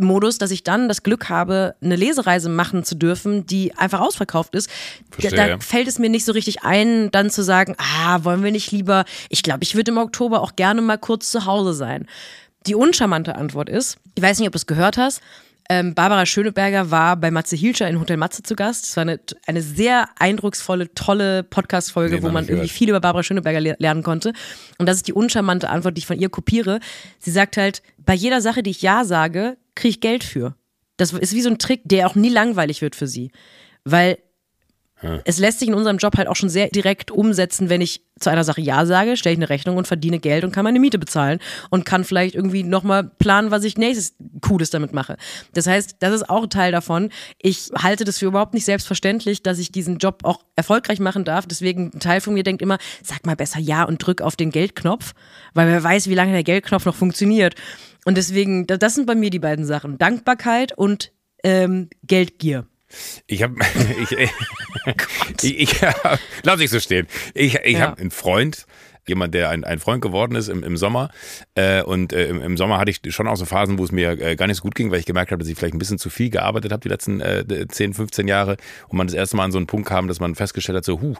Modus, 0.00 0.38
dass 0.38 0.50
ich 0.50 0.64
dann 0.64 0.88
das 0.88 1.02
Glück 1.02 1.28
habe, 1.28 1.76
eine 1.80 1.96
Lesereise 1.96 2.48
machen 2.48 2.84
zu 2.84 2.96
dürfen, 2.96 3.46
die 3.46 3.74
einfach 3.76 4.00
ausverkauft 4.00 4.54
ist. 4.54 4.68
Verstehe, 5.10 5.36
da, 5.36 5.48
da 5.48 5.58
fällt 5.60 5.86
es 5.86 5.98
mir 5.98 6.10
nicht 6.10 6.24
so 6.24 6.32
richtig 6.32 6.62
ein, 6.64 7.10
dann 7.12 7.30
zu 7.30 7.42
sagen, 7.44 7.76
ah, 7.78 8.24
wollen 8.24 8.42
wir 8.42 8.50
nicht 8.50 8.72
lieber, 8.72 9.04
ich 9.28 9.42
glaube, 9.42 9.62
ich 9.62 9.76
würde 9.76 9.92
im 9.92 9.98
Oktober 9.98 10.42
auch 10.42 10.56
gerne 10.56 10.82
mal 10.82 10.98
kurz 10.98 11.30
zu 11.30 11.46
Hause 11.46 11.74
sein. 11.74 12.06
Die 12.66 12.74
uncharmante 12.74 13.36
Antwort 13.36 13.68
ist, 13.68 13.98
ich 14.14 14.22
weiß 14.22 14.38
nicht, 14.38 14.48
ob 14.48 14.52
du 14.52 14.58
es 14.58 14.66
gehört 14.66 14.96
hast, 14.96 15.20
ähm, 15.70 15.94
Barbara 15.94 16.26
Schöneberger 16.26 16.90
war 16.90 17.16
bei 17.16 17.30
Matze 17.30 17.56
Hilscher 17.56 17.88
in 17.88 17.98
Hotel 17.98 18.16
Matze 18.16 18.42
zu 18.42 18.54
Gast. 18.54 18.84
Es 18.84 18.96
war 18.96 19.02
eine, 19.02 19.20
eine 19.46 19.62
sehr 19.62 20.08
eindrucksvolle, 20.18 20.92
tolle 20.94 21.42
Podcast-Folge, 21.42 22.16
nee, 22.16 22.22
wo 22.22 22.28
man 22.28 22.46
irgendwie 22.48 22.68
viel 22.68 22.90
über 22.90 23.00
Barbara 23.00 23.22
Schöneberger 23.22 23.60
le 23.60 23.76
lernen 23.78 24.02
konnte. 24.02 24.32
Und 24.78 24.86
das 24.86 24.96
ist 24.96 25.08
die 25.08 25.14
uncharmante 25.14 25.70
Antwort, 25.70 25.96
die 25.96 26.00
ich 26.00 26.06
von 26.06 26.18
ihr 26.18 26.28
kopiere. 26.28 26.80
Sie 27.18 27.30
sagt 27.30 27.56
halt, 27.56 27.82
bei 27.98 28.14
jeder 28.14 28.40
Sache, 28.40 28.62
die 28.62 28.70
ich 28.70 28.82
Ja 28.82 29.04
sage, 29.04 29.56
kriege 29.74 29.90
ich 29.90 30.00
Geld 30.00 30.24
für. 30.24 30.54
Das 30.96 31.12
ist 31.12 31.34
wie 31.34 31.40
so 31.40 31.50
ein 31.50 31.58
Trick, 31.58 31.80
der 31.84 32.06
auch 32.06 32.14
nie 32.14 32.28
langweilig 32.28 32.82
wird 32.82 32.94
für 32.94 33.06
sie. 33.06 33.30
Weil 33.84 34.18
es 35.24 35.38
lässt 35.38 35.60
sich 35.60 35.68
in 35.68 35.74
unserem 35.74 35.98
Job 35.98 36.16
halt 36.16 36.28
auch 36.28 36.36
schon 36.36 36.48
sehr 36.48 36.68
direkt 36.68 37.10
umsetzen, 37.10 37.68
wenn 37.68 37.80
ich 37.80 38.02
zu 38.18 38.30
einer 38.30 38.44
Sache 38.44 38.60
Ja 38.60 38.86
sage, 38.86 39.16
stelle 39.16 39.34
ich 39.34 39.38
eine 39.38 39.48
Rechnung 39.48 39.76
und 39.76 39.86
verdiene 39.86 40.18
Geld 40.18 40.44
und 40.44 40.52
kann 40.52 40.64
meine 40.64 40.78
Miete 40.78 40.98
bezahlen 40.98 41.40
und 41.70 41.84
kann 41.84 42.04
vielleicht 42.04 42.34
irgendwie 42.34 42.62
nochmal 42.62 43.04
planen, 43.04 43.50
was 43.50 43.64
ich 43.64 43.76
nächstes 43.76 44.14
Cooles 44.40 44.70
damit 44.70 44.92
mache. 44.92 45.16
Das 45.52 45.66
heißt, 45.66 45.96
das 45.98 46.14
ist 46.14 46.30
auch 46.30 46.44
ein 46.44 46.50
Teil 46.50 46.72
davon. 46.72 47.10
Ich 47.38 47.70
halte 47.76 48.04
das 48.04 48.18
für 48.18 48.26
überhaupt 48.26 48.54
nicht 48.54 48.64
selbstverständlich, 48.64 49.42
dass 49.42 49.58
ich 49.58 49.72
diesen 49.72 49.98
Job 49.98 50.20
auch 50.22 50.40
erfolgreich 50.56 51.00
machen 51.00 51.24
darf. 51.24 51.46
Deswegen 51.46 51.90
ein 51.92 52.00
Teil 52.00 52.20
von 52.20 52.34
mir 52.34 52.44
denkt 52.44 52.62
immer, 52.62 52.78
sag 53.02 53.26
mal 53.26 53.36
besser 53.36 53.58
Ja 53.58 53.84
und 53.84 53.98
drück 53.98 54.22
auf 54.22 54.36
den 54.36 54.50
Geldknopf, 54.50 55.12
weil 55.52 55.66
wer 55.66 55.82
weiß, 55.82 56.08
wie 56.08 56.14
lange 56.14 56.32
der 56.32 56.44
Geldknopf 56.44 56.84
noch 56.86 56.94
funktioniert. 56.94 57.54
Und 58.04 58.16
deswegen, 58.16 58.66
das 58.66 58.94
sind 58.94 59.06
bei 59.06 59.14
mir 59.14 59.30
die 59.30 59.38
beiden 59.38 59.64
Sachen. 59.64 59.98
Dankbarkeit 59.98 60.76
und 60.76 61.12
ähm, 61.42 61.88
Geldgier. 62.04 62.66
Ich 63.26 63.42
habe, 63.42 63.54
ich, 64.02 64.12
ich, 65.42 65.60
ich, 65.60 65.80
lass 66.42 66.60
ich 66.60 66.70
so 66.70 66.80
stehen. 66.80 67.06
Ich, 67.34 67.54
ich 67.56 67.78
ja. 67.78 67.80
habe 67.80 68.00
einen 68.00 68.10
Freund, 68.10 68.66
jemand, 69.06 69.34
der 69.34 69.50
ein, 69.50 69.64
ein 69.64 69.78
Freund 69.78 70.02
geworden 70.02 70.34
ist 70.34 70.48
im, 70.48 70.62
im 70.62 70.76
Sommer. 70.76 71.10
Äh, 71.54 71.82
und 71.82 72.12
äh, 72.12 72.28
im, 72.28 72.40
im, 72.40 72.56
Sommer 72.56 72.78
hatte 72.78 72.90
ich 72.90 73.00
schon 73.14 73.28
auch 73.28 73.36
so 73.36 73.44
Phasen, 73.44 73.78
wo 73.78 73.84
es 73.84 73.92
mir 73.92 74.12
äh, 74.20 74.36
gar 74.36 74.46
nicht 74.46 74.56
so 74.56 74.62
gut 74.62 74.74
ging, 74.74 74.90
weil 74.90 75.00
ich 75.00 75.06
gemerkt 75.06 75.30
habe, 75.30 75.40
dass 75.40 75.48
ich 75.48 75.56
vielleicht 75.56 75.74
ein 75.74 75.78
bisschen 75.78 75.98
zu 75.98 76.10
viel 76.10 76.30
gearbeitet 76.30 76.72
habe 76.72 76.80
die 76.80 76.88
letzten 76.88 77.20
äh, 77.20 77.66
10, 77.68 77.94
15 77.94 78.28
Jahre. 78.28 78.56
Und 78.88 78.96
man 78.96 79.06
das 79.06 79.14
erste 79.14 79.36
Mal 79.36 79.44
an 79.44 79.52
so 79.52 79.58
einen 79.58 79.66
Punkt 79.66 79.88
kam, 79.88 80.08
dass 80.08 80.20
man 80.20 80.34
festgestellt 80.34 80.76
hat, 80.76 80.84
so, 80.84 81.00
huh, 81.00 81.16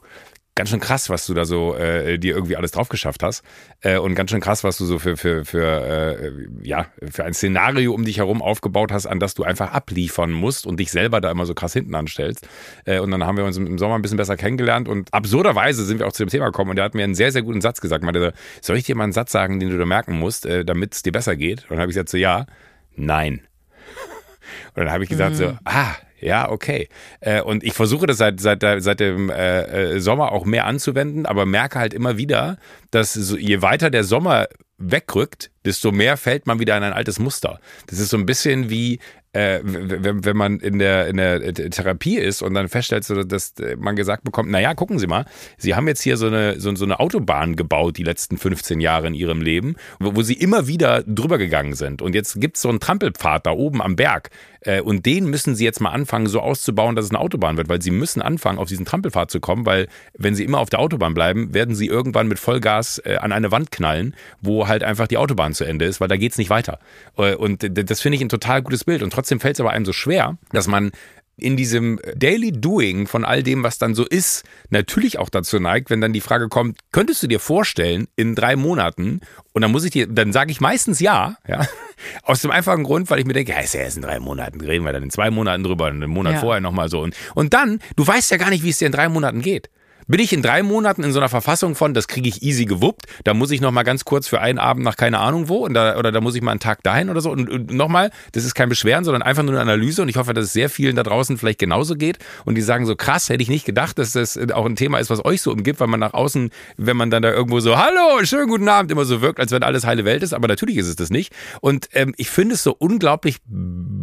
ganz 0.55 0.71
schön 0.71 0.81
krass, 0.81 1.11
was 1.11 1.27
du 1.27 1.35
da 1.35 1.45
so 1.45 1.75
äh, 1.75 2.19
dir 2.19 2.35
irgendwie 2.35 2.57
alles 2.57 2.71
drauf 2.71 2.89
geschafft 2.89 3.23
hast 3.23 3.43
äh, 3.81 3.99
und 3.99 4.15
ganz 4.15 4.31
schön 4.31 4.41
krass, 4.41 4.63
was 4.63 4.79
du 4.79 4.85
so 4.85 4.99
für 4.99 5.17
für 5.17 5.45
für 5.45 5.65
äh, 5.65 6.33
ja 6.63 6.87
für 7.11 7.25
ein 7.25 7.35
Szenario 7.35 7.93
um 7.93 8.05
dich 8.05 8.19
herum 8.19 8.41
aufgebaut 8.41 8.93
hast, 8.93 9.07
an 9.07 9.19
das 9.19 9.35
du 9.35 9.43
einfach 9.43 9.73
abliefern 9.73 10.31
musst 10.31 10.67
und 10.67 10.79
dich 10.79 10.91
selber 10.93 11.21
da 11.21 11.31
immer 11.31 11.47
so 11.47 11.55
krass 11.55 11.73
hinten 11.73 11.95
anstellst. 11.95 12.47
Äh, 12.85 13.01
und 13.01 13.11
dann 13.11 13.25
haben 13.25 13.37
wir 13.37 13.45
uns 13.45 13.57
im 13.57 13.79
Sommer 13.79 13.97
ein 13.97 14.03
bisschen 14.03 14.17
besser 14.19 14.37
kennengelernt 14.37 14.89
und 14.89 15.13
absurderweise 15.13 15.85
sind 15.85 15.99
wir 15.99 16.07
auch 16.07 16.13
zu 16.13 16.25
dem 16.25 16.31
Thema 16.31 16.47
gekommen 16.47 16.71
und 16.71 16.79
er 16.79 16.85
hat 16.85 16.95
mir 16.95 17.05
einen 17.05 17.17
sehr 17.17 17.33
sehr 17.33 17.43
guten 17.43 17.61
Satz 17.61 17.81
gesagt. 17.81 18.05
Meinte, 18.05 18.33
soll 18.61 18.77
ich 18.77 18.85
dir 18.85 18.95
mal 18.95 19.05
einen 19.05 19.13
Satz 19.13 19.33
sagen, 19.33 19.59
den 19.59 19.71
du 19.71 19.79
da 19.79 19.87
merken 19.87 20.19
musst, 20.19 20.47
äh, 20.47 20.65
damit 20.65 20.95
es 20.95 21.03
dir 21.03 21.13
besser 21.13 21.35
geht? 21.37 21.63
Und 21.65 21.71
dann 21.71 21.81
habe 21.81 21.91
ich 21.91 21.97
gesagt 21.97 22.11
so 22.11 22.17
ja, 22.17 22.47
nein. 22.95 23.41
Und 24.75 24.85
dann 24.85 24.93
habe 24.93 25.03
ich 25.03 25.11
gesagt 25.11 25.33
mhm. 25.33 25.37
so, 25.37 25.59
ah, 25.65 25.95
ja, 26.25 26.51
okay. 26.51 26.89
Äh, 27.21 27.43
und 27.43 27.63
ich 27.63 27.75
versuche 27.75 28.07
das 28.07 28.17
seit, 28.17 28.41
seit, 28.41 28.63
seit 28.63 29.01
dem 29.01 29.29
äh, 29.29 29.95
äh, 29.95 30.01
Sommer 30.01 30.33
auch 30.33 30.47
mehr 30.47 30.65
anzuwenden, 30.65 31.27
aber 31.27 31.45
merke 31.45 31.79
halt 31.79 31.93
immer 31.93 32.17
wieder, 32.17 32.57
dass 32.91 33.13
so, 33.13 33.37
je 33.37 33.61
weiter 33.61 33.91
der 33.91 34.05
Sommer 34.05 34.47
wegrückt, 34.79 35.51
desto 35.65 35.93
mehr 35.93 36.17
fällt 36.17 36.47
man 36.47 36.59
wieder 36.59 36.77
in 36.77 36.83
ein 36.83 36.93
altes 36.93 37.19
Muster. 37.19 37.61
Das 37.87 37.99
ist 37.99 38.11
so 38.11 38.17
ein 38.17 38.27
bisschen 38.27 38.71
wie, 38.71 38.99
äh, 39.35 39.61
wenn, 39.63 40.25
wenn 40.25 40.37
man 40.37 40.61
in 40.61 40.79
der, 40.79 41.09
in 41.09 41.17
der 41.17 41.53
Therapie 41.53 42.17
ist 42.19 42.41
und 42.41 42.55
dann 42.55 42.69
feststellt, 42.69 43.05
dass 43.27 43.55
man 43.77 43.97
gesagt 43.97 44.25
bekommt, 44.25 44.51
naja, 44.51 44.75
gucken 44.75 44.99
Sie 44.99 45.07
mal, 45.07 45.27
Sie 45.59 45.75
haben 45.75 45.89
jetzt 45.89 46.03
hier 46.03 46.17
so 46.17 46.29
eine, 46.29 46.61
so, 46.61 46.75
so 46.75 46.85
eine 46.85 47.01
Autobahn 47.01 47.57
gebaut 47.57 47.97
die 47.97 48.05
letzten 48.05 48.39
15 48.39 48.81
Jahre 48.81 49.09
in 49.09 49.15
Ihrem 49.15 49.43
Leben, 49.43 49.77
wo, 49.99 50.15
wo 50.15 50.23
Sie 50.23 50.35
immer 50.35 50.69
wieder 50.69 51.03
drüber 51.03 51.39
gegangen 51.39 51.75
sind. 51.75 52.01
Und 52.01 52.15
jetzt 52.15 52.41
gibt 52.41 52.57
es 52.57 52.63
so 52.63 52.69
einen 52.69 52.81
Trampelpfad 52.81 53.47
da 53.47 53.51
oben 53.51 53.83
am 53.83 53.97
Berg. 53.97 54.31
Äh, 54.61 54.81
und 54.81 55.07
den 55.07 55.27
müssen 55.27 55.55
Sie 55.55 55.65
jetzt 55.65 55.81
mal 55.81 55.91
anfangen, 55.91 56.27
so 56.27 56.41
auszubauen, 56.41 56.97
dass 56.97 57.07
es 57.07 57.11
eine 57.11 57.21
Autobahn 57.21 57.57
wird, 57.57 57.69
weil 57.69 57.83
Sie 57.83 57.91
müssen 57.91 58.23
anfangen, 58.23 58.59
auf 58.59 58.69
diesen 58.69 58.85
Trampelpfad 58.85 59.31
zu 59.31 59.41
kommen, 59.41 59.67
weil 59.67 59.89
wenn 60.17 60.35
Sie 60.35 60.45
immer 60.45 60.59
auf 60.59 60.71
der 60.71 60.81
Autobahn 60.81 61.15
bleiben, 61.15 61.55
werden 61.55 61.75
Sie 61.75 61.87
irgendwann 61.87 62.29
mit 62.29 62.39
Vollgas 62.39 62.99
äh, 63.05 63.17
an 63.17 63.33
eine 63.33 63.51
Wand 63.51 63.71
knallen, 63.71 64.15
wo 64.41 64.69
halt 64.69 64.83
einfach 64.85 65.07
die 65.07 65.19
Autobahn 65.19 65.54
zu 65.55 65.65
Ende 65.65 65.85
ist, 65.85 66.01
weil 66.01 66.09
da 66.09 66.17
geht's 66.17 66.39
nicht 66.39 66.51
weiter. 66.51 66.79
Äh, 67.17 67.35
und 67.35 67.67
das 67.71 68.01
finde 68.01 68.17
ich 68.17 68.23
ein 68.23 68.29
total 68.29 68.63
gutes 68.63 68.85
Bild. 68.85 69.03
Und 69.03 69.13
trotzdem 69.13 69.41
fällt 69.41 69.57
es 69.57 69.61
aber 69.61 69.71
einem 69.71 69.85
so 69.85 69.93
schwer, 69.93 70.37
dass 70.53 70.67
man 70.67 70.93
in 71.37 71.57
diesem 71.57 71.99
Daily 72.15 72.53
Doing 72.53 73.07
von 73.07 73.25
all 73.25 73.43
dem, 73.43 73.63
was 73.63 73.79
dann 73.79 73.95
so 73.95 74.07
ist, 74.07 74.45
natürlich 74.71 75.19
auch 75.19 75.29
dazu 75.29 75.59
neigt, 75.59 75.91
wenn 75.91 76.01
dann 76.01 76.13
die 76.13 76.21
Frage 76.21 76.49
kommt, 76.49 76.79
könntest 76.93 77.23
du 77.23 77.27
dir 77.27 77.41
vorstellen, 77.41 78.07
in 78.15 78.35
drei 78.35 78.57
Monaten, 78.57 79.21
und 79.53 79.63
dann 79.63 79.73
muss 79.73 79.85
ich 79.85 79.91
dir, 79.91 80.07
dann 80.07 80.33
sage 80.33 80.53
ich 80.53 80.61
meistens 80.61 81.01
ja, 81.01 81.37
ja, 81.49 81.67
aus 82.23 82.43
dem 82.43 82.51
einfachen 82.51 82.85
Grund, 82.85 83.11
weil 83.11 83.19
ich 83.19 83.27
mir 83.27 83.33
denke, 83.33 83.53
ja, 83.53 83.61
ist 83.61 83.75
ja 83.75 83.81
erst 83.81 83.97
in 83.97 84.03
drei 84.03 84.21
Monaten, 84.21 84.61
reden 84.61 84.85
wir 84.85 84.93
dann 84.93 85.03
in 85.03 85.11
zwei 85.11 85.31
Monaten 85.31 85.65
drüber, 85.65 85.87
einen 85.87 86.11
Monat 86.11 86.35
ja. 86.35 86.41
vorher 86.41 86.61
nochmal 86.61 86.89
so. 86.89 87.01
Und, 87.01 87.17
und 87.35 87.53
dann, 87.53 87.81
du 87.97 88.07
weißt 88.07 88.31
ja 88.31 88.37
gar 88.37 88.51
nicht, 88.51 88.63
wie 88.63 88.71
es 88.71 88.79
dir 88.79 88.87
in 88.87 88.93
drei 88.93 89.09
Monaten 89.09 89.43
geht. 89.43 89.71
Bin 90.07 90.21
ich 90.21 90.33
in 90.33 90.43
drei 90.43 90.63
Monaten 90.63 91.03
in 91.03 91.13
so 91.13 91.19
einer 91.19 91.29
Verfassung 91.29 91.75
von, 91.75 91.95
das 91.95 92.09
kriege 92.09 92.29
ich 92.29 92.43
easy 92.43 92.65
gewuppt, 92.67 93.07
da 93.25 93.35
muss 93.35 93.51
ich 93.51 93.61
noch 93.61 93.71
mal 93.71 93.83
ganz 93.83 94.05
kurz 94.05 94.29
für 94.29 94.41
einen 94.41 94.59
Abend 94.59 94.85
nach 94.85 94.97
keine 94.97 95.19
Ahnung 95.19 95.49
wo 95.49 95.67
da, 95.69 95.97
oder 95.97 96.13
da 96.13 96.21
muss 96.21 96.35
ich 96.35 96.43
mal 96.43 96.51
einen 96.51 96.61
Tag 96.61 96.83
dahin 96.83 97.11
oder 97.11 97.21
so. 97.21 97.31
Und, 97.31 97.51
und 97.51 97.73
nochmal, 97.73 98.11
das 98.33 98.45
ist 98.45 98.55
kein 98.55 98.69
Beschweren, 98.69 99.05
sondern 99.05 99.23
einfach 99.23 99.43
nur 99.43 99.53
eine 99.53 99.61
Analyse 99.61 100.03
und 100.03 100.09
ich 100.09 100.17
hoffe, 100.17 100.35
dass 100.35 100.47
es 100.47 100.53
sehr 100.53 100.69
vielen 100.69 100.97
da 100.97 101.03
draußen 101.03 101.39
vielleicht 101.39 101.59
genauso 101.59 101.95
geht 101.95 102.19
und 102.45 102.55
die 102.55 102.63
sagen 102.63 102.87
so, 102.87 102.97
krass, 102.97 103.29
hätte 103.29 103.43
ich 103.43 103.49
nicht 103.49 103.65
gedacht, 103.65 103.99
dass 103.99 104.13
das 104.13 104.39
auch 104.53 104.67
ein 104.67 104.77
Thema 104.77 104.99
ist, 104.99 105.11
was 105.11 105.25
euch 105.25 105.43
so 105.43 105.53
umgibt, 105.53 105.81
weil 105.81 105.89
man 105.89 106.01
nach 106.01 106.15
außen, 106.15 106.51
wenn 106.77 106.97
man 106.97 107.11
dann 107.11 107.23
da 107.23 107.31
irgendwo 107.31 107.61
so, 107.61 107.77
hallo, 107.77 108.25
schönen 108.25 108.49
guten 108.49 108.69
Abend, 108.69 108.91
immer 108.91 109.05
so 109.05 109.21
wirkt, 109.21 109.41
als 109.41 109.53
wenn 109.53 109.63
alles 109.63 109.85
heile 109.85 110.05
Welt 110.05 110.23
ist, 110.23 110.35
aber 110.35 110.49
natürlich 110.49 110.77
ist 110.77 110.89
es 110.89 110.97
das 110.97 111.11
nicht. 111.11 111.33
Und 111.61 111.89
ähm, 111.93 112.15
ich 112.17 112.31
finde 112.31 112.55
es 112.55 112.63
so 112.63 112.75
unglaublich 112.79 113.39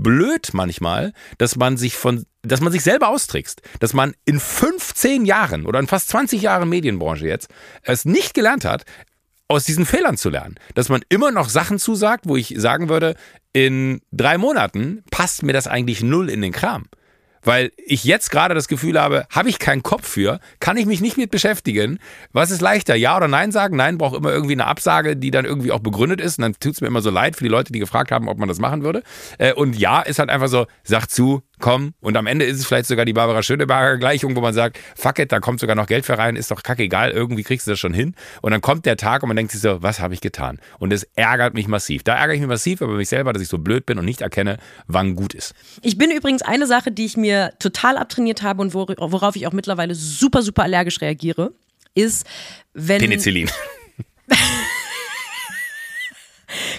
blöd 0.02 0.50
manchmal, 0.54 1.14
dass 1.38 1.56
man 1.56 1.78
sich 1.78 1.96
von 1.96 2.26
dass 2.44 2.60
man 2.60 2.72
sich 2.72 2.82
selber 2.82 3.10
austrickst, 3.10 3.62
dass 3.80 3.94
man 3.94 4.16
in 4.26 4.40
15 4.40 5.26
Jahren 5.26 5.68
oder 5.68 5.80
in 5.80 5.86
fast 5.86 6.10
20 6.10 6.42
Jahren 6.42 6.70
Medienbranche 6.70 7.28
jetzt 7.28 7.50
es 7.84 8.04
nicht 8.04 8.34
gelernt 8.34 8.66
hat, 8.66 8.84
aus 9.48 9.66
diesen 9.66 9.86
Fehlern 9.86 10.18
zu 10.18 10.30
lernen. 10.30 10.56
Dass 10.74 10.90
man 10.90 11.02
immer 11.10 11.32
noch 11.32 11.50
Sachen 11.50 11.78
zusagt, 11.78 12.26
wo 12.28 12.36
ich 12.36 12.56
sagen 12.58 12.90
würde, 12.90 13.16
in 13.54 14.02
drei 14.12 14.40
Monaten 14.40 15.04
passt 15.12 15.44
mir 15.44 15.54
das 15.54 15.68
eigentlich 15.68 16.02
null 16.02 16.30
in 16.30 16.42
den 16.42 16.52
Kram 16.52 16.86
weil 17.44 17.72
ich 17.78 18.04
jetzt 18.04 18.32
gerade 18.32 18.54
das 18.54 18.68
Gefühl 18.68 19.00
habe, 19.00 19.26
habe 19.30 19.50
ich 19.50 19.60
keinen 19.60 19.84
Kopf 19.84 20.08
für, 20.08 20.40
kann 20.60 20.78
ich 20.78 20.86
mich 20.86 21.02
nicht 21.02 21.18
mit 21.18 21.32
beschäftigen. 21.32 22.00
Was 22.32 22.52
ist 22.52 22.62
leichter, 22.62 22.96
ja 22.96 23.18
oder 23.18 23.28
nein 23.28 23.52
sagen? 23.52 23.76
Nein 23.76 23.98
braucht 23.98 24.16
immer 24.16 24.32
irgendwie 24.32 24.54
eine 24.54 24.66
Absage, 24.66 25.16
die 25.16 25.32
dann 25.32 25.46
irgendwie 25.46 25.72
auch 25.72 25.80
begründet 25.80 26.22
ist. 26.22 26.38
Und 26.38 26.44
dann 26.44 26.54
tut 26.54 26.74
es 26.74 26.82
mir 26.82 26.88
immer 26.88 27.02
so 27.02 27.10
leid 27.10 27.36
für 27.36 27.44
die 27.44 27.50
Leute, 27.50 27.72
die 27.72 27.80
gefragt 27.80 28.12
haben, 28.12 28.28
ob 28.28 28.38
man 28.38 28.48
das 28.48 28.60
machen 28.60 28.84
würde. 28.84 29.04
Äh, 29.38 29.54
und 29.54 29.78
ja 29.78 30.02
ist 30.02 30.20
halt 30.20 30.30
einfach 30.30 30.48
so, 30.48 30.66
sag 30.84 31.08
zu, 31.08 31.44
komm. 31.62 31.94
Und 32.02 32.18
am 32.18 32.28
Ende 32.28 32.46
ist 32.46 32.58
es 32.58 32.66
vielleicht 32.66 32.88
sogar 32.88 33.06
die 33.06 33.14
Barbara 33.14 33.42
Schöneberger 33.42 33.98
Gleichung, 33.98 34.36
wo 34.36 34.42
man 34.42 34.54
sagt, 34.54 34.78
fuck 34.96 35.20
it, 35.20 35.32
da 35.32 35.40
kommt 35.40 35.60
sogar 35.60 35.76
noch 35.76 35.88
Geld 35.88 36.06
für 36.06 36.18
rein, 36.18 36.36
ist 36.36 36.52
doch 36.52 36.64
kackegal, 36.64 37.12
irgendwie 37.12 37.44
kriegst 37.44 37.68
du 37.68 37.72
das 37.72 37.80
schon 37.80 37.94
hin. 37.94 38.16
Und 38.42 38.52
dann 38.52 38.62
kommt 38.62 38.86
der 38.86 38.98
Tag 38.98 39.24
und 39.24 39.28
man 39.28 39.38
denkt 39.38 39.54
sich 39.54 39.62
so, 39.62 39.82
was 39.82 40.00
habe 40.00 40.14
ich 40.14 40.22
getan? 40.22 40.60
Und 40.80 40.92
es 40.92 41.04
ärgert 41.16 41.54
mich 41.54 41.68
massiv. 41.68 42.04
Da 42.04 42.16
ärgere 42.16 42.36
ich 42.36 42.42
mich 42.42 42.50
massiv 42.50 42.82
über 42.82 42.96
mich 42.96 43.08
selber, 43.08 43.32
dass 43.32 43.42
ich 43.42 43.48
so 43.48 43.58
blöd 43.58 43.86
bin 43.86 43.98
und 43.98 44.06
nicht 44.06 44.22
erkenne, 44.22 44.58
wann 44.88 45.16
gut 45.16 45.34
ist. 45.34 45.54
Ich 45.82 45.98
bin 45.98 46.12
übrigens 46.12 46.42
eine 46.42 46.68
Sache, 46.68 46.92
die 46.92 47.06
ich 47.06 47.16
mir 47.16 47.54
total 47.60 47.98
abtrainiert 47.98 48.42
habe 48.42 48.62
und 48.62 48.74
worauf 48.74 49.36
ich 49.36 49.48
auch 49.48 49.54
mittlerweile 49.54 49.96
super, 49.96 50.42
super 50.42 50.64
allergisch 50.64 51.00
reagiere, 51.02 51.54
ist, 51.94 52.26
wenn. 52.74 53.00
Penicillin. 53.00 53.50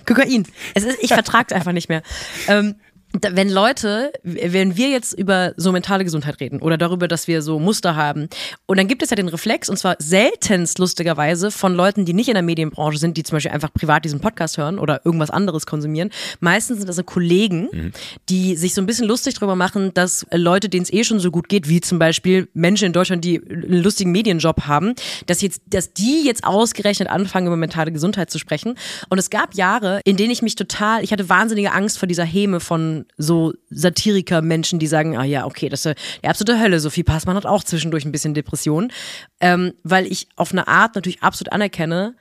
Kokain. 0.07 0.47
Es 0.75 0.85
ist, 0.85 1.03
ich 1.03 1.13
vertrage 1.13 1.47
es 1.51 1.57
einfach 1.57 1.73
nicht 1.73 1.89
mehr. 1.89 2.03
Ähm, 2.49 2.75
wenn 3.21 3.51
Leute, 3.51 4.13
wenn 4.23 4.77
wir 4.77 4.89
jetzt 4.89 5.13
über 5.13 5.53
so 5.57 5.73
mentale 5.73 6.05
Gesundheit 6.05 6.41
reden 6.41 6.61
oder 6.61 6.79
darüber, 6.79 7.09
dass 7.09 7.29
wir 7.29 7.43
so 7.43 7.59
Muster 7.59 7.95
haben, 7.95 8.29
und 8.67 8.79
dann 8.79 8.89
gibt 8.89 9.03
es 9.03 9.11
ja 9.11 9.17
den 9.17 9.29
Reflex, 9.29 9.69
und 9.69 9.77
zwar 9.77 9.97
seltenst 9.99 10.79
lustigerweise 10.79 11.51
von 11.51 11.75
Leuten, 11.75 12.05
die 12.05 12.15
nicht 12.15 12.29
in 12.29 12.35
der 12.35 12.43
Medienbranche 12.43 12.99
sind, 12.99 13.17
die 13.17 13.23
zum 13.23 13.37
Beispiel 13.37 13.53
einfach 13.53 13.73
privat 13.73 14.05
diesen 14.05 14.21
Podcast 14.21 14.57
hören 14.57 14.79
oder 14.79 15.03
irgendwas 15.05 15.31
anderes 15.31 15.67
konsumieren. 15.67 16.11
Meistens 16.41 16.79
sind 16.79 16.89
das 16.89 16.97
so 16.97 17.03
Kollegen, 17.03 17.69
mhm. 17.73 17.93
die 18.29 18.57
sich 18.57 18.75
so 18.75 18.81
ein 18.81 18.87
bisschen 18.87 19.07
lustig 19.07 19.35
darüber 19.35 19.57
machen, 19.57 19.93
dass 19.95 20.27
Leute, 20.33 20.69
denen 20.69 20.85
es 20.85 20.93
eh 20.93 21.05
schon 21.05 21.21
so 21.21 21.31
gut 21.31 21.49
geht, 21.49 21.69
wie 21.69 21.81
zum 21.81 21.99
Beispiel 21.99 22.49
Menschen 22.55 22.87
in 22.87 22.93
Deutschland, 22.93 23.25
die 23.25 23.41
einen 23.41 23.83
lustigen 23.83 24.13
Medienjob 24.13 24.63
haben, 24.67 24.95
dass 25.27 25.43
jetzt, 25.43 25.63
dass 25.67 25.93
die 25.93 26.25
jetzt 26.25 26.45
ausgerechnet 26.45 27.09
anfangen, 27.09 27.47
über 27.47 27.57
mentale 27.57 27.93
Gesundheit 27.93 28.31
zu 28.31 28.39
sprechen. 28.39 28.77
Und 29.09 29.19
es 29.19 29.31
gab 29.31 29.55
Jahre, 29.55 30.01
in 30.05 30.17
denen 30.17 30.31
ich 30.31 30.43
mich 30.43 30.55
total, 30.55 31.05
ich 31.05 31.13
hatte 31.13 31.29
wahnsinnige 31.29 31.73
Angst 31.73 31.99
vor 31.99 32.07
dieser 32.07 32.25
Häme 32.25 32.61
von 32.61 33.02
so 33.17 33.53
Satiriker-Menschen, 33.71 34.79
die 34.79 34.87
sagen, 34.87 35.17
ah 35.17 35.25
ja, 35.25 35.47
okay, 35.47 35.69
das 35.69 35.87
ist 35.87 35.97
die 36.23 36.29
absolute 36.29 36.61
Hölle. 36.61 36.81
Sophie 36.81 37.03
Passmann 37.03 37.37
hat 37.37 37.47
auch 37.47 37.65
zwischendurch 37.65 38.05
ein 38.05 38.13
bisschen 38.13 38.35
Depressionen, 38.35 38.93
ähm, 39.41 39.73
weil 39.83 40.07
ich 40.07 40.29
auf 40.37 40.53
eine 40.53 40.69
Art 40.69 40.95
natürlich 40.95 41.23
absolut 41.23 41.53
anerkenne, 41.53 42.15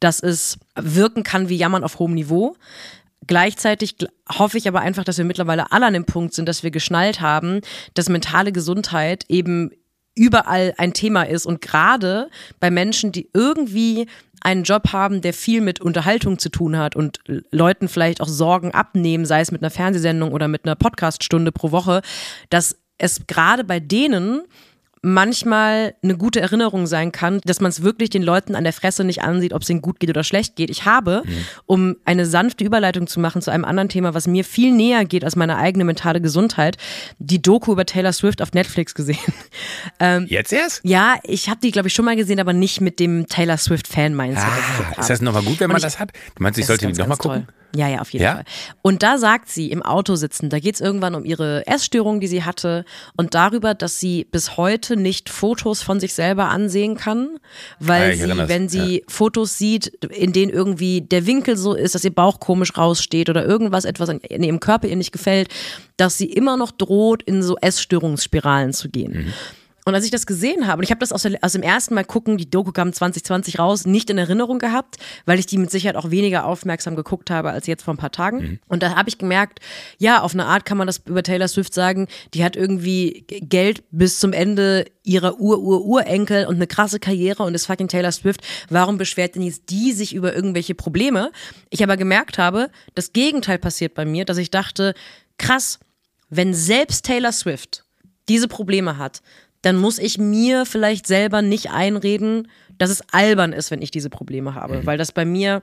dass 0.00 0.20
es 0.20 0.58
wirken 0.76 1.22
kann 1.22 1.48
wie 1.48 1.56
Jammern 1.56 1.84
auf 1.84 1.98
hohem 1.98 2.14
Niveau. 2.14 2.56
Gleichzeitig 3.26 3.96
hoffe 4.30 4.58
ich 4.58 4.68
aber 4.68 4.80
einfach, 4.80 5.04
dass 5.04 5.18
wir 5.18 5.24
mittlerweile 5.24 5.70
alle 5.72 5.86
an 5.86 5.92
dem 5.92 6.06
Punkt 6.06 6.34
sind, 6.34 6.48
dass 6.48 6.62
wir 6.62 6.70
geschnallt 6.70 7.20
haben, 7.20 7.60
dass 7.94 8.08
mentale 8.08 8.52
Gesundheit 8.52 9.24
eben 9.28 9.70
überall 10.18 10.74
ein 10.76 10.92
Thema 10.92 11.22
ist 11.22 11.46
und 11.46 11.62
gerade 11.62 12.28
bei 12.60 12.70
Menschen, 12.70 13.12
die 13.12 13.30
irgendwie 13.32 14.06
einen 14.40 14.62
Job 14.62 14.92
haben, 14.92 15.20
der 15.20 15.32
viel 15.32 15.60
mit 15.60 15.80
Unterhaltung 15.80 16.38
zu 16.38 16.48
tun 16.48 16.76
hat 16.76 16.94
und 16.94 17.20
Leuten 17.50 17.88
vielleicht 17.88 18.20
auch 18.20 18.28
Sorgen 18.28 18.72
abnehmen, 18.72 19.24
sei 19.24 19.40
es 19.40 19.50
mit 19.50 19.62
einer 19.62 19.70
Fernsehsendung 19.70 20.32
oder 20.32 20.48
mit 20.48 20.64
einer 20.64 20.76
Podcaststunde 20.76 21.52
pro 21.52 21.72
Woche, 21.72 22.02
dass 22.50 22.76
es 22.98 23.26
gerade 23.26 23.64
bei 23.64 23.80
denen 23.80 24.42
manchmal 25.02 25.94
eine 26.02 26.16
gute 26.16 26.40
Erinnerung 26.40 26.86
sein 26.86 27.12
kann, 27.12 27.40
dass 27.44 27.60
man 27.60 27.70
es 27.70 27.82
wirklich 27.82 28.10
den 28.10 28.22
Leuten 28.22 28.54
an 28.54 28.64
der 28.64 28.72
Fresse 28.72 29.04
nicht 29.04 29.22
ansieht, 29.22 29.52
ob 29.52 29.62
es 29.62 29.70
ihnen 29.70 29.82
gut 29.82 30.00
geht 30.00 30.10
oder 30.10 30.24
schlecht 30.24 30.56
geht. 30.56 30.70
Ich 30.70 30.84
habe, 30.84 31.22
mhm. 31.24 31.44
um 31.66 31.96
eine 32.04 32.26
sanfte 32.26 32.64
Überleitung 32.64 33.06
zu 33.06 33.20
machen 33.20 33.42
zu 33.42 33.50
einem 33.50 33.64
anderen 33.64 33.88
Thema, 33.88 34.14
was 34.14 34.26
mir 34.26 34.44
viel 34.44 34.72
näher 34.72 35.04
geht 35.04 35.24
als 35.24 35.36
meine 35.36 35.56
eigene 35.56 35.84
mentale 35.84 36.20
Gesundheit, 36.20 36.76
die 37.18 37.40
Doku 37.40 37.72
über 37.72 37.86
Taylor 37.86 38.12
Swift 38.12 38.42
auf 38.42 38.52
Netflix 38.52 38.94
gesehen. 38.94 39.18
Ähm, 40.00 40.26
Jetzt 40.28 40.52
erst? 40.52 40.80
Ja, 40.84 41.16
ich 41.24 41.48
habe 41.48 41.60
die, 41.60 41.70
glaube 41.70 41.88
ich, 41.88 41.94
schon 41.94 42.04
mal 42.04 42.14
gesehen, 42.14 42.38
aber 42.38 42.52
nicht 42.52 42.80
mit 42.80 43.00
dem 43.00 43.26
Taylor 43.26 43.56
Swift-Fan-Mindset. 43.56 44.44
Ah, 44.44 45.00
ist 45.00 45.10
das 45.10 45.20
nochmal 45.20 45.42
gut, 45.42 45.58
wenn 45.60 45.68
man 45.68 45.78
ich, 45.78 45.82
das 45.82 45.98
hat? 45.98 46.12
Du 46.36 46.42
meinst, 46.42 46.58
ich 46.58 46.66
sollte 46.66 46.86
die 46.86 46.92
nochmal 46.92 47.16
gucken? 47.16 47.46
Toll. 47.46 47.54
Ja, 47.76 47.86
ja, 47.88 48.00
auf 48.00 48.10
jeden 48.12 48.24
ja? 48.24 48.34
Fall. 48.36 48.44
Und 48.82 49.02
da 49.02 49.18
sagt 49.18 49.50
sie 49.50 49.70
im 49.70 49.82
Auto 49.82 50.14
sitzen, 50.14 50.48
da 50.48 50.58
geht 50.58 50.76
es 50.76 50.80
irgendwann 50.80 51.14
um 51.14 51.24
ihre 51.24 51.66
Essstörung, 51.66 52.20
die 52.20 52.26
sie 52.26 52.44
hatte 52.44 52.84
und 53.16 53.34
darüber, 53.34 53.74
dass 53.74 54.00
sie 54.00 54.24
bis 54.24 54.56
heute 54.56 54.87
nicht 54.96 55.28
Fotos 55.28 55.82
von 55.82 56.00
sich 56.00 56.14
selber 56.14 56.48
ansehen 56.48 56.96
kann, 56.96 57.38
weil 57.78 58.18
ja, 58.18 58.26
sie, 58.26 58.48
wenn 58.48 58.68
sie 58.68 58.98
ja. 58.98 59.02
Fotos 59.08 59.58
sieht, 59.58 59.86
in 60.10 60.32
denen 60.32 60.52
irgendwie 60.52 61.00
der 61.00 61.26
Winkel 61.26 61.56
so 61.56 61.74
ist, 61.74 61.94
dass 61.94 62.04
ihr 62.04 62.14
Bauch 62.14 62.40
komisch 62.40 62.76
raussteht 62.76 63.30
oder 63.30 63.44
irgendwas, 63.44 63.84
etwas 63.84 64.08
in 64.08 64.42
ihrem 64.42 64.60
Körper 64.60 64.88
ihr 64.88 64.96
nicht 64.96 65.12
gefällt, 65.12 65.48
dass 65.96 66.18
sie 66.18 66.26
immer 66.26 66.56
noch 66.56 66.70
droht, 66.70 67.22
in 67.22 67.42
so 67.42 67.56
Essstörungsspiralen 67.56 68.72
zu 68.72 68.88
gehen. 68.88 69.12
Mhm. 69.12 69.32
Und 69.88 69.94
als 69.94 70.04
ich 70.04 70.10
das 70.10 70.26
gesehen 70.26 70.66
habe, 70.66 70.80
und 70.80 70.84
ich 70.84 70.90
habe 70.90 70.98
das 70.98 71.12
aus, 71.12 71.22
der, 71.22 71.38
aus, 71.40 71.52
dem 71.52 71.62
ersten 71.62 71.94
Mal 71.94 72.04
gucken, 72.04 72.36
die 72.36 72.50
Doku 72.50 72.72
kam 72.72 72.92
2020 72.92 73.58
raus, 73.58 73.86
nicht 73.86 74.10
in 74.10 74.18
Erinnerung 74.18 74.58
gehabt, 74.58 74.96
weil 75.24 75.38
ich 75.38 75.46
die 75.46 75.56
mit 75.56 75.70
Sicherheit 75.70 75.96
auch 75.96 76.10
weniger 76.10 76.44
aufmerksam 76.44 76.94
geguckt 76.94 77.30
habe 77.30 77.52
als 77.52 77.66
jetzt 77.66 77.84
vor 77.84 77.94
ein 77.94 77.96
paar 77.96 78.12
Tagen. 78.12 78.38
Mhm. 78.38 78.58
Und 78.68 78.82
da 78.82 78.96
habe 78.96 79.08
ich 79.08 79.16
gemerkt, 79.16 79.60
ja, 79.96 80.20
auf 80.20 80.34
eine 80.34 80.44
Art 80.44 80.66
kann 80.66 80.76
man 80.76 80.86
das 80.86 80.98
über 81.06 81.22
Taylor 81.22 81.48
Swift 81.48 81.72
sagen, 81.72 82.06
die 82.34 82.44
hat 82.44 82.54
irgendwie 82.54 83.24
Geld 83.28 83.82
bis 83.90 84.18
zum 84.18 84.34
Ende 84.34 84.84
ihrer 85.04 85.40
Ur-Ur-Urenkel 85.40 86.44
und 86.44 86.56
eine 86.56 86.66
krasse 86.66 87.00
Karriere 87.00 87.44
und 87.44 87.54
ist 87.54 87.64
fucking 87.64 87.88
Taylor 87.88 88.12
Swift. 88.12 88.42
Warum 88.68 88.98
beschwert 88.98 89.36
denn 89.36 89.42
jetzt 89.42 89.70
die 89.70 89.92
sich 89.92 90.14
über 90.14 90.36
irgendwelche 90.36 90.74
Probleme? 90.74 91.32
Ich 91.70 91.82
aber 91.82 91.96
gemerkt 91.96 92.36
habe, 92.36 92.68
das 92.94 93.14
Gegenteil 93.14 93.58
passiert 93.58 93.94
bei 93.94 94.04
mir, 94.04 94.26
dass 94.26 94.36
ich 94.36 94.50
dachte, 94.50 94.92
krass, 95.38 95.78
wenn 96.28 96.52
selbst 96.52 97.06
Taylor 97.06 97.32
Swift 97.32 97.86
diese 98.28 98.48
Probleme 98.48 98.98
hat, 98.98 99.22
dann 99.62 99.76
muss 99.76 99.98
ich 99.98 100.18
mir 100.18 100.66
vielleicht 100.66 101.06
selber 101.06 101.42
nicht 101.42 101.70
einreden, 101.70 102.48
dass 102.78 102.90
es 102.90 103.02
albern 103.12 103.52
ist, 103.52 103.70
wenn 103.70 103.82
ich 103.82 103.90
diese 103.90 104.10
Probleme 104.10 104.54
habe. 104.54 104.78
Mhm. 104.78 104.86
Weil 104.86 104.98
das 104.98 105.12
bei 105.12 105.24
mir 105.24 105.62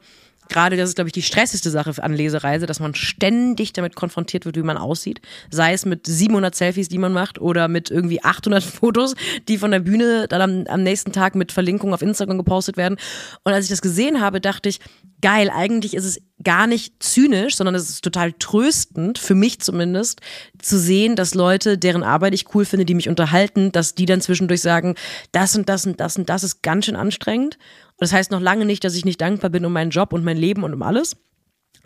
gerade, 0.49 0.77
das 0.77 0.89
ist, 0.89 0.95
glaube 0.95 1.09
ich, 1.09 1.13
die 1.13 1.21
stressigste 1.21 1.69
Sache 1.69 1.91
an 2.03 2.13
Lesereise, 2.13 2.65
dass 2.65 2.79
man 2.79 2.95
ständig 2.95 3.73
damit 3.73 3.95
konfrontiert 3.95 4.45
wird, 4.45 4.55
wie 4.55 4.63
man 4.63 4.77
aussieht. 4.77 5.21
Sei 5.49 5.73
es 5.73 5.85
mit 5.85 6.07
700 6.07 6.55
Selfies, 6.55 6.89
die 6.89 6.97
man 6.97 7.13
macht, 7.13 7.39
oder 7.39 7.67
mit 7.67 7.91
irgendwie 7.91 8.23
800 8.23 8.63
Fotos, 8.63 9.15
die 9.47 9.57
von 9.57 9.71
der 9.71 9.79
Bühne 9.79 10.27
dann 10.27 10.41
am, 10.41 10.67
am 10.67 10.83
nächsten 10.83 11.11
Tag 11.11 11.35
mit 11.35 11.51
Verlinkung 11.51 11.93
auf 11.93 12.01
Instagram 12.01 12.37
gepostet 12.37 12.77
werden. 12.77 12.97
Und 13.43 13.53
als 13.53 13.65
ich 13.65 13.69
das 13.69 13.81
gesehen 13.81 14.21
habe, 14.21 14.41
dachte 14.41 14.69
ich, 14.69 14.79
geil, 15.21 15.49
eigentlich 15.49 15.95
ist 15.95 16.05
es 16.05 16.21
gar 16.43 16.67
nicht 16.67 17.01
zynisch, 17.01 17.55
sondern 17.55 17.75
es 17.75 17.89
ist 17.89 18.03
total 18.03 18.33
tröstend, 18.33 19.17
für 19.17 19.35
mich 19.35 19.59
zumindest, 19.59 20.21
zu 20.59 20.77
sehen, 20.77 21.15
dass 21.15 21.33
Leute, 21.33 21.77
deren 21.77 22.03
Arbeit 22.03 22.33
ich 22.33 22.53
cool 22.53 22.65
finde, 22.65 22.85
die 22.85 22.93
mich 22.93 23.09
unterhalten, 23.09 23.71
dass 23.71 23.95
die 23.95 24.05
dann 24.05 24.21
zwischendurch 24.21 24.61
sagen, 24.61 24.95
das 25.31 25.55
und 25.55 25.69
das 25.69 25.85
und 25.85 25.99
das 25.99 26.17
und 26.17 26.29
das 26.29 26.43
ist 26.43 26.61
ganz 26.61 26.85
schön 26.85 26.95
anstrengend. 26.95 27.57
Und 27.97 28.01
das 28.01 28.13
heißt 28.13 28.31
noch 28.31 28.41
lange 28.41 28.65
nicht, 28.65 28.83
dass 28.83 28.95
ich 28.95 29.05
nicht 29.05 29.21
dankbar 29.21 29.49
bin 29.49 29.65
um 29.65 29.73
meinen 29.73 29.91
Job 29.91 30.11
und 30.11 30.23
mein 30.23 30.37
Leben 30.37 30.63
und 30.63 30.73
um 30.73 30.81
alles. 30.81 31.15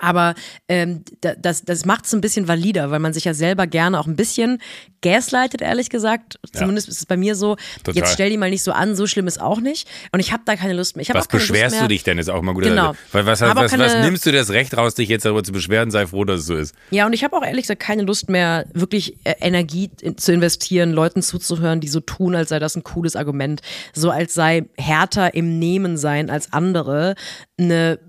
Aber 0.01 0.35
ähm, 0.67 1.03
das, 1.21 1.63
das 1.63 1.85
macht 1.85 2.05
es 2.05 2.13
ein 2.13 2.21
bisschen 2.21 2.47
valider, 2.47 2.91
weil 2.91 2.99
man 2.99 3.13
sich 3.13 3.25
ja 3.25 3.33
selber 3.33 3.67
gerne 3.67 3.99
auch 3.99 4.07
ein 4.07 4.15
bisschen 4.15 4.59
gaslightet, 5.01 5.61
ehrlich 5.61 5.89
gesagt. 5.89 6.39
Zumindest 6.53 6.87
ja. 6.87 6.91
ist 6.91 6.97
es 6.99 7.05
bei 7.05 7.17
mir 7.17 7.35
so. 7.35 7.55
Total. 7.83 7.95
Jetzt 7.95 8.13
stell 8.13 8.29
die 8.29 8.37
mal 8.37 8.49
nicht 8.49 8.63
so 8.63 8.71
an, 8.71 8.95
so 8.95 9.07
schlimm 9.07 9.27
ist 9.27 9.39
auch 9.39 9.59
nicht. 9.59 9.87
Und 10.11 10.19
ich 10.19 10.31
habe 10.31 10.43
da 10.45 10.55
keine 10.55 10.73
Lust 10.73 10.95
mehr. 10.95 11.03
Ich 11.03 11.09
was 11.09 11.25
auch 11.25 11.27
keine 11.27 11.41
beschwerst 11.41 11.63
Lust 11.63 11.75
mehr. 11.75 11.81
du 11.83 11.87
dich 11.87 12.03
denn, 12.03 12.17
ist 12.17 12.29
auch 12.29 12.41
mal 12.41 12.53
gut. 12.53 12.63
Genau. 12.63 12.95
Weil 13.11 13.25
was, 13.25 13.41
was, 13.41 13.55
was, 13.55 13.71
keine, 13.71 13.85
was, 13.85 13.93
nimmst 13.95 14.25
du 14.25 14.31
das 14.31 14.49
Recht 14.49 14.75
raus, 14.75 14.95
dich 14.95 15.09
jetzt 15.09 15.25
darüber 15.25 15.43
zu 15.43 15.51
beschweren? 15.51 15.91
Sei 15.91 16.07
froh, 16.07 16.25
dass 16.25 16.41
es 16.41 16.45
so 16.47 16.55
ist. 16.55 16.75
Ja, 16.91 17.05
und 17.05 17.13
ich 17.13 17.23
habe 17.23 17.35
auch 17.35 17.43
ehrlich 17.43 17.63
gesagt 17.63 17.81
keine 17.81 18.03
Lust 18.03 18.29
mehr, 18.29 18.65
wirklich 18.73 19.15
äh, 19.23 19.35
Energie 19.39 19.89
zu 20.17 20.33
investieren, 20.33 20.91
Leuten 20.91 21.21
zuzuhören, 21.21 21.79
die 21.79 21.87
so 21.87 21.99
tun, 21.99 22.35
als 22.35 22.49
sei 22.49 22.59
das 22.59 22.75
ein 22.75 22.83
cooles 22.83 23.15
Argument. 23.15 23.61
So 23.93 24.11
als 24.11 24.33
sei 24.33 24.65
härter 24.77 25.33
im 25.33 25.59
Nehmen 25.59 25.97
sein 25.97 26.29
als 26.29 26.51
andere 26.53 27.15
eine 27.57 27.99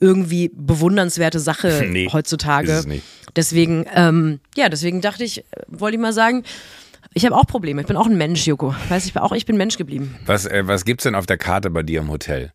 irgendwie 0.00 0.50
bewundernswerte 0.54 1.40
Sache 1.40 1.86
nee, 1.90 2.08
heutzutage. 2.12 2.70
Ist 2.70 2.78
es 2.80 2.86
nicht. 2.86 3.04
Deswegen, 3.36 3.86
ähm, 3.94 4.40
ja, 4.56 4.68
deswegen 4.68 5.00
dachte 5.00 5.24
ich, 5.24 5.44
wollte 5.66 5.96
ich 5.96 6.00
mal 6.00 6.12
sagen, 6.12 6.44
ich 7.14 7.24
habe 7.24 7.36
auch 7.36 7.46
Probleme. 7.46 7.80
Ich 7.80 7.86
bin 7.86 7.96
auch 7.96 8.06
ein 8.06 8.16
Mensch, 8.16 8.46
Joko. 8.46 8.74
Weiß 8.88 9.06
ich 9.06 9.16
auch, 9.16 9.32
ich 9.32 9.46
bin 9.46 9.56
Mensch 9.56 9.76
geblieben. 9.76 10.16
Was, 10.26 10.46
äh, 10.46 10.66
was 10.66 10.84
gibt's 10.84 11.04
denn 11.04 11.14
auf 11.14 11.26
der 11.26 11.38
Karte 11.38 11.70
bei 11.70 11.82
dir 11.82 12.00
im 12.00 12.10
Hotel? 12.10 12.52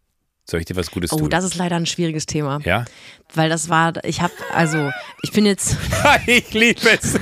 Soll 0.49 0.61
ich 0.61 0.65
dir 0.65 0.77
was 0.77 0.91
Gutes 0.91 1.11
oh, 1.11 1.17
tun? 1.17 1.25
Oh, 1.25 1.29
das 1.29 1.43
ist 1.43 1.55
leider 1.55 1.75
ein 1.75 1.85
schwieriges 1.85 2.25
Thema. 2.25 2.59
Ja? 2.63 2.85
Weil 3.33 3.49
das 3.49 3.67
war, 3.67 3.93
ich 4.05 4.21
habe, 4.21 4.33
also, 4.53 4.91
ich 5.21 5.33
bin 5.33 5.45
jetzt. 5.45 5.75
ich 6.25 6.53
liebe 6.53 6.79
es. 6.89 7.17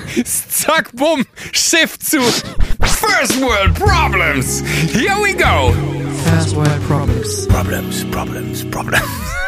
Zack, 0.50 0.96
bumm, 0.96 1.26
Shift 1.52 2.04
zu 2.04 2.22
First 2.22 3.42
World 3.42 3.74
Problems. 3.74 4.62
Here 4.92 5.18
we 5.18 5.34
go. 5.34 5.74
First 6.30 6.56
World 6.56 6.88
Problems. 6.88 7.48
Problems, 7.48 8.06
Problems, 8.12 8.64
Problems. 8.70 9.45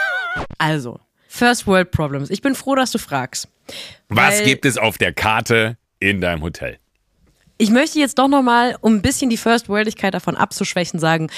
Also, 0.58 1.00
First 1.28 1.68
World 1.68 1.92
Problems. 1.92 2.30
Ich 2.30 2.42
bin 2.42 2.56
froh, 2.56 2.76
dass 2.76 2.92
du 2.92 2.98
fragst. 2.98 3.48
Was 4.10 4.44
gibt 4.44 4.66
es 4.66 4.78
auf 4.78 4.98
der 4.98 5.14
Karte 5.14 5.78
in 6.00 6.22
deinem 6.22 6.42
Hotel? 6.42 6.80
Ich 7.60 7.72
möchte 7.72 7.98
jetzt 8.00 8.20
doch 8.20 8.28
nochmal, 8.28 8.78
um 8.82 8.96
ein 8.96 9.02
bisschen 9.02 9.32
die 9.32 9.38
First 9.38 9.68
Worldigkeit 9.68 10.14
davon 10.14 10.36
abzuschwächen, 10.36 11.00
sagen, 11.00 11.30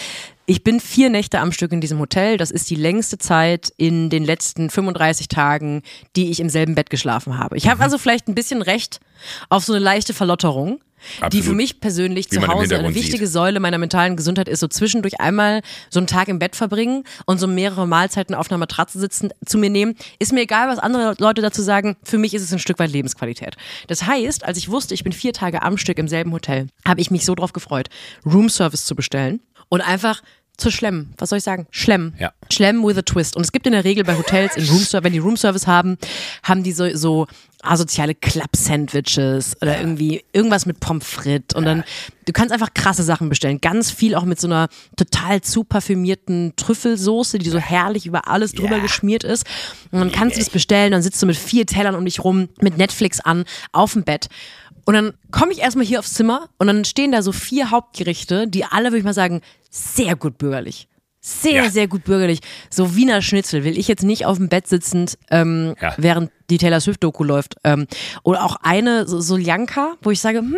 ich 0.46 0.64
bin 0.64 0.82
vier 0.82 1.10
Nächte 1.10 1.40
am 1.40 1.54
Stück 1.54 1.72
in 1.72 1.80
diesem 1.80 2.00
Hotel. 2.00 2.36
Das 2.36 2.52
ist 2.52 2.70
die 2.70 2.76
längste 2.76 3.18
Zeit 3.18 3.72
in 3.78 4.10
den 4.10 4.26
letzten 4.26 4.70
35 4.70 5.30
Tagen, 5.30 5.82
die 6.18 6.30
ich 6.30 6.42
im 6.42 6.50
selben 6.50 6.76
Bett 6.76 6.90
geschlafen 6.90 7.38
habe. 7.38 7.56
Ich 7.56 7.68
habe 7.68 7.78
mhm. 7.78 7.84
also 7.84 7.98
vielleicht 7.98 8.28
ein 8.28 8.36
bisschen 8.36 8.62
Recht 8.62 9.00
auf 9.48 9.64
so 9.64 9.74
eine 9.74 9.84
leichte 9.84 10.14
Verlotterung. 10.14 10.82
Die 11.20 11.24
Absolut. 11.24 11.46
für 11.46 11.54
mich 11.54 11.80
persönlich 11.80 12.30
zu 12.30 12.48
Hause 12.48 12.78
eine 12.78 12.96
wichtige 12.96 13.26
sieht. 13.28 13.34
Säule 13.34 13.60
meiner 13.60 13.78
mentalen 13.78 14.16
Gesundheit 14.16 14.48
ist, 14.48 14.60
so 14.60 14.68
zwischendurch 14.68 15.20
einmal 15.20 15.62
so 15.90 16.00
einen 16.00 16.08
Tag 16.08 16.28
im 16.28 16.40
Bett 16.40 16.56
verbringen 16.56 17.04
und 17.26 17.40
so 17.40 17.48
mehrere 17.48 17.88
Mahlzeiten 17.88 18.36
auf 18.36 18.50
einer 18.50 18.58
Matratze 18.58 19.00
sitzen, 19.00 19.30
zu 19.46 19.58
mir 19.58 19.70
nehmen. 19.70 19.96
Ist 20.20 20.34
mir 20.34 20.42
egal, 20.42 20.68
was 20.68 20.80
andere 20.80 21.16
Leute 21.20 21.42
dazu 21.42 21.62
sagen. 21.62 21.98
Für 22.04 22.18
mich 22.18 22.34
ist 22.34 22.44
es 22.44 22.54
ein 22.54 22.60
Stück 22.60 22.80
weit 22.80 22.92
Lebensqualität. 22.92 23.56
Das 23.88 24.06
heißt, 24.06 24.46
als 24.46 24.58
ich 24.58 24.70
wusste, 24.70 24.94
ich 24.94 25.04
bin 25.04 25.14
vier 25.14 25.34
Tage 25.34 25.62
am 25.62 25.78
Stück 25.78 25.98
im 25.98 26.08
selben 26.08 26.32
Hotel, 26.32 26.68
habe 26.88 27.02
ich 27.02 27.12
mich 27.12 27.26
so 27.26 27.36
drauf 27.36 27.54
gefreut, 27.54 27.90
Roomservice 28.26 28.86
zu 28.86 28.96
bestellen 28.96 29.42
und 29.70 29.82
einfach 29.82 30.22
zu 30.60 30.72
schlemmen. 30.72 31.14
Was 31.18 31.30
soll 31.30 31.38
ich 31.38 31.44
sagen? 31.44 31.68
Schlemmen. 31.72 32.14
Ja. 32.20 32.32
Schlemmen 32.52 32.86
with 32.86 32.98
a 32.98 33.02
twist. 33.02 33.36
Und 33.36 33.44
es 33.44 33.52
gibt 33.52 33.66
in 33.66 33.72
der 33.74 33.84
Regel 33.84 34.04
bei 34.04 34.16
Hotels, 34.18 34.56
in 34.56 34.66
Roomservice, 34.66 35.04
wenn 35.04 35.14
die 35.14 35.20
Roomservice 35.20 35.68
haben, 35.68 35.98
haben 36.44 36.64
die 36.64 36.72
so, 36.72 36.96
so 36.96 37.28
asoziale 37.62 38.16
Club-Sandwiches 38.16 39.58
oder 39.62 39.80
irgendwie 39.80 40.24
irgendwas 40.32 40.66
mit 40.66 40.80
Pommes 40.80 41.06
frites. 41.06 41.56
Und 41.56 41.66
dann, 41.66 41.84
du 42.26 42.32
kannst 42.32 42.54
einfach 42.54 42.74
krasse 42.74 43.04
Sachen 43.04 43.30
bestellen. 43.30 43.60
Ganz 43.62 43.92
viel 43.92 44.16
auch 44.16 44.24
mit 44.24 44.40
so 44.40 44.48
einer 44.48 44.70
total 44.96 45.42
zu 45.42 45.64
parfümierten 45.64 46.54
Trüffelsoße, 46.56 47.38
die 47.40 47.50
so 47.50 47.60
herrlich 47.60 48.06
über 48.06 48.28
alles 48.28 48.54
drüber 48.54 48.78
Ja. 48.78 48.82
geschmiert 48.82 49.24
ist. 49.24 49.46
Und 49.92 50.00
dann 50.00 50.12
kannst 50.12 50.38
du 50.38 50.40
das 50.40 50.50
bestellen, 50.50 50.92
dann 50.92 51.02
sitzt 51.02 51.22
du 51.22 51.26
mit 51.26 51.36
vier 51.38 51.66
Tellern 51.66 51.96
um 51.96 52.06
dich 52.06 52.24
rum, 52.24 52.50
mit 52.62 52.78
Netflix 52.78 53.20
an, 53.20 53.44
auf 53.72 53.94
dem 53.94 54.04
Bett. 54.04 54.28
Und 54.86 54.94
dann 54.94 55.14
komme 55.32 55.52
ich 55.52 55.60
erstmal 55.60 55.86
hier 55.86 56.00
aufs 56.00 56.14
Zimmer 56.14 56.50
und 56.58 56.68
dann 56.68 56.86
stehen 56.86 57.12
da 57.12 57.22
so 57.22 57.32
vier 57.32 57.72
Hauptgerichte, 57.72 58.48
die 58.48 58.66
alle, 58.66 58.90
würde 58.90 59.00
ich 59.00 59.04
mal 59.04 59.14
sagen, 59.14 59.42
sehr 59.70 60.16
gut 60.16 60.38
bürgerlich. 60.38 60.88
Sehr, 61.22 61.64
Ja. 61.66 61.70
sehr 61.70 61.88
gut 61.88 62.06
bürgerlich. 62.06 62.40
So 62.70 62.96
Wiener 62.96 63.22
Schnitzel 63.22 63.64
will 63.66 63.78
ich 63.78 63.88
jetzt 63.90 64.04
nicht 64.04 64.26
auf 64.26 64.38
dem 64.38 64.48
Bett 64.48 64.68
sitzend, 64.68 65.18
ähm, 65.30 65.76
Ja. 65.82 65.94
während 65.98 66.32
die 66.50 66.58
Taylor 66.58 66.80
Swift-Doku 66.80 67.24
läuft. 67.26 67.56
Ähm, 67.66 67.88
oder 68.24 68.44
auch 68.46 68.56
eine 68.64 69.06
so 69.08 69.20
Soljanka, 69.20 69.96
wo 70.02 70.12
ich 70.12 70.22
sage, 70.22 70.40
hm, 70.40 70.56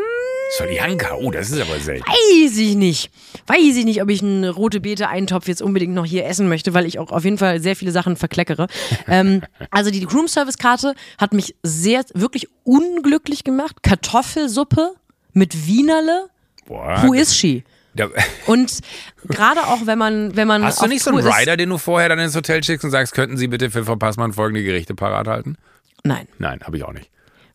Soljanka, 0.57 1.15
oh, 1.15 1.31
das 1.31 1.49
ist 1.49 1.61
aber 1.61 1.79
selten. 1.79 2.03
weiß 2.05 2.57
ich 2.57 2.75
nicht. 2.75 3.09
Weiß 3.47 3.75
ich 3.75 3.85
nicht, 3.85 4.01
ob 4.03 4.09
ich 4.09 4.21
einen 4.21 4.43
rote 4.45 4.81
Beete-Eintopf 4.81 5.47
jetzt 5.47 5.61
unbedingt 5.61 5.93
noch 5.93 6.05
hier 6.05 6.25
essen 6.25 6.47
möchte, 6.49 6.73
weil 6.73 6.85
ich 6.85 6.99
auch 6.99 7.11
auf 7.11 7.23
jeden 7.23 7.37
Fall 7.37 7.59
sehr 7.61 7.75
viele 7.75 7.91
Sachen 7.91 8.15
verkleckere. 8.17 8.67
ähm, 9.07 9.41
also 9.71 9.89
die 9.91 10.03
Room-Service-Karte 10.03 10.93
hat 11.17 11.33
mich 11.33 11.55
sehr, 11.63 12.03
wirklich 12.13 12.47
unglücklich 12.63 13.43
gemacht. 13.43 13.77
Kartoffelsuppe 13.81 14.91
mit 15.33 15.65
Wienerle. 15.67 16.27
Boah, 16.67 17.01
Who 17.03 17.13
is 17.13 17.35
she? 17.35 17.63
Da, 17.95 18.07
Und 18.47 18.79
gerade 19.27 19.61
auch, 19.67 19.85
wenn 19.85 19.97
man, 19.97 20.35
wenn 20.35 20.47
man 20.47 20.63
hast 20.63 20.81
du 20.81 20.87
nicht 20.87 21.03
so 21.03 21.11
einen 21.11 21.27
Rider, 21.27 21.57
den 21.57 21.69
du 21.69 21.77
vorher 21.77 22.09
dann 22.09 22.19
ins 22.19 22.35
Hotel 22.35 22.63
schickst 22.63 22.85
und 22.85 22.91
sagst, 22.91 23.13
könnten 23.13 23.37
Sie 23.37 23.47
bitte 23.47 23.69
für 23.69 23.83
Frau 23.85 23.95
Passmann 23.97 24.33
folgende 24.33 24.63
Gerichte 24.63 24.95
parat 24.95 25.27
halten? 25.27 25.57
Nein, 26.03 26.27
Nein, 26.39 26.59
habe 26.63 26.77
ich 26.77 26.83
auch 26.83 26.93
nicht. 26.93 27.09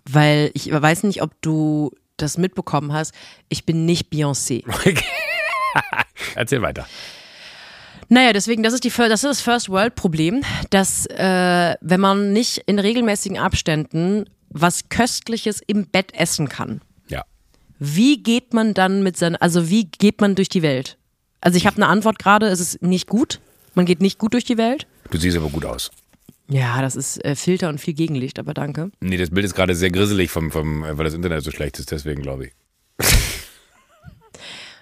weil 0.09 0.51
ich 0.55 0.71
weiß 0.71 1.03
nicht, 1.05 1.23
ob 1.23 1.33
du 1.43 1.91
das 2.17 2.39
mitbekommen 2.39 2.93
hast. 2.93 3.13
Ich 3.49 3.67
bin 3.67 3.85
nicht 3.87 4.13
Beyoncé. 4.13 4.65
Erzähl 6.35 6.63
weiter. 6.63 6.87
Naja, 8.09 8.33
deswegen, 8.33 8.63
das 8.63 8.73
ist, 8.73 8.85
die, 8.85 8.91
das 8.91 9.25
ist 9.25 9.25
das 9.25 9.41
First 9.41 9.69
World 9.69 9.97
Problem, 9.97 10.43
dass 10.71 11.07
äh, 11.07 11.75
wenn 11.81 12.01
man 12.01 12.33
nicht 12.33 12.59
in 12.67 12.79
regelmäßigen 12.79 13.39
Abständen 13.39 14.27
was 14.49 14.89
Köstliches 14.89 15.61
im 15.67 15.87
Bett 15.89 16.15
essen 16.15 16.49
kann, 16.49 16.81
Ja. 16.81 16.86
Wie 17.79 18.23
geht 18.23 18.55
man 18.55 18.75
dann 18.75 19.03
mit 19.03 19.17
seinen, 19.17 19.37
also 19.37 19.69
wie 19.69 19.85
geht 19.85 20.21
man 20.21 20.35
durch 20.35 20.49
die 20.49 20.63
Welt? 20.63 20.97
Also 21.41 21.57
ich 21.57 21.67
habe 21.67 21.77
eine 21.77 21.87
Antwort 21.89 22.19
gerade, 22.19 22.47
es 22.47 22.61
ist 22.61 22.83
nicht 22.83 23.09
gut. 23.09 23.41
Man 23.75 23.87
geht 23.87 24.01
nicht 24.01 24.19
gut 24.19 24.33
durch 24.35 24.45
die 24.45 24.57
Welt. 24.57 24.87
Du 25.11 25.19
siehst 25.19 25.37
aber 25.37 25.49
gut 25.49 25.65
aus. 25.65 25.91
Ja, 26.49 26.81
das 26.81 26.97
ist 26.97 27.23
äh, 27.25 27.35
Filter 27.35 27.69
und 27.69 27.81
viel 27.81 27.95
Gegenlicht, 27.95 28.39
aber 28.39 28.55
danke. 28.55 28.91
Nee, 29.01 29.17
das 29.17 29.31
Bild 29.31 29.45
ist 29.45 29.55
gerade 29.55 29.75
sehr 29.75 29.91
grisselig, 29.91 30.31
vom, 30.31 30.51
vom, 30.51 30.83
weil 30.83 31.05
das 31.05 31.15
Internet 31.15 31.43
so 31.43 31.51
schlecht 31.51 31.79
ist, 31.79 31.91
deswegen 31.91 32.23
glaube 32.23 32.47
ich. 32.47 32.53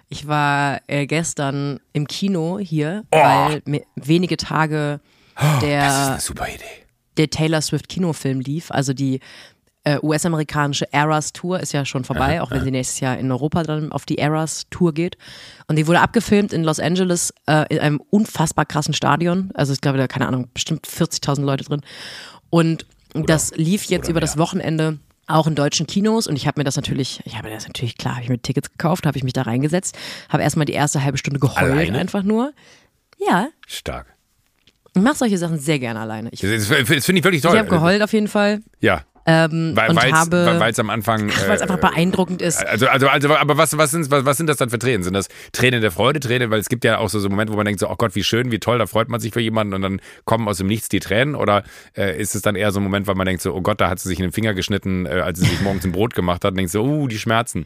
Ich 0.09 0.29
war 0.29 0.81
äh, 0.87 1.07
gestern 1.07 1.81
im 1.93 2.07
Kino 2.07 2.59
hier, 2.61 3.05
weil 3.11 3.63
mir 3.65 3.83
wenige 3.97 4.37
Tage 4.37 5.01
ist 5.37 5.63
der, 5.63 6.19
Idee. 6.47 6.65
der 7.17 7.31
Taylor 7.31 7.61
Swift 7.61 7.89
Kinofilm 7.89 8.39
lief. 8.41 8.71
Also 8.71 8.93
die 8.93 9.19
äh, 9.85 9.99
US-amerikanische 10.03 10.91
Eras 10.93 11.33
Tour 11.33 11.61
ist 11.61 11.73
ja 11.73 11.85
schon 11.85 12.05
vorbei, 12.05 12.41
auch 12.41 12.51
wenn 12.51 12.65
sie 12.65 12.71
nächstes 12.71 13.01
Jahr 13.01 13.19
in 13.19 13.31
Europa 13.31 13.63
dann 13.65 13.93
auf 13.93 14.07
die 14.07 14.19
Eras 14.19 14.65
Tour 14.71 14.95
geht. 14.95 15.17
Und 15.67 15.77
die 15.77 15.87
wurde 15.87 16.01
abgefilmt 16.01 16.53
in 16.53 16.65
Los 16.65 16.81
Angeles 16.81 17.35
äh, 17.47 17.67
in 17.69 17.79
einem 17.81 18.01
unfassbar 18.11 18.65
krassen 18.65 18.95
Stadion. 18.95 19.51
Also 19.55 19.73
ich 19.75 19.81
glaube, 19.83 19.99
da 19.99 20.07
keine 20.09 20.27
Ahnung, 20.27 20.49
bestimmt 20.55 20.87
40.000 20.87 21.43
Leute 21.43 21.65
drin. 21.65 21.83
Und 22.51 22.87
das 23.13 23.53
lief 23.57 23.85
jetzt 23.85 24.05
oder 24.05 24.11
über 24.13 24.21
das 24.21 24.37
mehr. 24.37 24.43
Wochenende 24.45 24.99
auch 25.27 25.47
in 25.47 25.55
deutschen 25.55 25.87
Kinos 25.87 26.27
und 26.27 26.37
ich 26.37 26.47
habe 26.47 26.61
mir 26.61 26.65
das 26.65 26.77
natürlich, 26.77 27.21
ich 27.25 27.37
habe 27.37 27.49
mir 27.49 27.55
das 27.55 27.67
natürlich 27.67 27.97
klar, 27.97 28.15
habe 28.15 28.25
ich 28.25 28.29
mir 28.29 28.39
Tickets 28.41 28.71
gekauft, 28.71 29.07
habe 29.07 29.17
ich 29.17 29.25
mich 29.25 29.33
da 29.33 29.43
reingesetzt, 29.43 29.97
habe 30.29 30.43
erstmal 30.43 30.67
die 30.67 30.75
erste 30.75 31.03
halbe 31.03 31.17
Stunde 31.17 31.41
geheult 31.41 31.73
Alleine? 31.73 31.99
einfach 31.99 32.23
nur. 32.23 32.53
Ja, 33.19 33.49
Stark. 33.67 34.07
ich 34.95 35.01
mache 35.03 35.15
solche 35.17 35.39
Sachen 35.39 35.59
sehr 35.59 35.79
gerne 35.79 36.01
alleine. 36.01 36.29
Ich, 36.33 36.41
Das, 36.41 36.51
das, 36.51 36.69
das 36.69 37.05
finde 37.07 37.19
ich 37.19 37.25
wirklich 37.25 37.37
ich 37.37 37.43
toll. 37.43 37.57
habe 37.59 37.69
geheult 37.69 38.03
auf 38.03 38.13
jeden 38.13 38.29
Fall. 38.29 38.61
Ja. 38.81 39.03
Ähm, 39.27 39.73
Weil 39.75 39.91
es 40.71 40.79
am 40.79 40.91
Anfang. 40.91 41.31
weil 41.47 41.57
es 41.57 41.63
einfach 41.63 41.79
beeindruckend 41.79 42.43
ist. 42.43 42.65
Also, 42.67 42.89
also, 42.89 43.09
also, 43.09 43.35
aber 43.35 43.57
was, 43.57 43.77
was, 43.79 43.91
sind, 43.91 44.11
was, 44.11 44.25
was 44.25 44.37
sind 44.37 44.49
das 44.49 44.59
dann 44.59 44.69
für 44.69 44.79
Tränen? 44.79 45.03
Sind 45.03 45.15
das 45.15 45.29
Tränen 45.53 45.81
der 45.81 45.91
Freude, 45.91 46.21
Tränen, 46.21 46.51
weil 46.51 46.61
es 46.61 46.69
gibt 46.69 46.85
ja 46.85 46.99
auch 46.99 47.09
so, 47.09 47.19
so 47.21 47.29
Momente, 47.31 47.53
wo 47.53 47.57
man 47.57 47.65
denkt 47.65 47.81
so, 47.81 47.89
oh 47.89 47.97
Gott, 47.97 48.15
wie 48.15 48.23
schön, 48.23 48.51
wie 48.51 48.59
toll, 48.59 48.79
da 48.79 48.87
freut 48.87 49.09
man 49.09 49.21
sich 49.21 49.33
für 49.33 49.41
jemanden 49.41 49.75
und 49.75 49.83
dann 49.83 50.01
kommen 50.25 50.47
aus 50.47 50.59
dem 50.59 50.67
Nichts 50.67 50.89
die 50.89 51.01
Tränen 51.01 51.35
oder 51.35 51.65
äh, 51.97 52.21
ist 52.21 52.35
es 52.35 52.43
dann 52.43 52.55
eher 52.55 52.71
so 52.71 52.81
ein 52.81 52.83
Moment, 52.83 53.07
weil 53.07 53.15
man 53.15 53.27
denkt 53.27 53.43
so, 53.43 53.55
oh 53.55 53.63
Gott, 53.63 53.81
da 53.81 53.89
hat 53.89 53.99
sie 53.99 54.09
sich 54.09 54.19
in 54.19 54.25
den 54.25 54.33
Finger 54.33 54.53
geschnitten, 54.53 55.07
äh, 55.07 55.21
als 55.21 55.41
sie 55.41 55.47
sich 55.47 55.61
morgens 55.63 55.85
ein 55.85 55.93
Brot 55.93 56.15
gemacht 56.15 56.45
hat 56.45 56.53
und 56.53 56.59
denkt 56.59 56.73
so, 56.73 56.85
uh, 56.85 57.09
die 57.09 57.19
Schmerzen. 57.19 57.65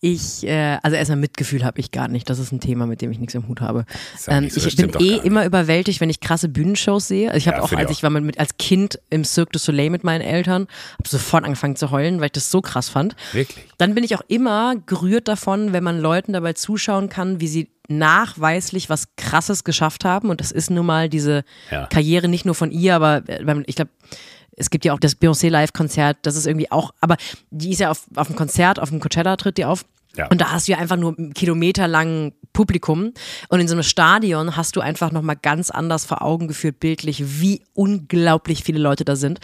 Ich, 0.00 0.46
äh, 0.46 0.78
also 0.82 0.96
erstmal 0.96 1.18
Mitgefühl 1.18 1.64
habe 1.64 1.80
ich 1.80 1.90
gar 1.90 2.08
nicht. 2.08 2.28
Das 2.28 2.38
ist 2.38 2.52
ein 2.52 2.60
Thema, 2.60 2.86
mit 2.86 3.00
dem 3.00 3.10
ich 3.10 3.18
nichts 3.18 3.34
im 3.34 3.48
Hut 3.48 3.60
habe. 3.60 3.84
Ähm, 4.28 4.50
so, 4.50 4.66
ich 4.66 4.76
bin 4.76 4.90
eh 5.00 5.16
immer 5.16 5.44
überwältigt, 5.44 6.00
wenn 6.00 6.10
ich 6.10 6.20
krasse 6.20 6.48
Bühnenshows 6.48 7.08
sehe. 7.08 7.28
Also 7.28 7.38
ich 7.38 7.48
habe 7.48 7.58
Ja, 7.58 7.62
auch, 7.62 7.72
als 7.72 7.90
ich 7.90 8.02
war 8.02 8.10
mit, 8.10 8.38
als 8.38 8.56
Kind 8.58 8.98
im 9.10 9.24
Cirque 9.24 9.52
du 9.52 9.58
Soleil 9.58 9.90
mit 9.90 10.04
meinen 10.04 10.20
Eltern, 10.20 10.66
habe 10.98 11.08
sofort 11.08 11.44
angefangen 11.44 11.76
zu 11.76 11.90
heulen, 11.90 12.20
weil 12.20 12.26
ich 12.26 12.32
das 12.32 12.50
so 12.50 12.60
krass 12.60 12.88
fand. 12.88 13.16
Wirklich? 13.32 13.66
Dann 13.78 13.94
bin 13.94 14.04
ich 14.04 14.14
auch 14.16 14.22
immer 14.28 14.74
gerührt 14.86 15.28
davon, 15.28 15.72
wenn 15.72 15.84
man 15.84 16.00
Leuten 16.00 16.32
dabei 16.32 16.52
zuschauen 16.52 17.08
kann, 17.08 17.40
wie 17.40 17.48
sie 17.48 17.68
nachweislich 17.88 18.88
was 18.88 19.08
Krasses 19.16 19.64
geschafft 19.64 20.04
haben. 20.04 20.30
Und 20.30 20.40
das 20.40 20.52
ist 20.52 20.70
nun 20.70 20.86
mal 20.86 21.08
diese 21.08 21.44
Ja. 21.70 21.86
Karriere 21.86 22.28
nicht 22.28 22.44
nur 22.44 22.54
von 22.54 22.70
ihr, 22.70 22.94
aber 22.94 23.22
äh, 23.26 23.62
ich 23.66 23.76
glaube, 23.76 23.90
es 24.56 24.70
gibt 24.70 24.84
ja 24.84 24.92
auch 24.92 25.00
das 25.00 25.20
Beyoncé 25.20 25.50
Live-Konzert, 25.50 26.18
das 26.22 26.36
ist 26.36 26.46
irgendwie 26.46 26.70
auch, 26.70 26.92
aber 27.00 27.16
die 27.50 27.70
ist 27.70 27.80
ja 27.80 27.90
auf, 27.90 28.06
auf 28.16 28.28
dem 28.28 28.36
Konzert, 28.36 28.78
auf 28.78 28.90
dem 28.90 29.00
Coachella 29.00 29.36
tritt 29.36 29.58
die 29.58 29.64
auf. 29.64 29.84
Ja. 30.16 30.28
Und 30.28 30.40
da 30.40 30.52
hast 30.52 30.68
du 30.68 30.72
ja 30.72 30.78
einfach 30.78 30.96
nur 30.96 31.16
kilometerlang 31.34 32.32
Publikum. 32.52 33.12
Und 33.48 33.60
in 33.60 33.66
so 33.66 33.74
einem 33.74 33.82
Stadion 33.82 34.56
hast 34.56 34.76
du 34.76 34.80
einfach 34.80 35.10
nochmal 35.10 35.36
ganz 35.36 35.70
anders 35.70 36.04
vor 36.04 36.22
Augen 36.22 36.46
geführt, 36.46 36.78
bildlich, 36.78 37.40
wie 37.40 37.62
unglaublich 37.74 38.62
viele 38.62 38.78
Leute 38.78 39.04
da 39.04 39.16
sind. 39.16 39.40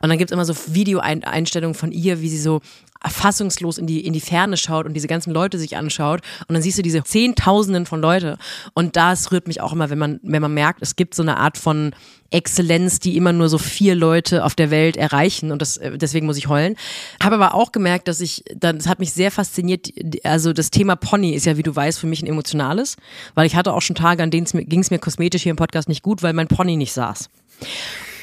Und 0.00 0.08
dann 0.08 0.18
gibt 0.18 0.30
es 0.30 0.34
immer 0.34 0.46
so 0.46 0.54
Videoeinstellungen 0.68 1.74
von 1.74 1.92
ihr, 1.92 2.22
wie 2.22 2.30
sie 2.30 2.40
so 2.40 2.62
fassungslos 3.08 3.78
in 3.78 3.86
die, 3.86 4.04
in 4.04 4.12
die 4.12 4.20
Ferne 4.20 4.56
schaut 4.56 4.86
und 4.86 4.94
diese 4.94 5.08
ganzen 5.08 5.32
Leute 5.32 5.58
sich 5.58 5.76
anschaut. 5.76 6.20
Und 6.48 6.54
dann 6.54 6.62
siehst 6.62 6.78
du 6.78 6.82
diese 6.82 7.02
Zehntausenden 7.02 7.86
von 7.86 8.00
Leute. 8.00 8.38
Und 8.74 8.96
das 8.96 9.32
rührt 9.32 9.48
mich 9.48 9.60
auch 9.60 9.72
immer, 9.72 9.90
wenn 9.90 9.98
man, 9.98 10.20
wenn 10.22 10.42
man 10.42 10.54
merkt, 10.54 10.82
es 10.82 10.96
gibt 10.96 11.14
so 11.14 11.22
eine 11.22 11.36
Art 11.36 11.58
von 11.58 11.94
Exzellenz, 12.30 12.98
die 12.98 13.16
immer 13.16 13.32
nur 13.32 13.48
so 13.48 13.58
vier 13.58 13.94
Leute 13.94 14.44
auf 14.44 14.54
der 14.54 14.70
Welt 14.70 14.96
erreichen. 14.96 15.52
Und 15.52 15.62
das, 15.62 15.76
äh, 15.76 15.96
deswegen 15.96 16.26
muss 16.26 16.36
ich 16.36 16.48
heulen. 16.48 16.76
Habe 17.22 17.36
aber 17.36 17.54
auch 17.54 17.70
gemerkt, 17.70 18.08
dass 18.08 18.20
ich, 18.20 18.42
das 18.56 18.88
hat 18.88 18.98
mich 18.98 19.12
sehr 19.12 19.30
fasziniert. 19.30 19.88
Also 20.24 20.52
das 20.52 20.70
Thema 20.70 20.96
Pony 20.96 21.30
ist 21.30 21.46
ja, 21.46 21.56
wie 21.56 21.62
du 21.62 21.74
weißt, 21.74 21.98
für 21.98 22.06
mich 22.06 22.22
ein 22.22 22.26
emotionales. 22.26 22.96
Weil 23.34 23.46
ich 23.46 23.54
hatte 23.54 23.72
auch 23.72 23.82
schon 23.82 23.96
Tage, 23.96 24.22
an 24.22 24.30
denen 24.30 24.46
ging 24.46 24.80
es 24.80 24.90
mir 24.90 24.98
kosmetisch 24.98 25.42
hier 25.42 25.50
im 25.50 25.56
Podcast 25.56 25.88
nicht 25.88 26.02
gut, 26.02 26.22
weil 26.22 26.32
mein 26.32 26.48
Pony 26.48 26.76
nicht 26.76 26.92
saß. 26.92 27.30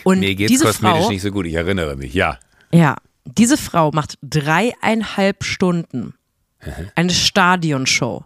Und 0.03 0.19
Mir 0.19 0.35
geht's 0.35 0.51
diese 0.51 0.65
kosmetisch 0.65 1.01
Frau, 1.03 1.09
nicht 1.09 1.21
so 1.21 1.31
gut, 1.31 1.45
ich 1.45 1.53
erinnere 1.53 1.95
mich, 1.95 2.13
ja. 2.13 2.39
ja, 2.73 2.95
diese 3.25 3.57
Frau 3.57 3.91
macht 3.91 4.17
dreieinhalb 4.21 5.43
Stunden 5.43 6.13
eine 6.95 7.11
Stadionshow. 7.11 8.25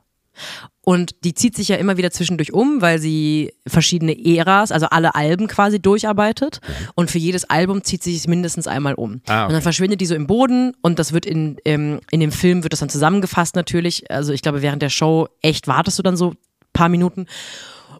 Und 0.81 1.23
die 1.23 1.33
zieht 1.33 1.55
sich 1.55 1.69
ja 1.69 1.77
immer 1.77 1.97
wieder 1.97 2.11
zwischendurch 2.11 2.53
um, 2.53 2.79
weil 2.79 2.99
sie 2.99 3.53
verschiedene 3.65 4.15
Äras, 4.23 4.71
also 4.71 4.85
alle 4.87 5.15
Alben 5.15 5.47
quasi 5.47 5.81
durcharbeitet. 5.81 6.61
Und 6.93 7.09
für 7.09 7.17
jedes 7.17 7.49
Album 7.49 7.83
zieht 7.83 8.03
sie 8.03 8.13
sich 8.13 8.27
mindestens 8.27 8.67
einmal 8.67 8.93
um. 8.93 9.21
Ah, 9.25 9.45
okay. 9.45 9.45
Und 9.47 9.53
dann 9.53 9.61
verschwindet 9.63 9.99
die 10.01 10.05
so 10.05 10.13
im 10.13 10.27
Boden 10.27 10.73
und 10.81 10.99
das 10.99 11.11
wird 11.11 11.25
in, 11.25 11.57
ähm, 11.65 12.01
in 12.11 12.19
dem 12.19 12.31
Film 12.31 12.61
wird 12.61 12.73
das 12.73 12.81
dann 12.81 12.89
zusammengefasst 12.89 13.55
natürlich. 13.55 14.11
Also 14.11 14.31
ich 14.31 14.43
glaube, 14.43 14.61
während 14.61 14.83
der 14.83 14.89
Show 14.89 15.27
echt 15.41 15.67
wartest 15.67 15.97
du 15.97 16.03
dann 16.03 16.17
so 16.17 16.31
ein 16.31 16.37
paar 16.73 16.89
Minuten. 16.89 17.25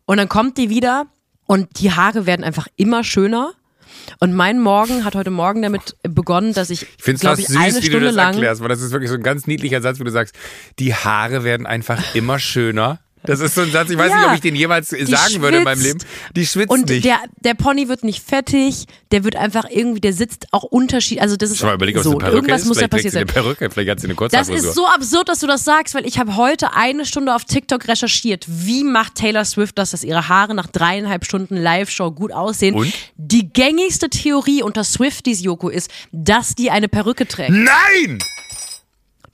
Und 0.05 0.17
dann 0.17 0.29
kommt 0.29 0.59
die 0.59 0.69
wieder 0.69 1.07
und 1.47 1.79
die 1.79 1.91
Haare 1.91 2.27
werden 2.27 2.43
einfach 2.43 2.67
immer 2.75 3.03
schöner. 3.03 3.53
Und 4.19 4.33
mein 4.33 4.59
Morgen 4.59 5.05
hat 5.05 5.15
heute 5.15 5.31
Morgen 5.31 5.61
damit 5.61 5.95
begonnen, 6.03 6.53
dass 6.53 6.69
ich, 6.69 6.83
Ich 6.83 7.03
finde 7.03 7.15
es 7.15 7.21
glaube 7.21 7.37
fast 7.37 7.49
ich, 7.49 7.57
eine 7.57 7.71
süß, 7.71 7.75
wie 7.77 7.85
du 7.85 7.91
Stunde 7.91 8.05
das 8.07 8.15
lang 8.15 8.33
erklärst, 8.33 8.61
weil 8.61 8.69
das 8.69 8.81
ist 8.81 8.91
wirklich 8.91 9.09
so 9.09 9.15
ein 9.15 9.23
ganz 9.23 9.47
niedlicher 9.47 9.81
Satz, 9.81 9.99
wo 9.99 10.03
du 10.03 10.11
sagst, 10.11 10.35
die 10.79 10.93
Haare 10.93 11.43
werden 11.43 11.65
einfach 11.65 12.15
immer 12.15 12.39
schöner. 12.39 12.99
Das 13.25 13.39
ist 13.39 13.55
so 13.55 13.61
ein 13.61 13.71
Satz, 13.71 13.89
ich 13.89 13.97
weiß 13.97 14.09
Ja, 14.09 14.17
nicht, 14.17 14.27
ob 14.27 14.33
ich 14.35 14.41
den 14.41 14.55
jemals 14.55 14.89
sagen 14.89 15.41
würde 15.41 15.57
in 15.57 15.63
meinem 15.63 15.81
Leben. 15.81 15.99
schwitzt. 15.99 16.07
Die 16.35 16.45
schwitzt 16.45 16.71
Und 16.71 16.89
nicht. 16.89 17.05
der, 17.05 17.19
der 17.43 17.53
Pony 17.53 17.87
wird 17.87 18.03
nicht 18.03 18.23
fettig, 18.23 18.85
der 19.11 19.23
wird 19.23 19.35
einfach 19.35 19.65
irgendwie, 19.69 20.01
der 20.01 20.13
sitzt 20.13 20.47
auch 20.51 20.63
unterschiedlich. 20.63 21.21
Also 21.21 21.35
das 21.35 21.51
ist 21.51 21.57
Schon 21.59 21.67
mal 21.69 21.77
es 21.77 22.03
so. 22.03 22.19
Irgendwas 22.19 22.61
ist. 22.61 22.67
muss 22.67 22.77
trägt 22.77 22.87
passiert 22.89 23.13
sein. 23.13 23.27
Perücke, 23.27 23.69
vielleicht 23.69 23.89
hat 23.91 23.99
sie 23.99 24.07
eine 24.07 24.15
Das 24.37 24.49
ist 24.49 24.73
so 24.75 24.87
absurd, 24.87 25.29
dass 25.29 25.39
du 25.39 25.47
das 25.47 25.63
sagst, 25.63 25.95
weil 25.95 26.05
ich 26.05 26.19
habe 26.19 26.35
heute 26.35 26.73
eine 26.73 27.05
Stunde 27.05 27.33
auf 27.35 27.45
TikTok 27.45 27.87
recherchiert. 27.87 28.45
Wie 28.47 28.83
macht 28.83 29.15
Taylor 29.15 29.45
Swift 29.45 29.77
das, 29.77 29.91
dass 29.91 30.03
ihre 30.03 30.27
Haare 30.29 30.53
nach 30.55 30.67
dreieinhalb 30.67 31.25
Stunden 31.25 31.55
Live-Show 31.57 32.11
gut 32.11 32.31
aussehen? 32.31 32.75
Und? 32.75 32.93
Die 33.17 33.51
gängigste 33.51 34.09
Theorie 34.09 34.61
unter 34.63 34.83
Swifties, 34.83 35.41
Joko, 35.43 35.69
ist, 35.69 35.89
dass 36.11 36.55
die 36.55 36.69
eine 36.71 36.87
Perücke 36.87 37.27
trägt. 37.27 37.51
Nein! 37.51 38.19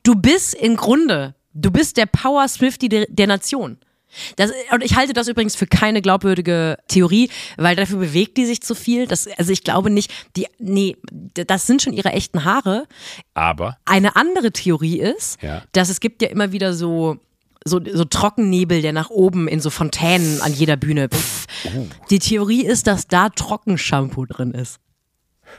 Du 0.03 0.15
bist 0.15 0.55
im 0.55 0.75
Grunde, 0.77 1.35
du 1.53 1.71
bist 1.71 1.97
der 1.97 2.05
Power 2.05 2.47
Swifty 2.47 2.89
der, 2.89 3.05
der 3.09 3.27
Nation. 3.27 3.77
Das, 4.35 4.51
und 4.73 4.83
ich 4.83 4.95
halte 4.97 5.13
das 5.13 5.29
übrigens 5.29 5.55
für 5.55 5.67
keine 5.67 6.01
glaubwürdige 6.01 6.77
Theorie, 6.89 7.29
weil 7.57 7.77
dafür 7.77 7.97
bewegt 7.99 8.35
die 8.37 8.45
sich 8.45 8.61
zu 8.61 8.75
viel. 8.75 9.07
Das, 9.07 9.25
also 9.37 9.53
ich 9.53 9.63
glaube 9.63 9.89
nicht, 9.89 10.11
die, 10.35 10.47
nee, 10.59 10.97
das 11.33 11.65
sind 11.65 11.81
schon 11.81 11.93
ihre 11.93 12.09
echten 12.11 12.43
Haare. 12.43 12.87
Aber 13.35 13.77
Eine 13.85 14.17
andere 14.17 14.51
Theorie 14.51 14.99
ist, 14.99 15.41
Ja. 15.41 15.63
dass 15.71 15.87
es 15.87 16.01
gibt 16.01 16.21
ja 16.21 16.27
immer 16.27 16.51
wieder 16.51 16.73
so, 16.73 17.19
so, 17.63 17.79
so 17.89 18.03
Trockennebel, 18.03 18.81
der 18.81 18.91
nach 18.91 19.11
oben 19.11 19.47
in 19.47 19.61
so 19.61 19.69
Fontänen 19.69 20.41
an 20.41 20.51
jeder 20.53 20.75
Bühne. 20.75 21.07
Pff. 21.07 21.47
Oh. 21.73 21.87
Die 22.09 22.19
Theorie 22.19 22.65
ist, 22.65 22.87
dass 22.87 23.07
da 23.07 23.29
Trockenshampoo 23.29 24.25
drin 24.25 24.51
ist. 24.51 24.79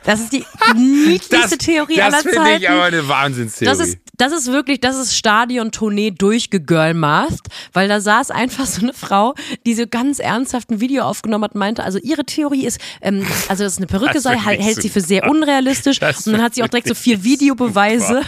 Das 0.05 0.21
ist 0.21 0.33
die 0.33 0.45
niedlichste 0.77 1.59
Theorie 1.59 1.97
das 1.97 2.13
aller 2.15 2.23
finde 2.23 2.37
Zeiten. 2.37 2.63
ich 2.63 2.69
aber 2.71 2.85
eine 2.85 3.09
Wahnsinnstheorie. 3.09 3.79
Das 3.79 3.87
ist, 3.87 3.99
das 4.15 4.33
ist 4.33 4.53
wirklich, 4.53 4.81
das 4.81 4.97
ist 4.97 5.17
Stadion-Tournee 5.17 6.11
durchgegirlmathed, 6.11 7.49
weil 7.73 7.89
da 7.89 8.01
saß 8.01 8.31
einfach 8.31 8.67
so 8.67 8.83
eine 8.83 8.93
Frau, 8.93 9.35
die 9.65 9.75
so 9.75 9.87
ganz 9.87 10.19
ernsthaft 10.19 10.71
ein 10.71 10.81
Video 10.81 11.05
aufgenommen 11.05 11.45
hat 11.45 11.55
meinte, 11.55 11.83
also 11.83 11.99
ihre 11.99 12.25
Theorie 12.25 12.67
ist, 12.67 12.79
ähm, 13.01 13.27
also 13.49 13.65
dass 13.65 13.75
es 13.75 13.79
eine 13.79 13.87
Perücke 13.87 14.15
Das 14.15 14.25
sei, 14.25 14.37
hält, 14.37 14.83
sie 14.83 14.89
für 14.89 15.01
sehr 15.01 15.29
unrealistisch. 15.29 15.99
Das 15.99 16.27
und 16.27 16.35
dann 16.35 16.43
hat 16.43 16.55
sie 16.55 16.63
auch 16.63 16.69
direkt 16.69 16.89
so 16.89 16.95
vier 16.95 17.25
Videobeweise, 17.25 18.23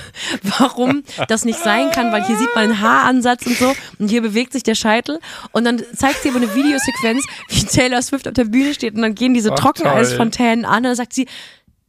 warum 0.58 1.02
das 1.28 1.44
nicht 1.44 1.58
sein 1.58 1.90
kann, 1.90 2.12
weil 2.12 2.24
hier 2.24 2.36
sieht 2.36 2.54
man 2.54 2.64
einen 2.64 2.80
Haaransatz 2.80 3.46
und 3.46 3.56
so. 3.56 3.74
Und 3.98 4.08
hier 4.08 4.22
bewegt 4.22 4.52
sich 4.52 4.62
der 4.62 4.74
Scheitel. 4.74 5.20
Und 5.52 5.64
dann 5.64 5.82
zeigt 5.94 6.22
sie 6.22 6.30
aber 6.30 6.38
eine 6.38 6.54
Videosequenz, 6.54 7.24
wie 7.48 7.64
Taylor 7.64 8.02
Swift 8.02 8.26
auf 8.26 8.34
der 8.34 8.44
Bühne 8.44 8.74
steht. 8.74 8.94
Und 8.94 9.02
dann 9.02 9.14
gehen 9.14 9.34
diese 9.34 9.54
Trockeneisfontänen 9.54 10.64
an. 10.64 10.78
Und 10.78 10.82
dann 10.84 10.96
sagt 10.96 11.12
sie, 11.12 11.26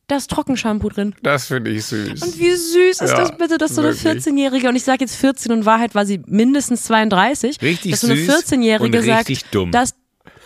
da 0.07 0.17
ist 0.17 0.29
Trockenshampoo 0.29 0.89
drin. 0.89 1.15
Das 1.23 1.47
finde 1.47 1.71
ich 1.71 1.85
süß. 1.85 2.21
Und 2.21 2.39
wie 2.39 2.51
süß 2.51 3.01
ist 3.01 3.09
Ja, 3.09 3.17
das 3.17 3.37
bitte, 3.37 3.57
dass 3.57 3.75
so 3.75 3.81
eine 3.81 3.95
wirklich. 3.99 4.25
14-Jährige, 4.25 4.69
und 4.69 4.75
ich 4.75 4.83
sage 4.83 5.03
jetzt 5.03 5.15
14 5.15 5.51
und 5.51 5.59
in 5.59 5.65
Wahrheit 5.65 5.95
war 5.95 6.05
sie 6.05 6.21
mindestens 6.27 6.83
32, 6.83 7.61
Richtig 7.61 7.91
dass 7.91 8.01
so 8.01 8.07
eine 8.07 8.17
süß 8.17 8.35
14-Jährige 8.35 8.97
und 8.97 9.05
sagt, 9.05 9.53
dumm. 9.55 9.71
dass 9.71 9.95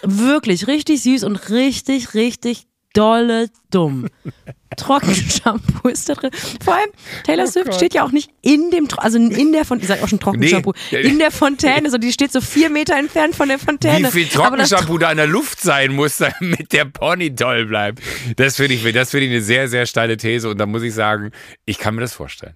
wirklich 0.02 0.68
richtig 0.68 1.04
süß 1.04 1.24
und 1.26 1.50
richtig, 1.50 2.14
richtig 2.14 2.69
dolle 2.94 3.48
dumm. 3.72 4.08
Trockenshampoo 4.78 5.90
ist 5.90 6.08
da 6.10 6.14
drin. 6.14 6.32
Vor 6.64 6.74
allem, 6.76 6.90
Taylor 7.26 7.46
Oh 7.46 7.52
Swift 7.52 7.74
steht 7.74 7.94
ja 7.94 8.04
auch 8.06 8.12
nicht 8.12 8.30
in 8.42 8.72
dem, 8.72 8.88
Tro- 8.88 9.02
also 9.02 9.18
in 9.18 9.52
der 9.52 9.66
von, 9.66 9.80
ich 9.80 9.88
sag 9.88 10.02
auch 10.02 10.08
schon 10.08 10.20
Trockenshampoo, 10.20 10.74
Nee. 10.92 11.02
in 11.02 11.20
der 11.20 11.32
Fontäne, 11.32 11.90
so 11.90 11.98
die 11.98 12.12
steht 12.14 12.32
so 12.32 12.40
vier 12.42 12.70
Meter 12.70 12.96
entfernt 12.98 13.36
von 13.36 13.50
der 13.50 13.60
Fontäne. 13.60 14.08
Wie 14.14 14.24
viel 14.26 14.28
Trockenshampoo 14.28 14.98
da 14.98 15.12
in 15.12 15.18
der 15.18 15.28
Luft 15.28 15.60
sein 15.62 15.94
muss, 15.94 16.18
damit 16.40 16.72
der 16.72 16.86
Pony 16.86 17.34
toll 17.34 17.66
bleibt. 17.66 18.02
Das 18.38 18.56
finde 18.58 18.76
ich, 18.76 18.94
das 18.94 19.12
finde 19.12 19.26
ich 19.26 19.32
eine 19.32 19.42
sehr, 19.42 19.68
sehr 19.68 19.86
steile 19.86 20.18
These. 20.18 20.50
Und 20.50 20.58
da 20.60 20.66
muss 20.66 20.84
ich 20.84 20.94
sagen, 20.94 21.32
ich 21.66 21.78
kann 21.80 21.96
mir 21.96 22.02
das 22.02 22.14
vorstellen. 22.14 22.56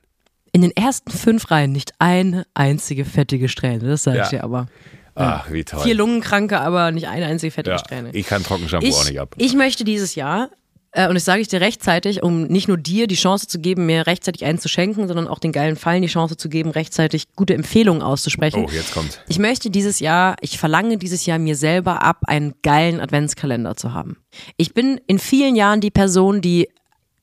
in 0.51 0.61
den 0.61 0.71
ersten 0.71 1.11
fünf 1.11 1.49
Reihen 1.51 1.71
nicht 1.71 1.93
eine 1.99 2.45
einzige 2.53 3.05
fettige 3.05 3.49
Strähne, 3.49 3.79
das 3.79 4.03
sage 4.03 4.17
ich 4.19 4.23
Ja. 4.25 4.29
dir 4.29 4.43
aber. 4.43 4.67
Ach, 5.15 5.51
wie 5.51 5.63
toll. 5.63 5.81
Vier 5.81 5.95
Lungenkranke, 5.95 6.59
aber 6.59 6.91
nicht 6.91 7.07
eine 7.07 7.25
einzige 7.25 7.51
fettige 7.51 7.75
ja, 7.75 7.79
Strähne. 7.79 8.09
ich 8.13 8.25
kann 8.25 8.43
Trockenshampoo 8.43 8.87
auch 8.87 9.03
ich, 9.03 9.09
nicht 9.09 9.19
ab. 9.19 9.35
ich 9.37 9.53
möchte 9.53 9.83
dieses 9.83 10.15
Jahr, 10.15 10.49
äh, 10.93 11.07
und 11.07 11.15
das 11.15 11.25
sage 11.25 11.41
ich 11.41 11.47
dir 11.47 11.59
rechtzeitig, 11.59 12.23
um 12.23 12.43
nicht 12.43 12.67
nur 12.67 12.77
dir 12.77 13.07
die 13.07 13.15
Chance 13.15 13.47
zu 13.47 13.59
geben, 13.59 13.85
mir 13.85 14.07
rechtzeitig 14.07 14.45
einen 14.45 14.59
zu 14.59 14.69
schenken, 14.69 15.07
sondern 15.07 15.27
auch 15.27 15.39
den 15.39 15.51
geilen 15.51 15.75
Fallen 15.75 16.01
die 16.01 16.07
Chance 16.07 16.37
zu 16.37 16.49
geben, 16.49 16.69
rechtzeitig 16.69 17.33
gute 17.35 17.53
Empfehlungen 17.53 18.01
auszusprechen. 18.01 18.65
Oh, 18.67 18.71
jetzt 18.71 18.93
kommt. 18.93 19.21
Ich 19.27 19.39
möchte 19.39 19.69
dieses 19.69 19.99
Jahr, 19.99 20.35
ich 20.41 20.57
verlange 20.57 20.97
dieses 20.97 21.25
Jahr 21.25 21.39
mir 21.39 21.55
selber 21.55 22.03
ab, 22.03 22.17
einen 22.27 22.53
geilen 22.61 22.99
Adventskalender 22.99 23.75
zu 23.75 23.93
haben. 23.93 24.17
Ich 24.57 24.73
bin 24.73 25.01
in 25.07 25.19
vielen 25.19 25.55
Jahren 25.55 25.81
die 25.81 25.91
Person, 25.91 26.41
die 26.41 26.69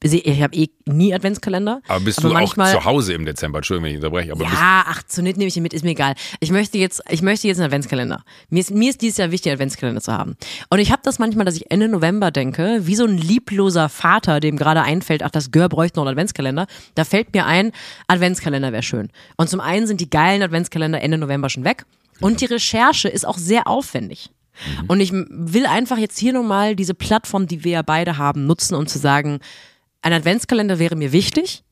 ich 0.02 0.42
habe 0.42 0.56
eh 0.56 0.70
nie 0.86 1.12
Adventskalender. 1.12 1.82
Aber 1.86 2.00
bist 2.00 2.22
du 2.22 2.28
manchmal, 2.28 2.74
auch 2.74 2.80
zu 2.80 2.84
Hause 2.86 3.12
im 3.12 3.26
Dezember? 3.26 3.58
Entschuldigung, 3.58 3.84
wenn 3.84 3.90
ich 3.92 3.96
unterbreche. 3.98 4.32
Aber 4.32 4.44
ja, 4.44 4.84
ach, 4.86 5.02
zu 5.02 5.22
nett 5.22 5.36
nehme 5.36 5.48
ich 5.48 5.56
mit, 5.56 5.74
ist 5.74 5.84
mir 5.84 5.90
egal. 5.90 6.14
Ich 6.40 6.50
möchte 6.50 6.78
jetzt, 6.78 7.02
ich 7.10 7.20
möchte 7.20 7.48
jetzt 7.48 7.58
einen 7.58 7.66
Adventskalender. 7.66 8.24
Mir 8.48 8.60
ist, 8.60 8.70
mir 8.70 8.88
ist 8.88 9.02
dieses 9.02 9.18
Jahr 9.18 9.30
wichtig, 9.30 9.50
einen 9.50 9.56
Adventskalender 9.56 10.00
zu 10.00 10.12
haben. 10.12 10.36
Und 10.70 10.78
ich 10.78 10.90
habe 10.90 11.02
das 11.04 11.18
manchmal, 11.18 11.44
dass 11.44 11.54
ich 11.56 11.70
Ende 11.70 11.88
November 11.88 12.30
denke, 12.30 12.86
wie 12.86 12.94
so 12.94 13.04
ein 13.04 13.18
liebloser 13.18 13.90
Vater, 13.90 14.40
dem 14.40 14.56
gerade 14.56 14.82
einfällt, 14.82 15.22
ach, 15.22 15.30
das 15.30 15.50
Gör 15.50 15.68
bräuchte 15.68 15.98
noch 15.98 16.06
einen 16.06 16.12
Adventskalender. 16.12 16.66
Da 16.94 17.04
fällt 17.04 17.34
mir 17.34 17.44
ein, 17.44 17.72
Adventskalender 18.06 18.72
wäre 18.72 18.82
schön. 18.82 19.10
Und 19.36 19.50
zum 19.50 19.60
einen 19.60 19.86
sind 19.86 20.00
die 20.00 20.08
geilen 20.08 20.42
Adventskalender 20.42 21.02
Ende 21.02 21.18
November 21.18 21.50
schon 21.50 21.64
weg. 21.64 21.84
Und 22.20 22.40
die 22.40 22.46
Recherche 22.46 23.08
ist 23.08 23.26
auch 23.26 23.38
sehr 23.38 23.66
aufwendig. 23.66 24.30
Und 24.88 25.00
ich 25.00 25.12
will 25.12 25.66
einfach 25.66 25.98
jetzt 25.98 26.18
hier 26.18 26.32
nochmal 26.32 26.76
diese 26.76 26.94
Plattform, 26.94 27.46
die 27.46 27.64
wir 27.64 27.72
ja 27.72 27.82
beide 27.82 28.18
haben, 28.18 28.46
nutzen, 28.46 28.74
um 28.74 28.86
zu 28.86 28.98
sagen, 28.98 29.40
ein 30.02 30.12
Adventskalender 30.12 30.78
wäre 30.78 30.96
mir 30.96 31.12
wichtig. 31.12 31.64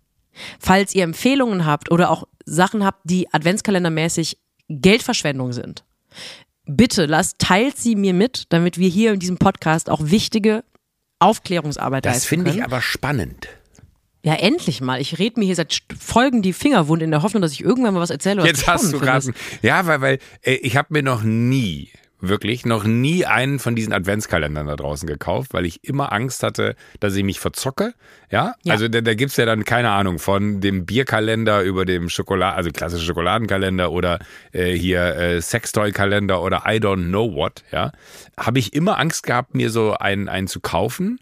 Falls 0.61 0.95
ihr 0.95 1.05
Empfehlungen 1.05 1.67
habt 1.67 1.91
oder 1.91 2.11
auch 2.11 2.29
Sachen 2.45 2.85
habt, 2.85 3.01
die 3.05 3.33
adventskalendermäßig 3.33 4.39
Geldverschwendung 4.69 5.53
sind, 5.53 5.85
bitte 6.67 7.07
lasst, 7.07 7.39
teilt 7.39 7.77
sie 7.79 7.97
mir 7.97 8.15
mit, 8.15 8.45
damit 8.51 8.79
wir 8.79 8.89
hier 8.89 9.13
in 9.13 9.19
diesem 9.21 9.39
Podcast 9.39 9.91
auch 9.91 10.01
wichtige 10.05 10.65
Aufklärungsarbeit 11.19 12.05
das 12.05 12.15
leisten 12.15 12.29
finde 12.29 12.51
ich 12.53 12.63
aber 12.63 12.81
spannend. 12.81 13.49
Ja, 14.25 14.35
endlich 14.35 14.81
mal. 14.81 15.01
Ich 15.01 15.19
rede 15.19 15.41
mir 15.41 15.47
hier 15.47 15.55
seit 15.55 15.83
Folgen 15.99 16.43
die 16.43 16.53
Finger 16.53 16.89
wund 16.89 17.03
in 17.03 17.11
der 17.11 17.23
Hoffnung, 17.23 17.41
dass 17.41 17.53
ich 17.53 17.63
irgendwann 17.63 17.95
mal 17.95 18.01
was 18.01 18.11
erzähle. 18.11 18.43
Was 18.43 18.49
Jetzt 18.49 18.67
hast 18.67 18.93
du 18.93 18.99
gerade. 18.99 19.33
Ja, 19.63 19.87
weil, 19.87 20.01
weil 20.01 20.19
äh, 20.43 20.55
ich 20.55 20.77
habe 20.77 20.89
mir 20.91 21.03
noch 21.03 21.23
nie, 21.23 21.91
wirklich, 22.21 22.67
noch 22.67 22.85
nie 22.85 23.25
einen 23.25 23.59
von 23.59 23.77
diesen 23.77 23.93
Adventskalendern 23.93 24.67
da 24.67 24.77
draußen 24.77 25.07
gekauft, 25.07 25.55
weil 25.55 25.65
ich 25.67 25.85
immer 25.85 26.13
Angst 26.13 26.43
hatte, 26.43 26.75
dass 27.01 27.15
ich 27.15 27.25
mich 27.25 27.41
verzocke. 27.41 27.95
Ja, 28.31 28.55
Ja. 28.65 28.73
also 28.73 28.89
da, 28.89 29.01
da 29.01 29.15
gibt's 29.15 29.37
ja 29.37 29.47
dann, 29.47 29.65
keine 29.65 29.91
Ahnung, 29.91 30.19
von 30.19 30.61
dem 30.61 30.85
Bierkalender 30.85 31.63
über 31.63 31.85
dem 31.85 32.09
Schokolade, 32.09 32.57
also 32.57 32.71
klassische 32.71 33.05
Schokoladenkalender 33.07 33.93
oder 33.93 34.19
äh, 34.53 34.73
hier 34.73 35.17
äh, 35.17 35.41
Sextoy-Kalender 35.41 36.43
oder 36.43 36.65
I 36.67 36.79
don't 36.79 37.09
know 37.09 37.33
what, 37.35 37.63
ja, 37.71 37.93
habe 38.39 38.59
ich 38.59 38.73
immer 38.73 38.99
Angst 38.99 39.23
gehabt, 39.25 39.55
mir 39.55 39.71
so 39.71 39.95
einen, 39.95 40.29
einen 40.29 40.49
zu 40.49 40.61
kaufen 40.61 41.19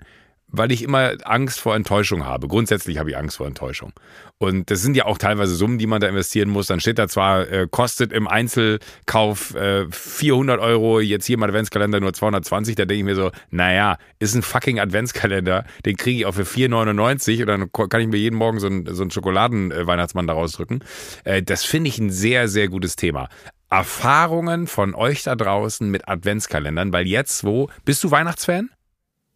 weil 0.49 0.73
ich 0.73 0.83
immer 0.83 1.13
Angst 1.25 1.61
vor 1.61 1.75
Enttäuschung 1.75 2.25
habe. 2.25 2.49
Grundsätzlich 2.49 2.99
habe 2.99 3.11
ich 3.11 3.17
Angst 3.17 3.37
vor 3.37 3.47
Enttäuschung. 3.47 3.93
Und 4.39 4.71
das 4.71 4.83
sind 4.83 4.97
ja 4.97 5.07
auch 5.07 5.19
teilweise 5.19 5.55
Summen, 5.55 5.79
die 5.79 5.87
man 5.87 6.01
da 6.01 6.09
investieren 6.09 6.51
muss. 6.51 6.67
Dann 6.67 6.81
steht 6.81 6.99
da 6.99 7.09
zwar, 7.09 7.51
äh, 7.51 7.67
kostet 7.71 8.13
im 8.13 8.29
Einzelkauf 8.29 9.55
äh, 9.55 9.87
400 9.91 10.61
Euro, 10.61 11.01
jetzt 11.01 11.27
hier 11.27 11.35
im 11.35 11.43
Adventskalender 11.43 12.01
nur 12.01 12.13
220. 12.13 12.77
Da 12.77 12.85
denke 12.85 12.99
ich 12.99 13.05
mir 13.05 13.17
so, 13.17 13.31
naja, 13.51 13.97
ist 14.19 14.35
ein 14.35 14.43
fucking 14.43 14.79
Adventskalender, 14.79 15.65
den 15.85 15.97
kriege 15.97 16.19
ich 16.21 16.27
auch 16.27 16.35
für 16.35 16.43
4,99 16.43 17.41
und 17.41 17.47
dann 17.47 17.89
kann 17.89 18.01
ich 18.01 18.09
mir 18.09 18.19
jeden 18.19 18.37
Morgen 18.37 18.61
so 18.61 18.67
einen, 18.67 18.95
so 18.95 19.03
einen 19.03 19.11
Schokoladen-Weihnachtsmann 19.11 20.27
daraus 20.27 20.53
drücken. 20.53 20.81
Äh, 21.25 21.43
das 21.43 21.65
finde 21.65 21.89
ich 21.89 21.99
ein 21.99 22.11
sehr, 22.11 22.49
sehr 22.49 22.69
gutes 22.69 22.97
Thema. 22.97 23.29
Erfahrungen 23.71 24.67
von 24.69 24.95
euch 24.95 25.25
da 25.25 25.35
draußen 25.35 25.91
mit 25.91 26.09
Adventskalendern, 26.09 26.93
weil 26.93 27.07
jetzt 27.07 27.43
wo, 27.43 27.69
bist 27.85 28.05
du 28.05 28.11
Weihnachtsfan? 28.11 28.71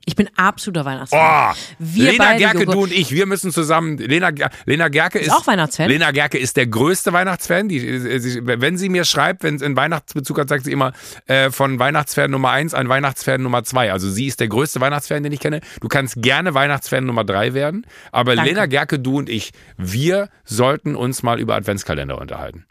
Ich 0.07 0.17
bin 0.17 0.31
absoluter 0.35 0.87
Weihnachtsfan. 0.87 1.21
Oh, 1.21 1.57
Wir 1.79 2.13
Lena 2.13 2.25
beide, 2.25 2.39
Gerke, 2.39 2.67
du 2.67 2.83
und 2.83 2.93
ich, 2.93 3.13
wir 3.13 3.27
müssen 3.27 3.53
zusammen. 3.53 3.99
Lena, 3.99 4.31
Lena 4.65 4.89
Gerke 4.89 5.19
ist, 5.19 5.31
auch 5.31 5.47
Weihnachtsfan? 5.47 5.89
Lena 5.89 6.11
Gerke 6.11 6.39
ist 6.39 6.57
der 6.57 6.67
größte 6.67 7.13
Weihnachtsfan. 7.13 7.69
Die, 7.69 7.87
äh, 7.87 8.19
sie, 8.19 8.41
wenn 8.45 8.79
sie 8.79 8.89
mir 8.89 9.05
schreibt, 9.05 9.43
wenn 9.43 9.57
es 9.57 9.63
einen 9.63 9.77
Weihnachtsbezug 9.77 10.39
hat, 10.39 10.49
sagt 10.49 10.65
sie 10.65 10.73
immer 10.73 10.93
äh, 11.27 11.51
von 11.51 11.79
Weihnachtsfan 11.79 12.31
Nummer 12.31 12.51
eins 12.51 12.73
an 12.73 12.89
Weihnachtsfan 12.89 13.43
Nummer 13.43 13.63
zwei. 13.65 13.93
Also 13.93 14.09
sie 14.09 14.27
ist 14.27 14.41
der 14.41 14.49
größte 14.49 14.81
Weihnachtsfan, 14.81 15.23
den 15.23 15.33
ich 15.33 15.41
kenne. 15.41 15.61
Du 15.81 15.89
kannst 15.89 16.21
gerne 16.23 16.55
Weihnachtsfan 16.55 17.05
Nummer 17.05 17.25
drei 17.25 17.53
werden. 17.53 17.87
Aber 18.11 18.35
Danke. 18.35 18.51
Lena 18.51 18.67
Gerke, 18.67 18.99
du 18.99 19.19
und 19.19 19.29
ich, 19.29 19.53
wir 19.77 20.31
sollten 20.45 20.97
uns 20.97 21.23
mal 21.23 21.39
über 21.39 21.57
Adventskalender 21.57 22.19
unterhalten. 22.19 22.65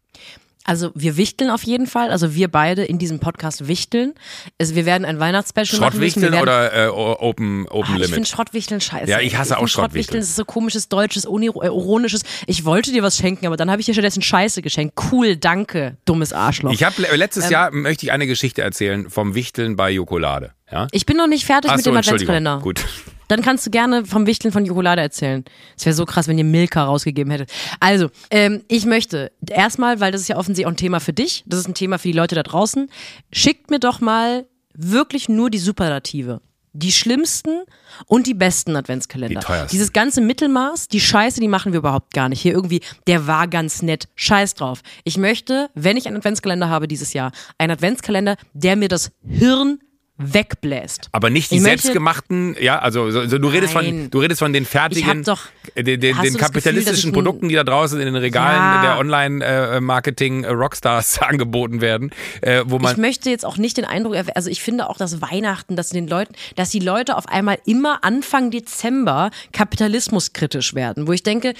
Also 0.66 0.92
wir 0.94 1.18
wichteln 1.18 1.50
auf 1.50 1.64
jeden 1.64 1.88
Fall. 1.88 2.12
Also 2.12 2.36
wir 2.36 2.48
beide 2.48 2.84
in 2.84 3.00
diesem 3.00 3.20
Podcast 3.20 3.68
wichteln. 3.68 4.14
Also 4.60 4.76
wir 4.76 4.86
werden 4.86 5.06
ein 5.06 5.20
Weihnachtsspecial 5.20 5.80
machen. 5.80 6.00
Wir 6.00 6.12
Schrottwichteln 6.12 6.42
oder 6.42 6.86
äh, 6.86 6.88
Open, 6.90 7.66
Open 7.70 7.94
Ah, 7.94 7.96
ich 7.96 8.02
finde 8.04 8.16
Limit? 8.16 8.28
Schrottwichteln 8.28 8.82
scheiße. 8.82 9.10
Ja, 9.10 9.20
ich 9.20 9.38
hasse 9.38 9.56
auch 9.56 9.62
find 9.62 9.72
Schrottwichteln. 9.72 10.20
Das 10.20 10.30
ist 10.30 10.36
so 10.36 10.46
komisches 10.46 10.90
deutsches, 10.90 11.26
äh, 11.26 11.28
ironisches. 11.30 12.22
Ich 12.46 12.66
wollte 12.66 12.92
dir 12.92 13.02
was 13.04 13.18
schenken, 13.18 13.48
aber 13.48 13.58
dann 13.58 13.72
habe 13.72 13.80
ich 13.80 13.86
dir 13.86 13.94
stattdessen 13.94 14.22
Scheiße 14.22 14.62
geschenkt. 14.62 14.96
Cool, 15.12 15.38
danke, 15.38 15.98
dummes 16.06 16.34
Arschloch. 16.34 16.72
Ich 16.72 16.84
habe 16.84 17.02
letztes 17.16 17.46
Ähm. 17.46 17.52
Jahr 17.52 17.72
möchte 17.72 18.06
ich 18.06 18.12
eine 18.12 18.28
Geschichte 18.28 18.62
erzählen 18.62 19.10
vom 19.10 19.34
Wichteln 19.36 19.76
bei 19.76 19.90
Jokolade. 19.90 20.52
Ja? 20.72 20.88
Ich 20.92 21.06
bin 21.06 21.18
noch 21.18 21.28
nicht 21.28 21.46
fertig 21.46 21.72
Ach 21.72 21.78
mit 21.78 21.86
so, 21.86 21.92
dem. 21.92 21.98
Adventskalender. 21.98 22.60
Gut. 22.62 22.86
Dann 23.30 23.42
kannst 23.42 23.66
du 23.66 23.70
gerne 23.70 24.06
vom 24.06 24.26
Wichteln 24.26 24.52
von 24.52 24.66
Jokolade 24.66 25.02
erzählen. 25.02 25.46
Es 25.78 25.86
wäre 25.86 25.96
so 25.96 26.06
krass, 26.06 26.28
wenn 26.28 26.38
ihr 26.38 26.44
Milka 26.44 26.84
rausgegeben 26.84 27.32
hättet. 27.32 27.52
Also, 27.80 28.10
ähm, 28.32 28.64
ich 28.68 28.86
möchte 28.86 29.32
erstmal, 29.48 30.02
weil 30.02 30.12
das 30.12 30.22
ist 30.22 30.28
ja 30.28 30.36
offensichtlich 30.36 30.66
auch 30.66 30.72
ein 30.72 30.78
Thema 30.78 31.00
für 31.00 31.14
dich, 31.14 31.44
das 31.46 31.62
ist 31.62 31.68
ein 31.68 31.76
Thema 31.76 32.00
für 32.00 32.08
die 32.10 32.14
Leute 32.14 32.36
da 32.36 32.44
draußen, 32.44 32.90
schickt 33.32 33.70
mir 33.70 33.80
doch 33.80 34.02
mal 34.02 34.48
wirklich 34.74 35.30
nur 35.30 35.50
die 35.50 35.60
Superlative. 35.60 36.42
Die 36.74 36.92
schlimmsten 36.92 37.64
und 38.06 38.28
die 38.28 38.36
besten 38.36 38.76
Adventskalender. 38.76 39.40
Die 39.40 39.46
teuersten. 39.46 39.72
Dieses 39.72 39.92
ganze 39.92 40.22
Mittelmaß, 40.22 40.88
die 40.88 41.02
Scheiße, 41.02 41.40
die 41.40 41.48
machen 41.48 41.72
wir 41.72 41.80
überhaupt 41.80 42.14
gar 42.14 42.30
nicht. 42.30 42.42
Hier 42.42 42.54
irgendwie, 42.54 42.82
der 43.08 43.28
war 43.28 43.48
ganz 43.48 43.82
nett. 43.82 44.08
Scheiß 44.16 44.54
drauf. 44.54 44.82
Ich 45.04 45.18
möchte, 45.18 45.70
wenn 45.74 45.98
ich 45.98 46.08
einen 46.08 46.18
Adventskalender 46.18 46.70
habe 46.70 46.88
dieses 46.88 47.14
Jahr, 47.14 47.32
einen 47.58 47.72
Adventskalender, 47.72 48.38
der 48.54 48.76
mir 48.76 48.88
das 48.88 49.12
Hirn 49.28 49.80
wegbläst. 50.20 51.08
Aber 51.14 51.30
nicht 51.30 51.50
die 51.50 51.56
Ich 51.56 51.62
möchte- 51.62 51.84
selbstgemachten, 51.84 52.56
ja, 52.60 52.78
also 52.80 53.10
so, 53.10 53.26
so, 53.26 53.38
du 53.40 53.48
redest 53.48 53.74
von 53.74 54.10
du 54.12 54.20
redest 54.20 54.40
von 54.40 54.52
den 54.54 54.66
fertigen, 54.66 55.22
Ich 55.22 55.26
doch- 55.26 55.48
äh, 55.76 55.84
den, 55.84 56.00
den, 56.02 56.16
kapitalistischen 56.38 57.10
Gefühl, 57.10 57.10
ich 57.10 57.14
Produkten, 57.14 57.50
die 57.50 57.56
da 57.56 57.64
draußen 57.64 58.00
in 58.00 58.06
den 58.06 58.16
Regalen 58.16 58.58
Ja. 58.58 58.82
der 58.82 58.98
Online-Marketing-Rockstars 59.00 61.22
angeboten 61.28 61.82
werden, 61.82 62.12
äh, 62.42 62.64
wo 62.66 62.78
Ich 62.78 62.82
man 62.82 63.00
möchte 63.02 63.30
jetzt 63.30 63.46
auch 63.46 63.58
nicht 63.58 63.78
den 63.78 63.86
Eindruck, 63.86 64.16
also 64.36 64.50
ich 64.50 64.62
finde 64.62 64.90
auch, 64.90 64.98
dass 64.98 65.22
Weihnachten, 65.22 65.76
dass 65.76 65.90
den 65.90 66.08
Leuten, 66.08 66.34
dass 66.56 66.70
die 66.70 66.80
Leute 66.80 67.18
auf 67.18 67.28
einmal 67.28 67.58
immer 67.66 68.04
Anfang 68.04 68.52
Dezember 68.52 69.32
kapitalismuskritisch 69.54 70.74
werden, 70.74 71.08
wo 71.08 71.14
ich 71.14 71.24
denke, 71.24 71.54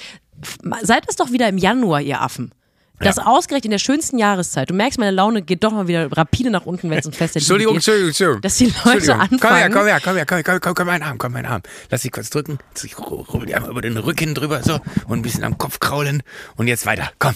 seid 0.82 1.04
es 1.08 1.16
doch 1.16 1.32
wieder 1.32 1.48
im 1.48 1.58
Januar, 1.58 2.02
ihr 2.02 2.22
Affen. 2.22 2.52
Das 3.00 3.16
Ja. 3.16 3.26
ausgerechnet 3.28 3.66
in 3.66 3.72
der 3.72 3.78
schönsten 3.80 4.18
Jahreszeit. 4.18 4.70
Du 4.70 4.74
merkst, 4.74 5.00
meine 5.00 5.12
Laune 5.12 5.42
geht 5.42 5.64
doch 5.64 5.72
mal 5.72 5.88
wieder 5.88 6.12
rapide 6.12 6.50
nach 6.50 6.66
unten, 6.66 6.90
wenn 6.90 7.00
es 7.00 7.06
um 7.06 7.14
Fest 7.14 7.36
der 7.36 7.42
Liebe 7.42 7.54
Entschuldigung, 7.64 7.74
geht. 7.76 7.78
Entschuldigung, 7.88 8.08
Entschuldigung. 8.10 8.42
Dass 8.42 8.58
die 8.58 8.74
Leute 8.86 9.16
anfangen. 9.16 9.40
Komm 9.40 9.56
her, 9.56 9.70
komm 9.70 9.86
her, 9.86 10.00
komm 10.02 10.16
her, 10.16 10.26
komm 10.26 10.36
her, 10.38 10.44
komm, 10.44 10.60
komm, 10.62 10.74
komm, 10.76 10.88
meinen 10.88 11.04
Arm, 11.04 11.18
komm, 11.18 11.32
meinen 11.34 11.46
Arm. 11.46 11.62
Lass 11.90 12.02
dich 12.02 12.12
kurz 12.12 12.30
drücken. 12.30 12.60
Ich 12.84 12.96
ru- 12.96 13.26
rubbel 13.28 13.48
dir 13.48 13.56
einmal 13.58 13.72
über 13.72 13.82
den 13.82 13.96
Rücken 13.98 14.36
drüber 14.36 14.62
so 14.64 14.80
und 15.08 15.20
ein 15.20 15.22
bisschen 15.22 15.44
am 15.44 15.58
Kopf 15.58 15.80
kraulen 15.80 16.24
und 16.58 16.68
jetzt 16.68 16.86
weiter. 16.86 17.10
Komm. 17.20 17.36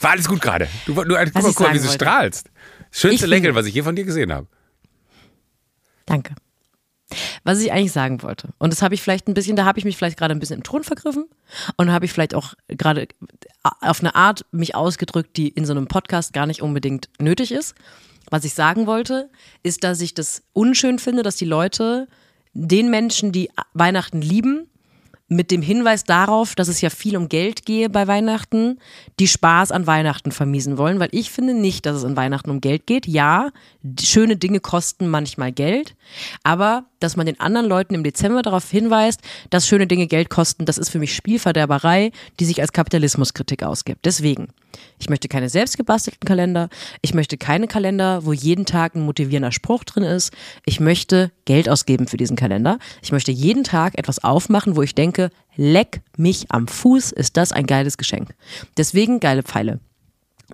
War 0.00 0.12
alles 0.12 0.28
gut 0.28 0.40
gerade. 0.40 0.68
Du, 0.86 0.94
du, 0.94 1.16
ich 1.16 1.32
guck 1.32 1.42
mal, 1.42 1.52
sagen 1.52 1.74
wie 1.74 1.86
du 1.86 1.92
strahlst. 1.92 2.48
Schönste 2.90 3.26
Lächeln, 3.26 3.54
was 3.54 3.66
ich 3.66 3.74
je 3.74 3.82
von 3.82 3.94
dir 3.96 4.04
gesehen 4.04 4.32
habe. 4.32 4.46
Danke. 6.06 6.34
Was 7.44 7.60
ich 7.60 7.70
eigentlich 7.72 7.92
sagen 7.92 8.22
wollte, 8.22 8.48
und 8.58 8.72
das 8.72 8.82
habe 8.82 8.94
ich 8.94 9.02
vielleicht 9.02 9.28
ein 9.28 9.34
bisschen, 9.34 9.54
da 9.54 9.64
habe 9.64 9.78
ich 9.78 9.84
mich 9.84 9.96
vielleicht 9.96 10.18
gerade 10.18 10.34
ein 10.34 10.40
bisschen 10.40 10.56
im 10.56 10.62
Ton 10.64 10.82
vergriffen 10.82 11.26
und 11.76 11.92
habe 11.92 12.04
ich 12.04 12.12
vielleicht 12.12 12.34
auch 12.34 12.54
gerade 12.68 13.06
auf 13.62 14.00
eine 14.00 14.14
Art 14.14 14.44
mich 14.50 14.74
ausgedrückt, 14.74 15.36
die 15.36 15.48
in 15.48 15.64
so 15.64 15.72
einem 15.72 15.86
Podcast 15.86 16.32
gar 16.32 16.46
nicht 16.46 16.62
unbedingt 16.62 17.08
nötig 17.20 17.52
ist. 17.52 17.74
Was 18.30 18.44
ich 18.44 18.54
sagen 18.54 18.86
wollte, 18.86 19.30
ist, 19.62 19.84
dass 19.84 20.00
ich 20.00 20.14
das 20.14 20.42
unschön 20.52 20.98
finde, 20.98 21.22
dass 21.22 21.36
die 21.36 21.44
Leute 21.44 22.08
den 22.54 22.90
Menschen, 22.90 23.30
die 23.30 23.50
Weihnachten 23.72 24.20
lieben, 24.20 24.68
mit 25.28 25.50
dem 25.50 25.60
Hinweis 25.60 26.04
darauf, 26.04 26.54
dass 26.54 26.68
es 26.68 26.80
ja 26.80 26.90
viel 26.90 27.16
um 27.16 27.28
Geld 27.28 27.66
gehe 27.66 27.90
bei 27.90 28.06
Weihnachten, 28.06 28.78
die 29.18 29.26
Spaß 29.26 29.72
an 29.72 29.86
Weihnachten 29.86 30.30
vermiesen 30.30 30.78
wollen, 30.78 31.00
weil 31.00 31.08
ich 31.10 31.30
finde 31.30 31.52
nicht, 31.52 31.84
dass 31.84 31.96
es 31.96 32.04
an 32.04 32.16
Weihnachten 32.16 32.50
um 32.50 32.60
Geld 32.60 32.86
geht. 32.86 33.06
Ja, 33.08 33.50
schöne 34.00 34.36
Dinge 34.36 34.60
kosten 34.60 35.08
manchmal 35.08 35.50
Geld, 35.50 35.96
aber 36.44 36.84
dass 37.00 37.16
man 37.16 37.26
den 37.26 37.40
anderen 37.40 37.66
Leuten 37.66 37.94
im 37.94 38.04
Dezember 38.04 38.42
darauf 38.42 38.70
hinweist, 38.70 39.20
dass 39.50 39.66
schöne 39.66 39.88
Dinge 39.88 40.06
Geld 40.06 40.30
kosten, 40.30 40.64
das 40.64 40.78
ist 40.78 40.90
für 40.90 41.00
mich 41.00 41.14
Spielverderberei, 41.14 42.12
die 42.38 42.44
sich 42.44 42.60
als 42.60 42.72
Kapitalismuskritik 42.72 43.64
ausgibt. 43.64 44.04
Deswegen, 44.04 44.48
ich 44.98 45.08
möchte 45.08 45.28
keine 45.28 45.48
selbstgebastelten 45.48 46.26
Kalender, 46.26 46.68
ich 47.02 47.14
möchte 47.14 47.36
keine 47.36 47.66
Kalender, 47.66 48.24
wo 48.24 48.32
jeden 48.32 48.66
Tag 48.66 48.94
ein 48.94 49.02
motivierender 49.02 49.52
Spruch 49.52 49.84
drin 49.84 50.04
ist. 50.04 50.32
Ich 50.64 50.80
möchte 50.80 51.30
Geld 51.44 51.68
ausgeben 51.68 52.06
für 52.06 52.16
diesen 52.16 52.36
Kalender. 52.36 52.78
Ich 53.02 53.12
möchte 53.12 53.32
jeden 53.32 53.64
Tag 53.64 53.98
etwas 53.98 54.22
aufmachen, 54.22 54.76
wo 54.76 54.82
ich 54.82 54.94
denke, 54.94 55.30
leck 55.56 56.00
mich 56.16 56.46
am 56.50 56.68
Fuß, 56.68 57.12
ist 57.12 57.36
das 57.36 57.52
ein 57.52 57.66
geiles 57.66 57.98
Geschenk. 57.98 58.34
Deswegen 58.76 59.20
geile 59.20 59.42
Pfeile. 59.42 59.80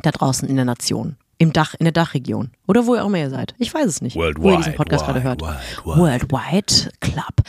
Da 0.03 0.11
draußen 0.11 0.49
in 0.49 0.57
der 0.57 0.65
Nation. 0.65 1.17
Im 1.39 1.53
Dach, 1.53 1.75
in 1.79 1.85
der 1.85 1.93
Dachregion. 1.93 2.51
Oder 2.69 2.87
wo 2.87 2.95
ihr 2.95 3.03
auch 3.03 3.09
immer 3.09 3.19
ihr 3.19 3.31
seid. 3.31 3.55
Ich 3.59 3.75
weiß 3.75 3.87
es 3.87 4.01
nicht. 4.01 4.15
wo 4.15 4.21
ihr 4.21 4.27
Worldwide, 4.27 4.57
diesen 4.59 4.75
Podcast 4.75 5.05
gerade 5.05 5.23
hört. 5.23 5.41
worldwide, 5.43 6.31
Worldwide 6.31 6.93
Club. 7.01 7.43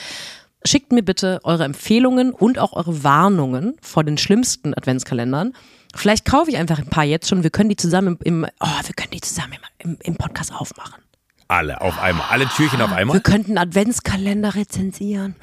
Schickt 0.66 0.92
mir 0.92 1.04
bitte 1.04 1.42
eure 1.44 1.66
Empfehlungen 1.66 2.32
und 2.32 2.58
auch 2.58 2.74
eure 2.74 3.04
Warnungen 3.04 3.76
vor 3.82 4.04
den 4.04 4.18
schlimmsten 4.18 4.74
Adventskalendern. 4.74 5.54
Vielleicht 5.96 6.26
kaufe 6.26 6.50
ich 6.52 6.58
einfach 6.58 6.80
ein 6.80 6.88
paar 6.88 7.04
jetzt 7.04 7.30
schon. 7.30 7.44
Wir 7.44 7.50
können 7.50 7.70
die 7.70 7.76
zusammen 7.76 8.18
im, 8.24 8.44
im 8.44 8.50
oh, 8.60 8.68
wir 8.84 8.94
können 8.96 9.12
die 9.12 9.22
zusammen 9.22 9.54
im, 9.80 9.92
im, 9.92 9.98
im 10.04 10.16
Podcast 10.16 10.54
aufmachen. 10.54 11.02
Alle 11.48 11.82
auf 11.82 12.00
einmal. 12.02 12.26
Alle 12.30 12.48
Türchen 12.48 12.82
auf 12.82 12.90
Wir 12.90 12.98
einmal. 12.98 13.20
könnten 13.22 13.58
Adventskalender 13.58 14.56
rezensieren. 14.56 15.36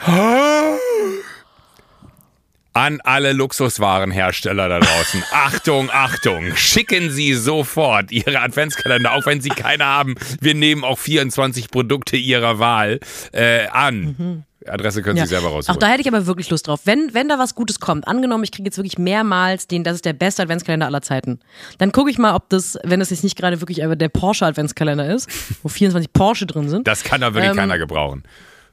An 2.73 3.01
alle 3.03 3.33
Luxuswarenhersteller 3.33 4.69
da 4.69 4.81
draußen. 4.81 5.23
Achtung, 5.33 5.91
Achtung. 5.93 6.57
Schicken 6.57 7.11
Sie 7.11 7.35
sofort 7.35 8.11
Ihre 8.13 8.41
Adventskalender, 8.41 9.13
auch 9.13 9.27
wenn 9.27 9.41
Sie 9.41 9.49
keine 9.51 9.85
haben. 9.85 10.15
Wir 10.41 10.55
nehmen 10.55 10.85
auch 10.85 10.99
24 10.99 11.71
Produkte 11.71 12.17
Ihrer 12.17 12.59
Wahl 12.59 13.01
äh, 13.33 13.67
an. 13.69 14.45
Adresse 14.67 15.03
können 15.03 15.19
Sie 15.19 15.27
selber 15.27 15.49
Auch 15.49 15.53
raussuchen. 15.55 15.79
da 15.81 15.89
hätte 15.89 16.03
ich 16.03 16.09
aber 16.09 16.27
wirklich 16.27 16.51
Lust 16.51 16.67
drauf. 16.67 16.81
Wenn, 16.85 17.15
wenn 17.15 17.29
da 17.29 17.39
was 17.39 17.55
Gutes 17.55 17.81
kommt, 17.81 18.07
angenommen, 18.07 18.45
ich 18.45 18.53
kriege 18.53 18.67
jetzt 18.67 18.77
wirklich 18.77 18.99
mehrmals 18.99 19.67
den, 19.67 19.85
das 19.85 19.95
ist 19.97 20.05
der 20.05 20.13
beste 20.13 20.43
Adventskalender 20.43 20.87
aller 20.87 21.03
Zeiten, 21.03 21.41
dann 21.79 21.93
gucke 21.93 22.11
ich 22.11 22.19
mal, 22.19 22.35
ob 22.35 22.49
das, 22.51 22.79
wenn 22.85 23.01
es 23.01 23.11
jetzt 23.11 23.25
nicht 23.25 23.37
gerade 23.39 23.61
wirklich 23.61 23.85
aber 23.85 23.97
der 23.97 24.09
Porsche 24.11 24.45
Adventskalender 24.47 25.07
ist, 25.13 25.29
wo 25.63 25.69
24 25.71 26.13
Porsche 26.13 26.47
drin 26.47 26.69
sind. 26.69 26.87
Das 26.87 27.05
kann 27.05 27.21
da 27.21 27.33
wirklich 27.35 27.51
Ähm, 27.53 27.57
keiner 27.57 27.79
gebrauchen. 27.79 28.23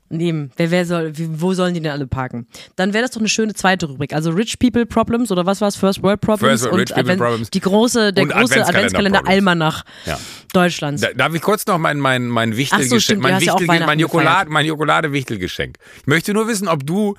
Nehmen. 0.10 0.52
Wer, 0.56 0.72
wer 0.72 0.86
soll, 0.86 1.12
wo 1.16 1.54
sollen 1.54 1.74
die 1.74 1.82
denn 1.82 1.92
alle 1.92 2.08
parken? 2.08 2.48
Dann 2.76 2.94
wäre 2.94 3.04
das 3.04 3.12
doch 3.12 3.20
eine 3.20 3.28
schöne 3.30 3.54
zweite 3.54 3.88
Rubrik. 3.88 4.14
Also 4.14 4.32
Rich 4.32 4.58
People 4.60 4.86
Problems 4.86 5.32
oder 5.32 5.46
was 5.46 5.60
war 5.62 5.68
es? 5.68 5.76
First 5.76 6.02
World 6.04 6.22
Problems 6.22 6.62
First 6.62 6.74
und 6.74 6.98
Advent- 6.98 7.20
Problems. 7.22 7.50
die 7.52 7.60
große, 7.60 8.14
der 8.14 8.24
Und 8.24 8.30
große 8.32 8.42
Adventskalender 8.66 9.20
Adventskalender. 9.20 9.28
Almanach 9.28 9.84
Ja. 10.06 10.20
Deutschlands. 10.54 11.02
Da, 11.02 11.10
darf 11.14 11.34
ich 11.34 11.42
kurz 11.42 11.66
noch 11.68 11.78
mein, 11.78 12.00
mein, 12.00 12.28
mein 12.28 12.52
so, 12.54 12.58
Wichtelgeschenk, 12.58 13.02
stimmt, 13.02 13.20
du 13.20 13.24
mein, 13.24 13.36
hast 13.36 13.44
ja 13.44 13.54
Wichtel, 13.60 13.86
mein, 13.86 14.00
Jokolade, 14.00 14.50
mein 14.50 14.66
Jokolade-Wichtelgeschenk. 14.66 15.78
Ich 16.02 16.08
möchte 16.08 16.34
nur 16.34 16.48
wissen, 16.48 16.68
ob 16.68 16.86
du 16.86 17.16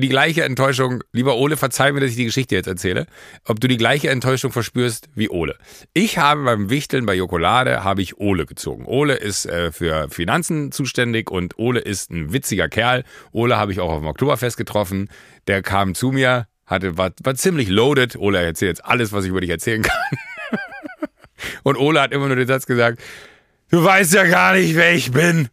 die 0.00 0.08
gleiche 0.08 0.44
Enttäuschung, 0.44 1.02
lieber 1.12 1.36
Ole, 1.36 1.56
verzeih 1.56 1.92
mir, 1.92 2.00
dass 2.00 2.10
ich 2.10 2.16
die 2.16 2.24
Geschichte 2.24 2.54
jetzt 2.54 2.66
erzähle, 2.66 3.06
ob 3.44 3.60
du 3.60 3.68
die 3.68 3.76
gleiche 3.76 4.10
Enttäuschung 4.10 4.52
verspürst 4.52 5.08
wie 5.14 5.28
Ole. 5.28 5.56
Ich 5.94 6.18
habe 6.18 6.44
beim 6.44 6.70
Wichteln 6.70 7.06
bei 7.06 7.14
Jokolade, 7.14 7.84
habe 7.84 8.02
ich 8.02 8.18
Ole 8.18 8.46
gezogen. 8.46 8.84
Ole 8.86 9.14
ist 9.14 9.46
äh, 9.46 9.72
für 9.72 10.08
Finanzen 10.10 10.72
zuständig 10.72 11.30
und 11.30 11.58
Ole 11.58 11.80
ist 11.80 12.10
ein 12.10 12.32
witziger 12.32 12.68
Kerl. 12.68 13.04
Ole 13.32 13.56
habe 13.56 13.72
ich 13.72 13.80
auch 13.80 13.90
auf 13.90 14.00
dem 14.00 14.08
Oktoberfest 14.08 14.56
getroffen. 14.56 15.08
Der 15.46 15.62
kam 15.62 15.94
zu 15.94 16.12
mir, 16.12 16.46
hatte, 16.66 16.96
war, 16.96 17.12
war 17.22 17.34
ziemlich 17.34 17.68
loaded. 17.68 18.16
Ole 18.16 18.42
erzählt 18.42 18.70
jetzt 18.70 18.84
alles, 18.84 19.12
was 19.12 19.24
ich 19.24 19.30
über 19.30 19.40
dich 19.40 19.50
erzählen 19.50 19.82
kann. 19.82 19.96
Und 21.62 21.76
Ole 21.76 22.00
hat 22.00 22.12
immer 22.12 22.26
nur 22.26 22.36
den 22.36 22.46
Satz 22.46 22.66
gesagt, 22.66 23.00
du 23.70 23.82
weißt 23.82 24.14
ja 24.14 24.24
gar 24.24 24.54
nicht, 24.54 24.74
wer 24.74 24.92
ich 24.94 25.10
bin. 25.12 25.48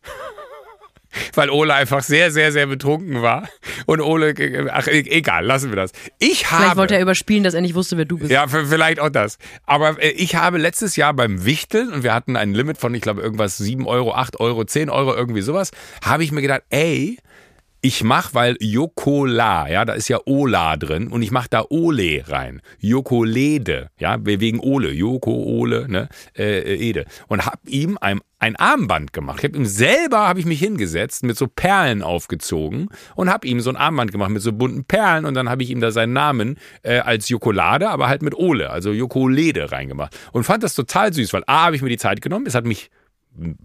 Weil 1.33 1.49
Ole 1.49 1.73
einfach 1.73 2.03
sehr, 2.03 2.31
sehr, 2.31 2.51
sehr 2.51 2.67
betrunken 2.67 3.21
war. 3.21 3.47
Und 3.85 4.01
Ole, 4.01 4.33
ach, 4.71 4.87
e- 4.87 5.09
egal, 5.09 5.45
lassen 5.45 5.69
wir 5.69 5.75
das. 5.75 5.91
Ich 6.19 6.45
Vielleicht 6.47 6.69
habe. 6.69 6.77
wollte 6.77 6.95
er 6.95 7.01
überspielen, 7.01 7.43
dass 7.43 7.53
er 7.53 7.61
nicht 7.61 7.75
wusste, 7.75 7.97
wer 7.97 8.05
du 8.05 8.17
bist. 8.17 8.31
Ja, 8.31 8.47
vielleicht 8.47 8.99
auch 8.99 9.09
das. 9.09 9.37
Aber 9.65 10.01
äh, 10.01 10.09
ich 10.09 10.35
habe 10.35 10.57
letztes 10.57 10.95
Jahr 10.95 11.13
beim 11.13 11.45
Wichteln, 11.45 11.91
und 11.93 12.03
wir 12.03 12.13
hatten 12.13 12.35
ein 12.35 12.53
Limit 12.53 12.77
von, 12.77 12.93
ich 12.93 13.01
glaube, 13.01 13.21
irgendwas 13.21 13.57
7 13.57 13.85
Euro, 13.87 14.13
8 14.13 14.39
Euro, 14.39 14.63
10 14.65 14.89
Euro, 14.89 15.13
irgendwie 15.15 15.41
sowas, 15.41 15.71
habe 16.03 16.23
ich 16.23 16.31
mir 16.31 16.41
gedacht, 16.41 16.63
ey, 16.69 17.17
ich 17.81 18.03
mach, 18.03 18.33
weil 18.33 18.57
Jokola, 18.59 19.69
ja, 19.69 19.85
da 19.85 19.93
ist 19.93 20.07
ja 20.07 20.19
Ola 20.25 20.77
drin 20.77 21.07
und 21.09 21.21
ich 21.21 21.31
mach 21.31 21.47
da 21.47 21.63
Ole 21.69 22.23
rein. 22.27 22.61
Jokolede, 22.79 23.89
ja, 23.99 24.17
wegen 24.19 24.59
Ole, 24.59 24.91
Joko, 24.91 25.31
Ole, 25.31 25.87
ne, 25.87 26.09
äh, 26.35 26.75
Ede. 26.75 27.05
Und 27.27 27.45
hab 27.45 27.59
ihm 27.67 27.97
ein, 28.01 28.19
ein 28.39 28.55
Armband 28.55 29.13
gemacht. 29.13 29.39
Ich 29.39 29.43
habe 29.45 29.57
ihm 29.57 29.65
selber, 29.65 30.27
habe 30.27 30.39
ich 30.39 30.45
mich 30.45 30.59
hingesetzt, 30.59 31.23
mit 31.23 31.37
so 31.37 31.47
Perlen 31.47 32.01
aufgezogen 32.01 32.89
und 33.15 33.29
habe 33.29 33.47
ihm 33.47 33.59
so 33.59 33.69
ein 33.69 33.77
Armband 33.77 34.11
gemacht 34.11 34.31
mit 34.31 34.41
so 34.41 34.53
bunten 34.53 34.83
Perlen 34.83 35.25
und 35.25 35.35
dann 35.35 35.47
habe 35.47 35.61
ich 35.61 35.69
ihm 35.69 35.79
da 35.79 35.91
seinen 35.91 36.13
Namen 36.13 36.57
äh, 36.81 36.99
als 36.99 37.29
Jokolade, 37.29 37.89
aber 37.89 38.07
halt 38.07 38.23
mit 38.23 38.35
Ole, 38.35 38.71
also 38.71 38.91
Jokolede 38.91 39.71
reingemacht. 39.71 40.17
Und 40.31 40.45
fand 40.45 40.63
das 40.63 40.73
total 40.73 41.13
süß, 41.13 41.31
weil 41.31 41.43
A, 41.45 41.65
habe 41.65 41.75
ich 41.75 41.83
mir 41.83 41.89
die 41.89 41.97
Zeit 41.97 42.21
genommen, 42.21 42.47
es 42.47 42.55
hat 42.55 42.65
mich 42.65 42.89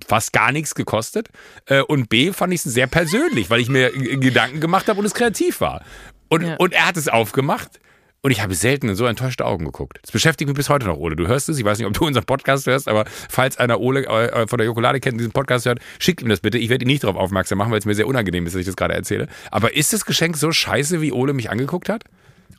fast 0.06 0.32
gar 0.32 0.52
nichts 0.52 0.74
gekostet. 0.74 1.28
Äh, 1.66 1.80
Und 1.82 2.08
B 2.08 2.32
fand 2.32 2.52
ich 2.52 2.64
es 2.64 2.72
sehr 2.72 2.86
persönlich, 2.86 3.50
weil 3.50 3.60
ich 3.60 3.68
mir 3.68 3.94
äh, 3.94 4.16
Gedanken 4.16 4.60
gemacht 4.60 4.88
habe 4.88 4.98
und 5.00 5.06
es 5.06 5.14
kreativ 5.14 5.60
war. 5.60 5.82
Und, 6.28 6.42
Ja. 6.42 6.56
und 6.56 6.72
er 6.72 6.86
hat 6.86 6.96
es 6.96 7.08
aufgemacht. 7.08 7.80
Und 8.24 8.30
ich 8.30 8.40
habe 8.40 8.54
selten 8.54 8.88
in 8.88 8.94
so 8.94 9.04
enttäuschte 9.06 9.44
Augen 9.44 9.64
geguckt. 9.64 9.98
Das 10.02 10.12
beschäftigt 10.12 10.46
mich 10.48 10.56
bis 10.56 10.68
heute 10.68 10.86
noch, 10.86 10.96
Ole. 10.96 11.16
Du 11.16 11.26
hörst 11.26 11.48
es. 11.48 11.58
Ich 11.58 11.64
weiß 11.64 11.78
nicht, 11.78 11.88
ob 11.88 11.92
du 11.94 12.06
unseren 12.06 12.24
Podcast 12.24 12.66
hörst, 12.68 12.86
aber 12.86 13.04
falls 13.28 13.56
einer 13.56 13.80
Ole 13.80 14.06
äh, 14.06 14.46
von 14.46 14.58
der 14.58 14.66
Jokolade 14.66 15.00
kennt, 15.00 15.18
diesen 15.18 15.32
Podcast 15.32 15.66
hört, 15.66 15.80
schickt 15.98 16.22
ihm 16.22 16.28
das 16.28 16.38
bitte. 16.38 16.56
Ich 16.56 16.68
werde 16.68 16.84
ihn 16.84 16.86
nicht 16.88 17.02
darauf 17.02 17.16
aufmerksam 17.16 17.58
machen, 17.58 17.72
weil 17.72 17.80
es 17.80 17.84
mir 17.84 17.94
sehr 17.96 18.06
unangenehm 18.06 18.46
ist, 18.46 18.52
dass 18.54 18.60
ich 18.60 18.66
das 18.66 18.76
gerade 18.76 18.94
erzähle. 18.94 19.26
Aber 19.50 19.74
ist 19.74 19.92
das 19.92 20.04
Geschenk 20.04 20.36
so 20.36 20.52
scheiße, 20.52 21.00
wie 21.00 21.10
Ole 21.10 21.32
mich 21.32 21.50
angeguckt 21.50 21.88
hat? 21.88 22.04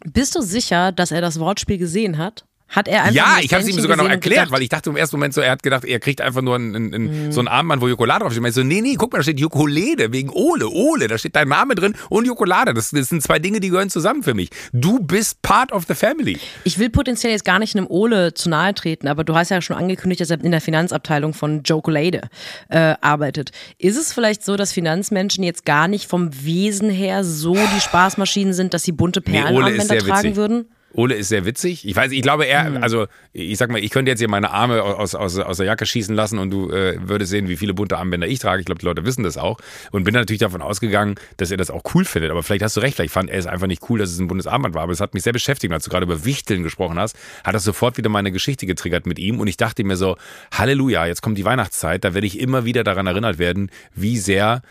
Bist 0.05 0.35
du 0.35 0.41
sicher, 0.41 0.91
dass 0.91 1.11
er 1.11 1.21
das 1.21 1.39
Wortspiel 1.39 1.77
gesehen 1.77 2.17
hat? 2.17 2.43
Hat 2.75 2.87
er 2.87 3.03
einfach 3.03 3.13
Ja, 3.15 3.37
ich 3.41 3.53
habe 3.53 3.63
es 3.63 3.69
ihm 3.69 3.79
sogar 3.79 3.97
noch 3.97 4.09
erklärt, 4.09 4.45
gedacht, 4.45 4.51
weil 4.51 4.61
ich 4.63 4.69
dachte 4.69 4.89
im 4.89 4.95
ersten 4.97 5.15
Moment 5.17 5.33
so, 5.33 5.41
er 5.41 5.51
hat 5.51 5.61
gedacht, 5.63 5.85
er 5.85 5.99
kriegt 5.99 6.21
einfach 6.21 6.41
nur 6.41 6.55
ein, 6.55 6.73
ein, 6.75 6.93
ein, 6.93 7.25
Mhm. 7.27 7.31
so 7.31 7.39
ein 7.39 7.47
Armband, 7.47 7.81
wo 7.81 7.87
Jokolade 7.87 8.21
draufsteht. 8.23 8.43
Ich 8.45 8.53
so, 8.53 8.63
nee, 8.63 8.81
nee, 8.81 8.95
guck 8.97 9.11
mal, 9.13 9.19
da 9.19 9.23
steht 9.23 9.39
Jokolade 9.39 10.11
wegen 10.11 10.29
Ole, 10.31 10.67
Ole, 10.67 11.07
da 11.07 11.17
steht 11.17 11.35
dein 11.35 11.47
Name 11.47 11.75
drin 11.75 11.93
und 12.09 12.25
Jokolade. 12.25 12.73
Das, 12.73 12.89
das 12.91 13.09
sind 13.09 13.21
zwei 13.21 13.37
Dinge, 13.39 13.59
die 13.59 13.69
gehören 13.69 13.89
zusammen 13.89 14.23
für 14.23 14.33
mich. 14.33 14.49
Du 14.73 14.99
bist 14.99 15.41
part 15.43 15.71
of 15.71 15.85
the 15.87 15.93
family. 15.93 16.39
Ich 16.63 16.79
will 16.79 16.89
potenziell 16.89 17.31
jetzt 17.31 17.45
gar 17.45 17.59
nicht 17.59 17.75
einem 17.75 17.87
Ole 17.87 18.33
zu 18.33 18.49
nahe 18.49 18.73
treten, 18.73 19.07
aber 19.07 19.23
du 19.23 19.35
hast 19.35 19.49
ja 19.49 19.61
schon 19.61 19.75
angekündigt, 19.77 20.21
dass 20.21 20.29
er 20.31 20.43
in 20.43 20.51
der 20.51 20.61
Finanzabteilung 20.61 21.33
von 21.33 21.61
Jokolade 21.63 22.21
äh, 22.69 22.95
arbeitet. 23.01 23.51
Ist 23.77 23.97
es 23.97 24.13
vielleicht 24.13 24.43
so, 24.43 24.55
dass 24.55 24.73
Finanzmenschen 24.73 25.43
jetzt 25.43 25.65
gar 25.65 25.87
nicht 25.87 26.09
vom 26.09 26.29
Wesen 26.43 26.89
her 26.89 27.23
so 27.23 27.53
die 27.53 27.81
Spaßmaschinen 27.81 28.53
sind, 28.53 28.73
dass 28.73 28.83
sie 28.83 28.91
bunte 28.91 29.21
Nee, 29.25 29.41
Perlenarmbänder 29.41 29.83
sehr 29.85 29.99
tragen 29.99 30.23
witzig. 30.23 30.35
würden? 30.35 30.65
Ole 30.93 31.15
ist 31.15 31.29
sehr 31.29 31.45
witzig. 31.45 31.87
Ich 31.87 31.95
weiß, 31.95 32.11
ich 32.11 32.21
glaube, 32.21 32.45
er, 32.45 32.69
Mhm. 32.69 32.83
also 32.83 33.07
ich 33.33 33.57
sag 33.57 33.69
mal, 33.71 33.79
ich 33.83 33.89
könnte 33.89 34.11
jetzt 34.11 34.19
hier 34.19 34.29
meine 34.29 34.51
Arme 34.51 34.81
aus, 34.83 35.15
aus, 35.15 35.37
aus 35.39 35.57
der 35.57 35.65
Jacke 35.65 35.85
schießen 35.85 36.15
lassen 36.15 36.37
und 36.39 36.51
du 36.51 36.69
äh, 36.69 36.97
würdest 37.01 37.31
sehen, 37.31 37.49
wie 37.49 37.55
viele 37.57 37.73
bunte 37.73 37.97
Armbänder 37.97 38.27
ich 38.27 38.39
trage. 38.39 38.59
Ich 38.59 38.65
glaube, 38.65 38.79
die 38.79 38.85
Leute 38.85 39.03
wissen 39.05 39.23
das 39.23 39.37
auch. 39.37 39.57
Und 39.91 40.03
bin 40.03 40.13
natürlich 40.13 40.39
davon 40.39 40.61
ausgegangen, 40.61 41.15
dass 41.37 41.51
er 41.51 41.57
das 41.57 41.71
auch 41.71 41.81
cool 41.95 42.05
findet. 42.05 42.31
Aber 42.31 42.43
vielleicht 42.43 42.63
hast 42.63 42.77
du 42.77 42.81
recht, 42.81 42.95
vielleicht 42.95 43.13
fand 43.13 43.29
er 43.29 43.39
es 43.39 43.47
einfach 43.47 43.67
nicht 43.67 43.89
cool, 43.89 43.99
dass 43.99 44.11
es 44.11 44.19
ein 44.19 44.27
buntes 44.27 44.47
Armband 44.47 44.75
war. 44.75 44.83
Aber 44.83 44.91
es 44.93 45.01
hat 45.01 45.13
mich 45.13 45.23
sehr 45.23 45.33
beschäftigt. 45.33 45.73
Als 45.73 45.83
du 45.83 45.89
gerade 45.89 46.05
über 46.05 46.25
Wichteln 46.25 46.63
gesprochen 46.63 46.99
hast, 46.99 47.15
hat 47.43 47.55
das 47.55 47.63
sofort 47.63 47.97
wieder 47.97 48.09
meine 48.09 48.31
Geschichte 48.31 48.65
getriggert 48.65 49.05
mit 49.07 49.17
ihm. 49.19 49.39
Und 49.39 49.47
ich 49.47 49.57
dachte 49.57 49.83
mir 49.83 49.95
so, 49.97 50.15
Halleluja, 50.53 51.05
jetzt 51.07 51.21
kommt 51.21 51.37
die 51.37 51.45
Weihnachtszeit. 51.45 52.03
Da 52.03 52.13
werde 52.13 52.27
ich 52.27 52.39
immer 52.39 52.65
wieder 52.65 52.83
daran 52.83 53.07
erinnert 53.07 53.39
werden, 53.39 53.71
wie 53.95 54.17
sehr 54.17 54.61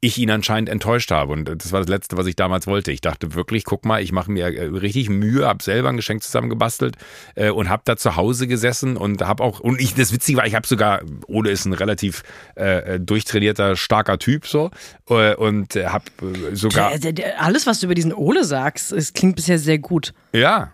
ich 0.00 0.18
ihn 0.18 0.30
anscheinend 0.30 0.68
enttäuscht 0.68 1.10
habe. 1.10 1.32
Und 1.32 1.48
das 1.48 1.72
war 1.72 1.80
das 1.80 1.88
Letzte, 1.88 2.16
was 2.16 2.26
ich 2.26 2.36
damals 2.36 2.66
wollte. 2.66 2.92
Ich 2.92 3.00
dachte 3.00 3.34
wirklich, 3.34 3.64
guck 3.64 3.84
mal, 3.84 4.00
ich 4.00 4.12
mache 4.12 4.30
mir 4.30 4.46
äh, 4.46 4.64
richtig 4.64 5.08
Mühe, 5.08 5.46
habe 5.46 5.62
selber 5.62 5.88
ein 5.88 5.96
Geschenk 5.96 6.22
zusammengebastelt 6.22 6.96
äh, 7.34 7.50
und 7.50 7.68
habe 7.68 7.82
da 7.84 7.96
zu 7.96 8.16
Hause 8.16 8.46
gesessen 8.46 8.96
und 8.96 9.22
habe 9.22 9.42
auch, 9.42 9.58
und 9.60 9.80
ich, 9.80 9.94
das 9.94 10.12
Witzige 10.12 10.38
war, 10.38 10.46
ich 10.46 10.54
habe 10.54 10.66
sogar, 10.66 11.02
Ole 11.26 11.50
ist 11.50 11.64
ein 11.64 11.72
relativ 11.72 12.22
äh, 12.54 13.00
durchtrainierter, 13.00 13.74
starker 13.76 14.18
Typ 14.18 14.46
so 14.46 14.70
äh, 15.08 15.34
und 15.34 15.74
äh, 15.74 15.86
habe 15.86 16.04
äh, 16.22 16.54
sogar, 16.54 16.92
Alles, 17.38 17.66
was 17.66 17.80
du 17.80 17.86
über 17.86 17.94
diesen 17.94 18.12
Ole 18.12 18.44
sagst, 18.44 18.92
es 18.92 19.12
klingt 19.12 19.36
bisher 19.36 19.58
sehr 19.58 19.78
gut. 19.78 20.12
ja, 20.32 20.72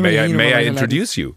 may, 0.00 0.24
I, 0.24 0.28
may 0.28 0.54
I 0.54 0.66
introduce 0.66 1.16
you? 1.16 1.32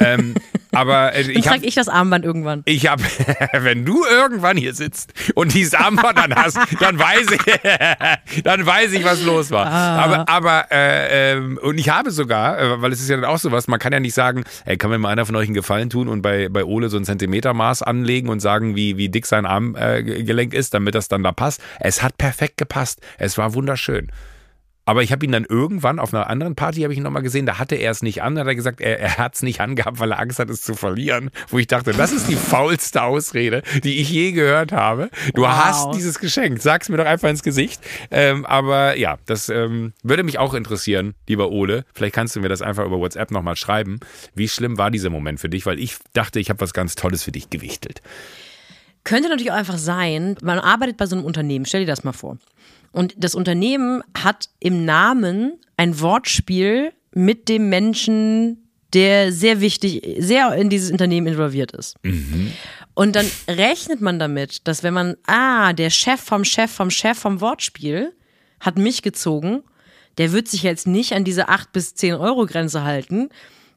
ähm, 0.00 0.34
aber 0.72 1.14
äh, 1.14 1.22
ich 1.22 1.44
trage 1.44 1.66
ich 1.66 1.74
das 1.74 1.88
Armband 1.88 2.24
irgendwann. 2.24 2.62
Ich 2.64 2.86
habe, 2.86 3.02
wenn 3.52 3.84
du 3.84 4.04
irgendwann 4.04 4.56
hier 4.56 4.74
sitzt 4.74 5.12
und 5.34 5.54
dieses 5.54 5.74
Armband 5.74 6.18
dann 6.18 6.34
hast, 6.34 6.58
dann 6.80 6.98
weiß 6.98 7.26
ich, 7.32 8.42
dann 8.42 8.64
weiß 8.64 8.92
ich, 8.92 9.04
was 9.04 9.22
los 9.24 9.50
war. 9.50 9.66
Ah. 9.66 10.04
Aber, 10.04 10.28
aber 10.28 10.66
äh, 10.70 11.32
ähm, 11.32 11.58
und 11.62 11.78
ich 11.78 11.90
habe 11.90 12.10
sogar, 12.10 12.58
äh, 12.58 12.82
weil 12.82 12.92
es 12.92 13.00
ist 13.00 13.10
ja 13.10 13.16
dann 13.16 13.24
auch 13.24 13.38
sowas, 13.38 13.68
man 13.68 13.78
kann 13.78 13.92
ja 13.92 14.00
nicht 14.00 14.14
sagen, 14.14 14.44
ey, 14.64 14.76
kann 14.76 14.90
mir 14.90 14.98
mal 14.98 15.10
einer 15.10 15.26
von 15.26 15.36
euch 15.36 15.46
einen 15.46 15.54
Gefallen 15.54 15.90
tun 15.90 16.08
und 16.08 16.22
bei, 16.22 16.48
bei 16.48 16.64
Ole 16.64 16.88
so 16.88 16.96
ein 16.96 17.04
Zentimetermaß 17.04 17.82
anlegen 17.82 18.28
und 18.28 18.40
sagen, 18.40 18.76
wie, 18.76 18.96
wie 18.96 19.08
dick 19.08 19.26
sein 19.26 19.46
Armgelenk 19.46 20.54
ist, 20.54 20.74
damit 20.74 20.94
das 20.94 21.08
dann 21.08 21.22
da 21.22 21.32
passt. 21.32 21.60
Es 21.80 22.02
hat 22.02 22.16
perfekt 22.18 22.56
gepasst. 22.56 23.00
Es 23.18 23.38
war 23.38 23.54
wunderschön. 23.54 24.10
Aber 24.90 25.04
ich 25.04 25.12
habe 25.12 25.24
ihn 25.24 25.30
dann 25.30 25.44
irgendwann 25.44 26.00
auf 26.00 26.12
einer 26.12 26.28
anderen 26.28 26.56
Party 26.56 26.80
habe 26.80 26.92
ich 26.92 26.96
ihn 26.98 27.04
nochmal 27.04 27.22
gesehen, 27.22 27.46
da 27.46 27.60
hatte 27.60 27.76
er 27.76 27.92
es 27.92 28.02
nicht 28.02 28.24
an, 28.24 28.34
da 28.34 28.40
hat 28.40 28.48
er 28.48 28.56
gesagt, 28.56 28.80
er, 28.80 28.98
er 28.98 29.18
hat 29.18 29.36
es 29.36 29.42
nicht 29.42 29.60
angehabt, 29.60 30.00
weil 30.00 30.10
er 30.10 30.18
Angst 30.18 30.40
hat, 30.40 30.50
es 30.50 30.62
zu 30.62 30.74
verlieren. 30.74 31.30
Wo 31.46 31.60
ich 31.60 31.68
dachte, 31.68 31.92
das 31.92 32.10
ist 32.10 32.28
die 32.28 32.34
faulste 32.34 33.00
Ausrede, 33.04 33.62
die 33.84 34.00
ich 34.00 34.10
je 34.10 34.32
gehört 34.32 34.72
habe. 34.72 35.08
Du 35.34 35.42
Wow. 35.42 35.48
hast 35.50 35.94
dieses 35.94 36.18
Geschenk, 36.18 36.60
sag's 36.60 36.88
mir 36.88 36.96
doch 36.96 37.06
einfach 37.06 37.28
ins 37.28 37.44
Gesicht. 37.44 37.80
Ähm, 38.10 38.44
aber 38.44 38.96
ja, 38.96 39.18
das 39.26 39.48
ähm, 39.48 39.92
würde 40.02 40.24
mich 40.24 40.40
auch 40.40 40.54
interessieren, 40.54 41.14
lieber 41.28 41.52
Ole. 41.52 41.84
Vielleicht 41.94 42.16
kannst 42.16 42.34
du 42.34 42.40
mir 42.40 42.48
das 42.48 42.60
einfach 42.60 42.84
über 42.84 42.98
WhatsApp 42.98 43.30
nochmal 43.30 43.54
schreiben. 43.54 44.00
Wie 44.34 44.48
schlimm 44.48 44.76
war 44.76 44.90
dieser 44.90 45.10
Moment 45.10 45.38
für 45.38 45.48
dich? 45.48 45.66
Weil 45.66 45.78
ich 45.78 45.98
dachte, 46.14 46.40
ich 46.40 46.50
habe 46.50 46.60
was 46.60 46.72
ganz 46.72 46.96
Tolles 46.96 47.22
für 47.22 47.30
dich 47.30 47.48
gewichtelt. 47.48 48.02
Könnte 49.04 49.28
natürlich 49.28 49.52
auch 49.52 49.56
einfach 49.56 49.78
sein, 49.78 50.36
man 50.42 50.58
arbeitet 50.58 50.96
bei 50.96 51.06
so 51.06 51.14
einem 51.14 51.24
Unternehmen, 51.24 51.64
stell 51.64 51.82
dir 51.82 51.86
das 51.86 52.02
mal 52.02 52.12
vor. 52.12 52.38
Und 52.92 53.14
das 53.18 53.34
Unternehmen 53.34 54.02
hat 54.18 54.48
im 54.58 54.84
Namen 54.84 55.52
ein 55.76 56.00
Wortspiel 56.00 56.92
mit 57.14 57.48
dem 57.48 57.68
Menschen, 57.68 58.68
der 58.92 59.32
sehr 59.32 59.60
wichtig, 59.60 60.16
sehr 60.18 60.52
in 60.54 60.70
dieses 60.70 60.90
Unternehmen 60.90 61.28
involviert 61.28 61.72
ist. 61.72 61.96
Und 62.94 63.16
dann 63.16 63.26
rechnet 63.48 64.00
man 64.00 64.18
damit, 64.18 64.66
dass 64.66 64.82
wenn 64.82 64.94
man, 64.94 65.16
ah, 65.26 65.72
der 65.72 65.90
Chef 65.90 66.20
vom 66.20 66.44
Chef 66.44 66.70
vom 66.70 66.90
Chef 66.90 67.18
vom 67.18 67.40
Wortspiel 67.40 68.12
hat 68.58 68.76
mich 68.76 69.02
gezogen, 69.02 69.62
der 70.18 70.32
wird 70.32 70.48
sich 70.48 70.62
jetzt 70.64 70.86
nicht 70.86 71.12
an 71.14 71.24
diese 71.24 71.48
8 71.48 71.72
bis 71.72 71.94
10 71.94 72.14
Euro 72.14 72.44
Grenze 72.46 72.82
halten. 72.82 73.30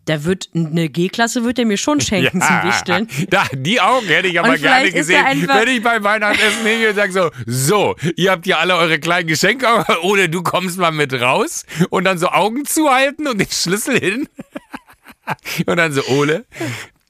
Da 0.06 0.24
wird 0.26 0.49
eine 0.54 0.89
G-Klasse 0.89 1.43
wird 1.43 1.60
er 1.60 1.66
mir 1.66 1.78
schon 1.78 2.01
schenken 2.01 2.41
zum 2.41 2.64
Wichteln. 2.64 3.08
Da, 3.30 3.45
die 3.54 3.80
Augen 3.80 4.06
hätte 4.08 4.28
ich 4.28 4.39
aber 4.39 4.58
gerne 4.58 4.91
gesehen, 4.91 5.47
wenn 5.47 5.68
ich 5.68 5.82
beim 5.82 6.04
Weihnachtsessen 6.04 6.66
hingehe 6.66 6.89
und 6.89 6.95
sage 6.95 7.12
so, 7.12 7.32
so, 7.45 7.95
ihr 8.16 8.32
habt 8.32 8.45
ja 8.45 8.58
alle 8.58 8.76
eure 8.76 8.99
kleinen 8.99 9.28
Geschenke, 9.28 9.68
aber 9.68 10.04
oder 10.04 10.28
du 10.28 10.43
kommst 10.43 10.78
mal 10.78 10.91
mit 10.91 11.14
raus 11.14 11.66
und 11.89 12.04
dann 12.04 12.18
so 12.18 12.28
Augen 12.28 12.66
zuhalten 12.66 13.28
und 13.28 13.39
den 13.39 13.49
Schlüssel 13.49 13.99
hin. 13.99 14.30
Und 15.66 15.78
dann 15.78 15.93
so, 15.93 16.01
Ole, 16.08 16.45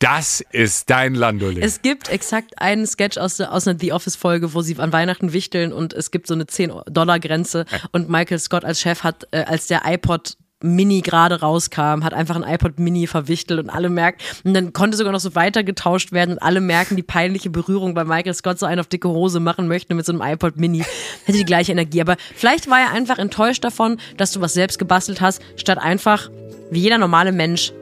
das 0.04 0.44
ist 0.52 0.90
dein 0.90 1.16
Landoling. 1.16 1.64
Es 1.64 1.82
gibt 1.82 2.10
exakt 2.10 2.60
einen 2.60 2.86
Sketch 2.86 3.18
aus, 3.18 3.40
aus 3.40 3.68
einer 3.68 3.80
The 3.80 3.94
Office-Folge, 3.94 4.54
wo 4.54 4.62
sie 4.62 4.78
an 4.78 4.92
Weihnachten 4.92 5.32
wichteln 5.32 5.72
und 5.72 5.94
es 5.94 6.12
gibt 6.12 6.28
so 6.28 6.34
eine 6.34 6.44
10-Dollar-Grenze 6.44 7.66
und 7.92 8.10
Michael 8.10 8.40
Scott 8.40 8.66
als 8.66 8.82
Chef 8.82 9.04
hat, 9.04 9.28
äh, 9.32 9.44
als 9.44 9.68
der 9.68 9.84
iPod 9.86 10.36
Mini 10.64 11.02
gerade 11.02 11.42
rauskam, 11.42 12.04
hat 12.04 12.14
einfach 12.14 12.36
ein 12.36 12.44
iPod 12.44 12.80
Mini 12.80 13.06
verwichtelt 13.06 13.60
und 13.60 13.70
alle 13.70 13.90
merken, 13.90 14.20
und 14.44 14.54
dann 14.54 14.74
konnte 14.74 14.98
sogar 14.98 15.12
noch 15.14 15.20
so 15.20 15.36
weiter 15.36 15.64
getauscht 15.64 16.12
werden 16.12 16.32
und 16.36 16.40
alle 16.40 16.62
merken 16.62 16.96
die 16.96 17.04
peinliche 17.04 17.50
Berührung, 17.50 17.96
weil 17.96 18.06
Michael 18.06 18.34
Scott 18.34 18.58
so 18.60 18.66
einen 18.66 18.80
auf 18.80 18.88
dicke 18.88 19.10
Hose 19.10 19.40
machen 19.40 19.68
möchte 19.68 19.94
mit 19.94 20.06
so 20.06 20.14
einem 20.14 20.22
iPod 20.22 20.58
Mini. 20.58 20.84
Hätte 21.26 21.38
die 21.38 21.46
gleiche 21.46 21.72
Energie. 21.74 22.02
Aber 22.02 22.16
vielleicht 22.36 22.70
war 22.70 22.80
er 22.80 22.92
einfach 22.92 23.18
enttäuscht 23.20 23.64
davon, 23.64 23.98
dass 24.18 24.32
du 24.32 24.42
was 24.42 24.54
selbst 24.54 24.80
gebastelt 24.80 25.22
hast, 25.22 25.42
statt 25.58 25.78
einfach, 25.78 26.30
wie 26.72 26.80
jeder 26.80 26.98
normale 26.98 27.32
Mensch, 27.32 27.74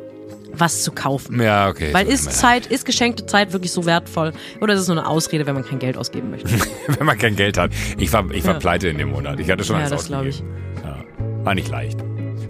was 0.53 0.83
zu 0.83 0.91
kaufen. 0.91 1.41
ja, 1.41 1.69
okay. 1.69 1.93
Weil 1.93 2.07
ist 2.07 2.33
Zeit, 2.33 2.65
ist 2.65 2.85
geschenkte 2.85 3.25
Zeit 3.25 3.53
wirklich 3.53 3.71
so 3.71 3.85
wertvoll? 3.85 4.33
Oder 4.59 4.73
ist 4.73 4.81
es 4.81 4.87
nur 4.89 4.97
eine 4.97 5.07
Ausrede, 5.07 5.45
wenn 5.45 5.53
man 5.53 5.63
kein 5.65 5.79
Geld 5.79 5.97
ausgeben 5.97 6.29
möchte? 6.29 6.49
wenn 6.87 7.05
man 7.05 7.17
kein 7.17 7.37
Geld 7.37 7.57
hat. 7.57 7.71
Ich 7.97 8.11
war, 8.11 8.29
ich 8.31 8.43
war 8.45 8.55
Ja. 8.55 8.59
pleite 8.59 8.89
in 8.89 8.97
dem 8.97 9.11
Monat. 9.11 9.39
Ich 9.39 9.49
hatte 9.49 9.63
schon 9.63 9.77
Ja, 9.77 9.83
alles 9.85 9.91
das 9.91 10.07
glaub 10.07 10.25
ausgegeben. 10.27 10.49
Ja, 10.83 11.45
war 11.45 11.55
nicht 11.55 11.69
leicht. 11.69 11.99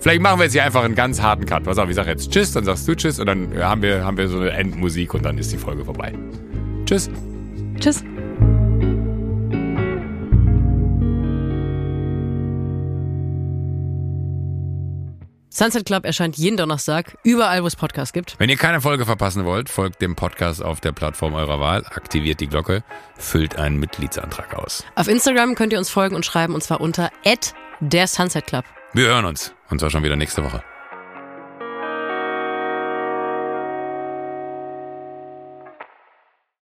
Vielleicht 0.01 0.21
machen 0.21 0.39
wir 0.39 0.45
jetzt 0.45 0.53
hier 0.53 0.63
einfach 0.63 0.83
einen 0.83 0.95
ganz 0.95 1.21
harten 1.21 1.45
Cut. 1.45 1.63
Pass 1.63 1.77
auf, 1.77 1.87
ich 1.87 1.95
sag 1.95 2.07
jetzt 2.07 2.31
Tschüss, 2.31 2.51
dann 2.53 2.65
sagst 2.65 2.87
du 2.87 2.95
Tschüss 2.95 3.19
und 3.19 3.27
dann 3.27 3.55
haben 3.61 3.83
wir, 3.83 4.03
haben 4.03 4.17
wir 4.17 4.27
so 4.27 4.39
eine 4.39 4.49
Endmusik 4.49 5.13
und 5.13 5.23
dann 5.23 5.37
ist 5.37 5.51
die 5.51 5.57
Folge 5.57 5.85
vorbei. 5.85 6.11
Tschüss. 6.85 7.07
Tschüss. 7.79 8.03
Sunset 15.53 15.85
Club 15.85 16.05
erscheint 16.05 16.35
jeden 16.35 16.57
Donnerstag, 16.57 17.17
überall, 17.23 17.61
wo 17.61 17.67
es 17.67 17.75
Podcasts 17.75 18.13
gibt. 18.13 18.39
Wenn 18.39 18.49
ihr 18.49 18.57
keine 18.57 18.81
Folge 18.81 19.05
verpassen 19.05 19.45
wollt, 19.45 19.69
folgt 19.69 20.01
dem 20.01 20.15
Podcast 20.15 20.63
auf 20.63 20.81
der 20.81 20.93
Plattform 20.93 21.35
eurer 21.35 21.59
Wahl, 21.59 21.85
aktiviert 21.85 22.39
die 22.39 22.47
Glocke, 22.47 22.83
füllt 23.17 23.57
einen 23.57 23.77
Mitgliedsantrag 23.77 24.55
aus. 24.55 24.83
Auf 24.95 25.07
Instagram 25.07 25.53
könnt 25.53 25.73
ihr 25.73 25.77
uns 25.77 25.91
folgen 25.91 26.15
und 26.15 26.25
schreiben, 26.25 26.55
und 26.55 26.63
zwar 26.63 26.81
unter 26.81 27.11
der 27.81 28.07
Sunset 28.07 28.47
Club. 28.47 28.65
Wir 28.93 29.07
hören 29.07 29.23
uns. 29.23 29.53
Und 29.69 29.79
zwar 29.79 29.89
schon 29.89 30.03
wieder 30.03 30.17
nächste 30.17 30.43
Woche. 30.43 30.63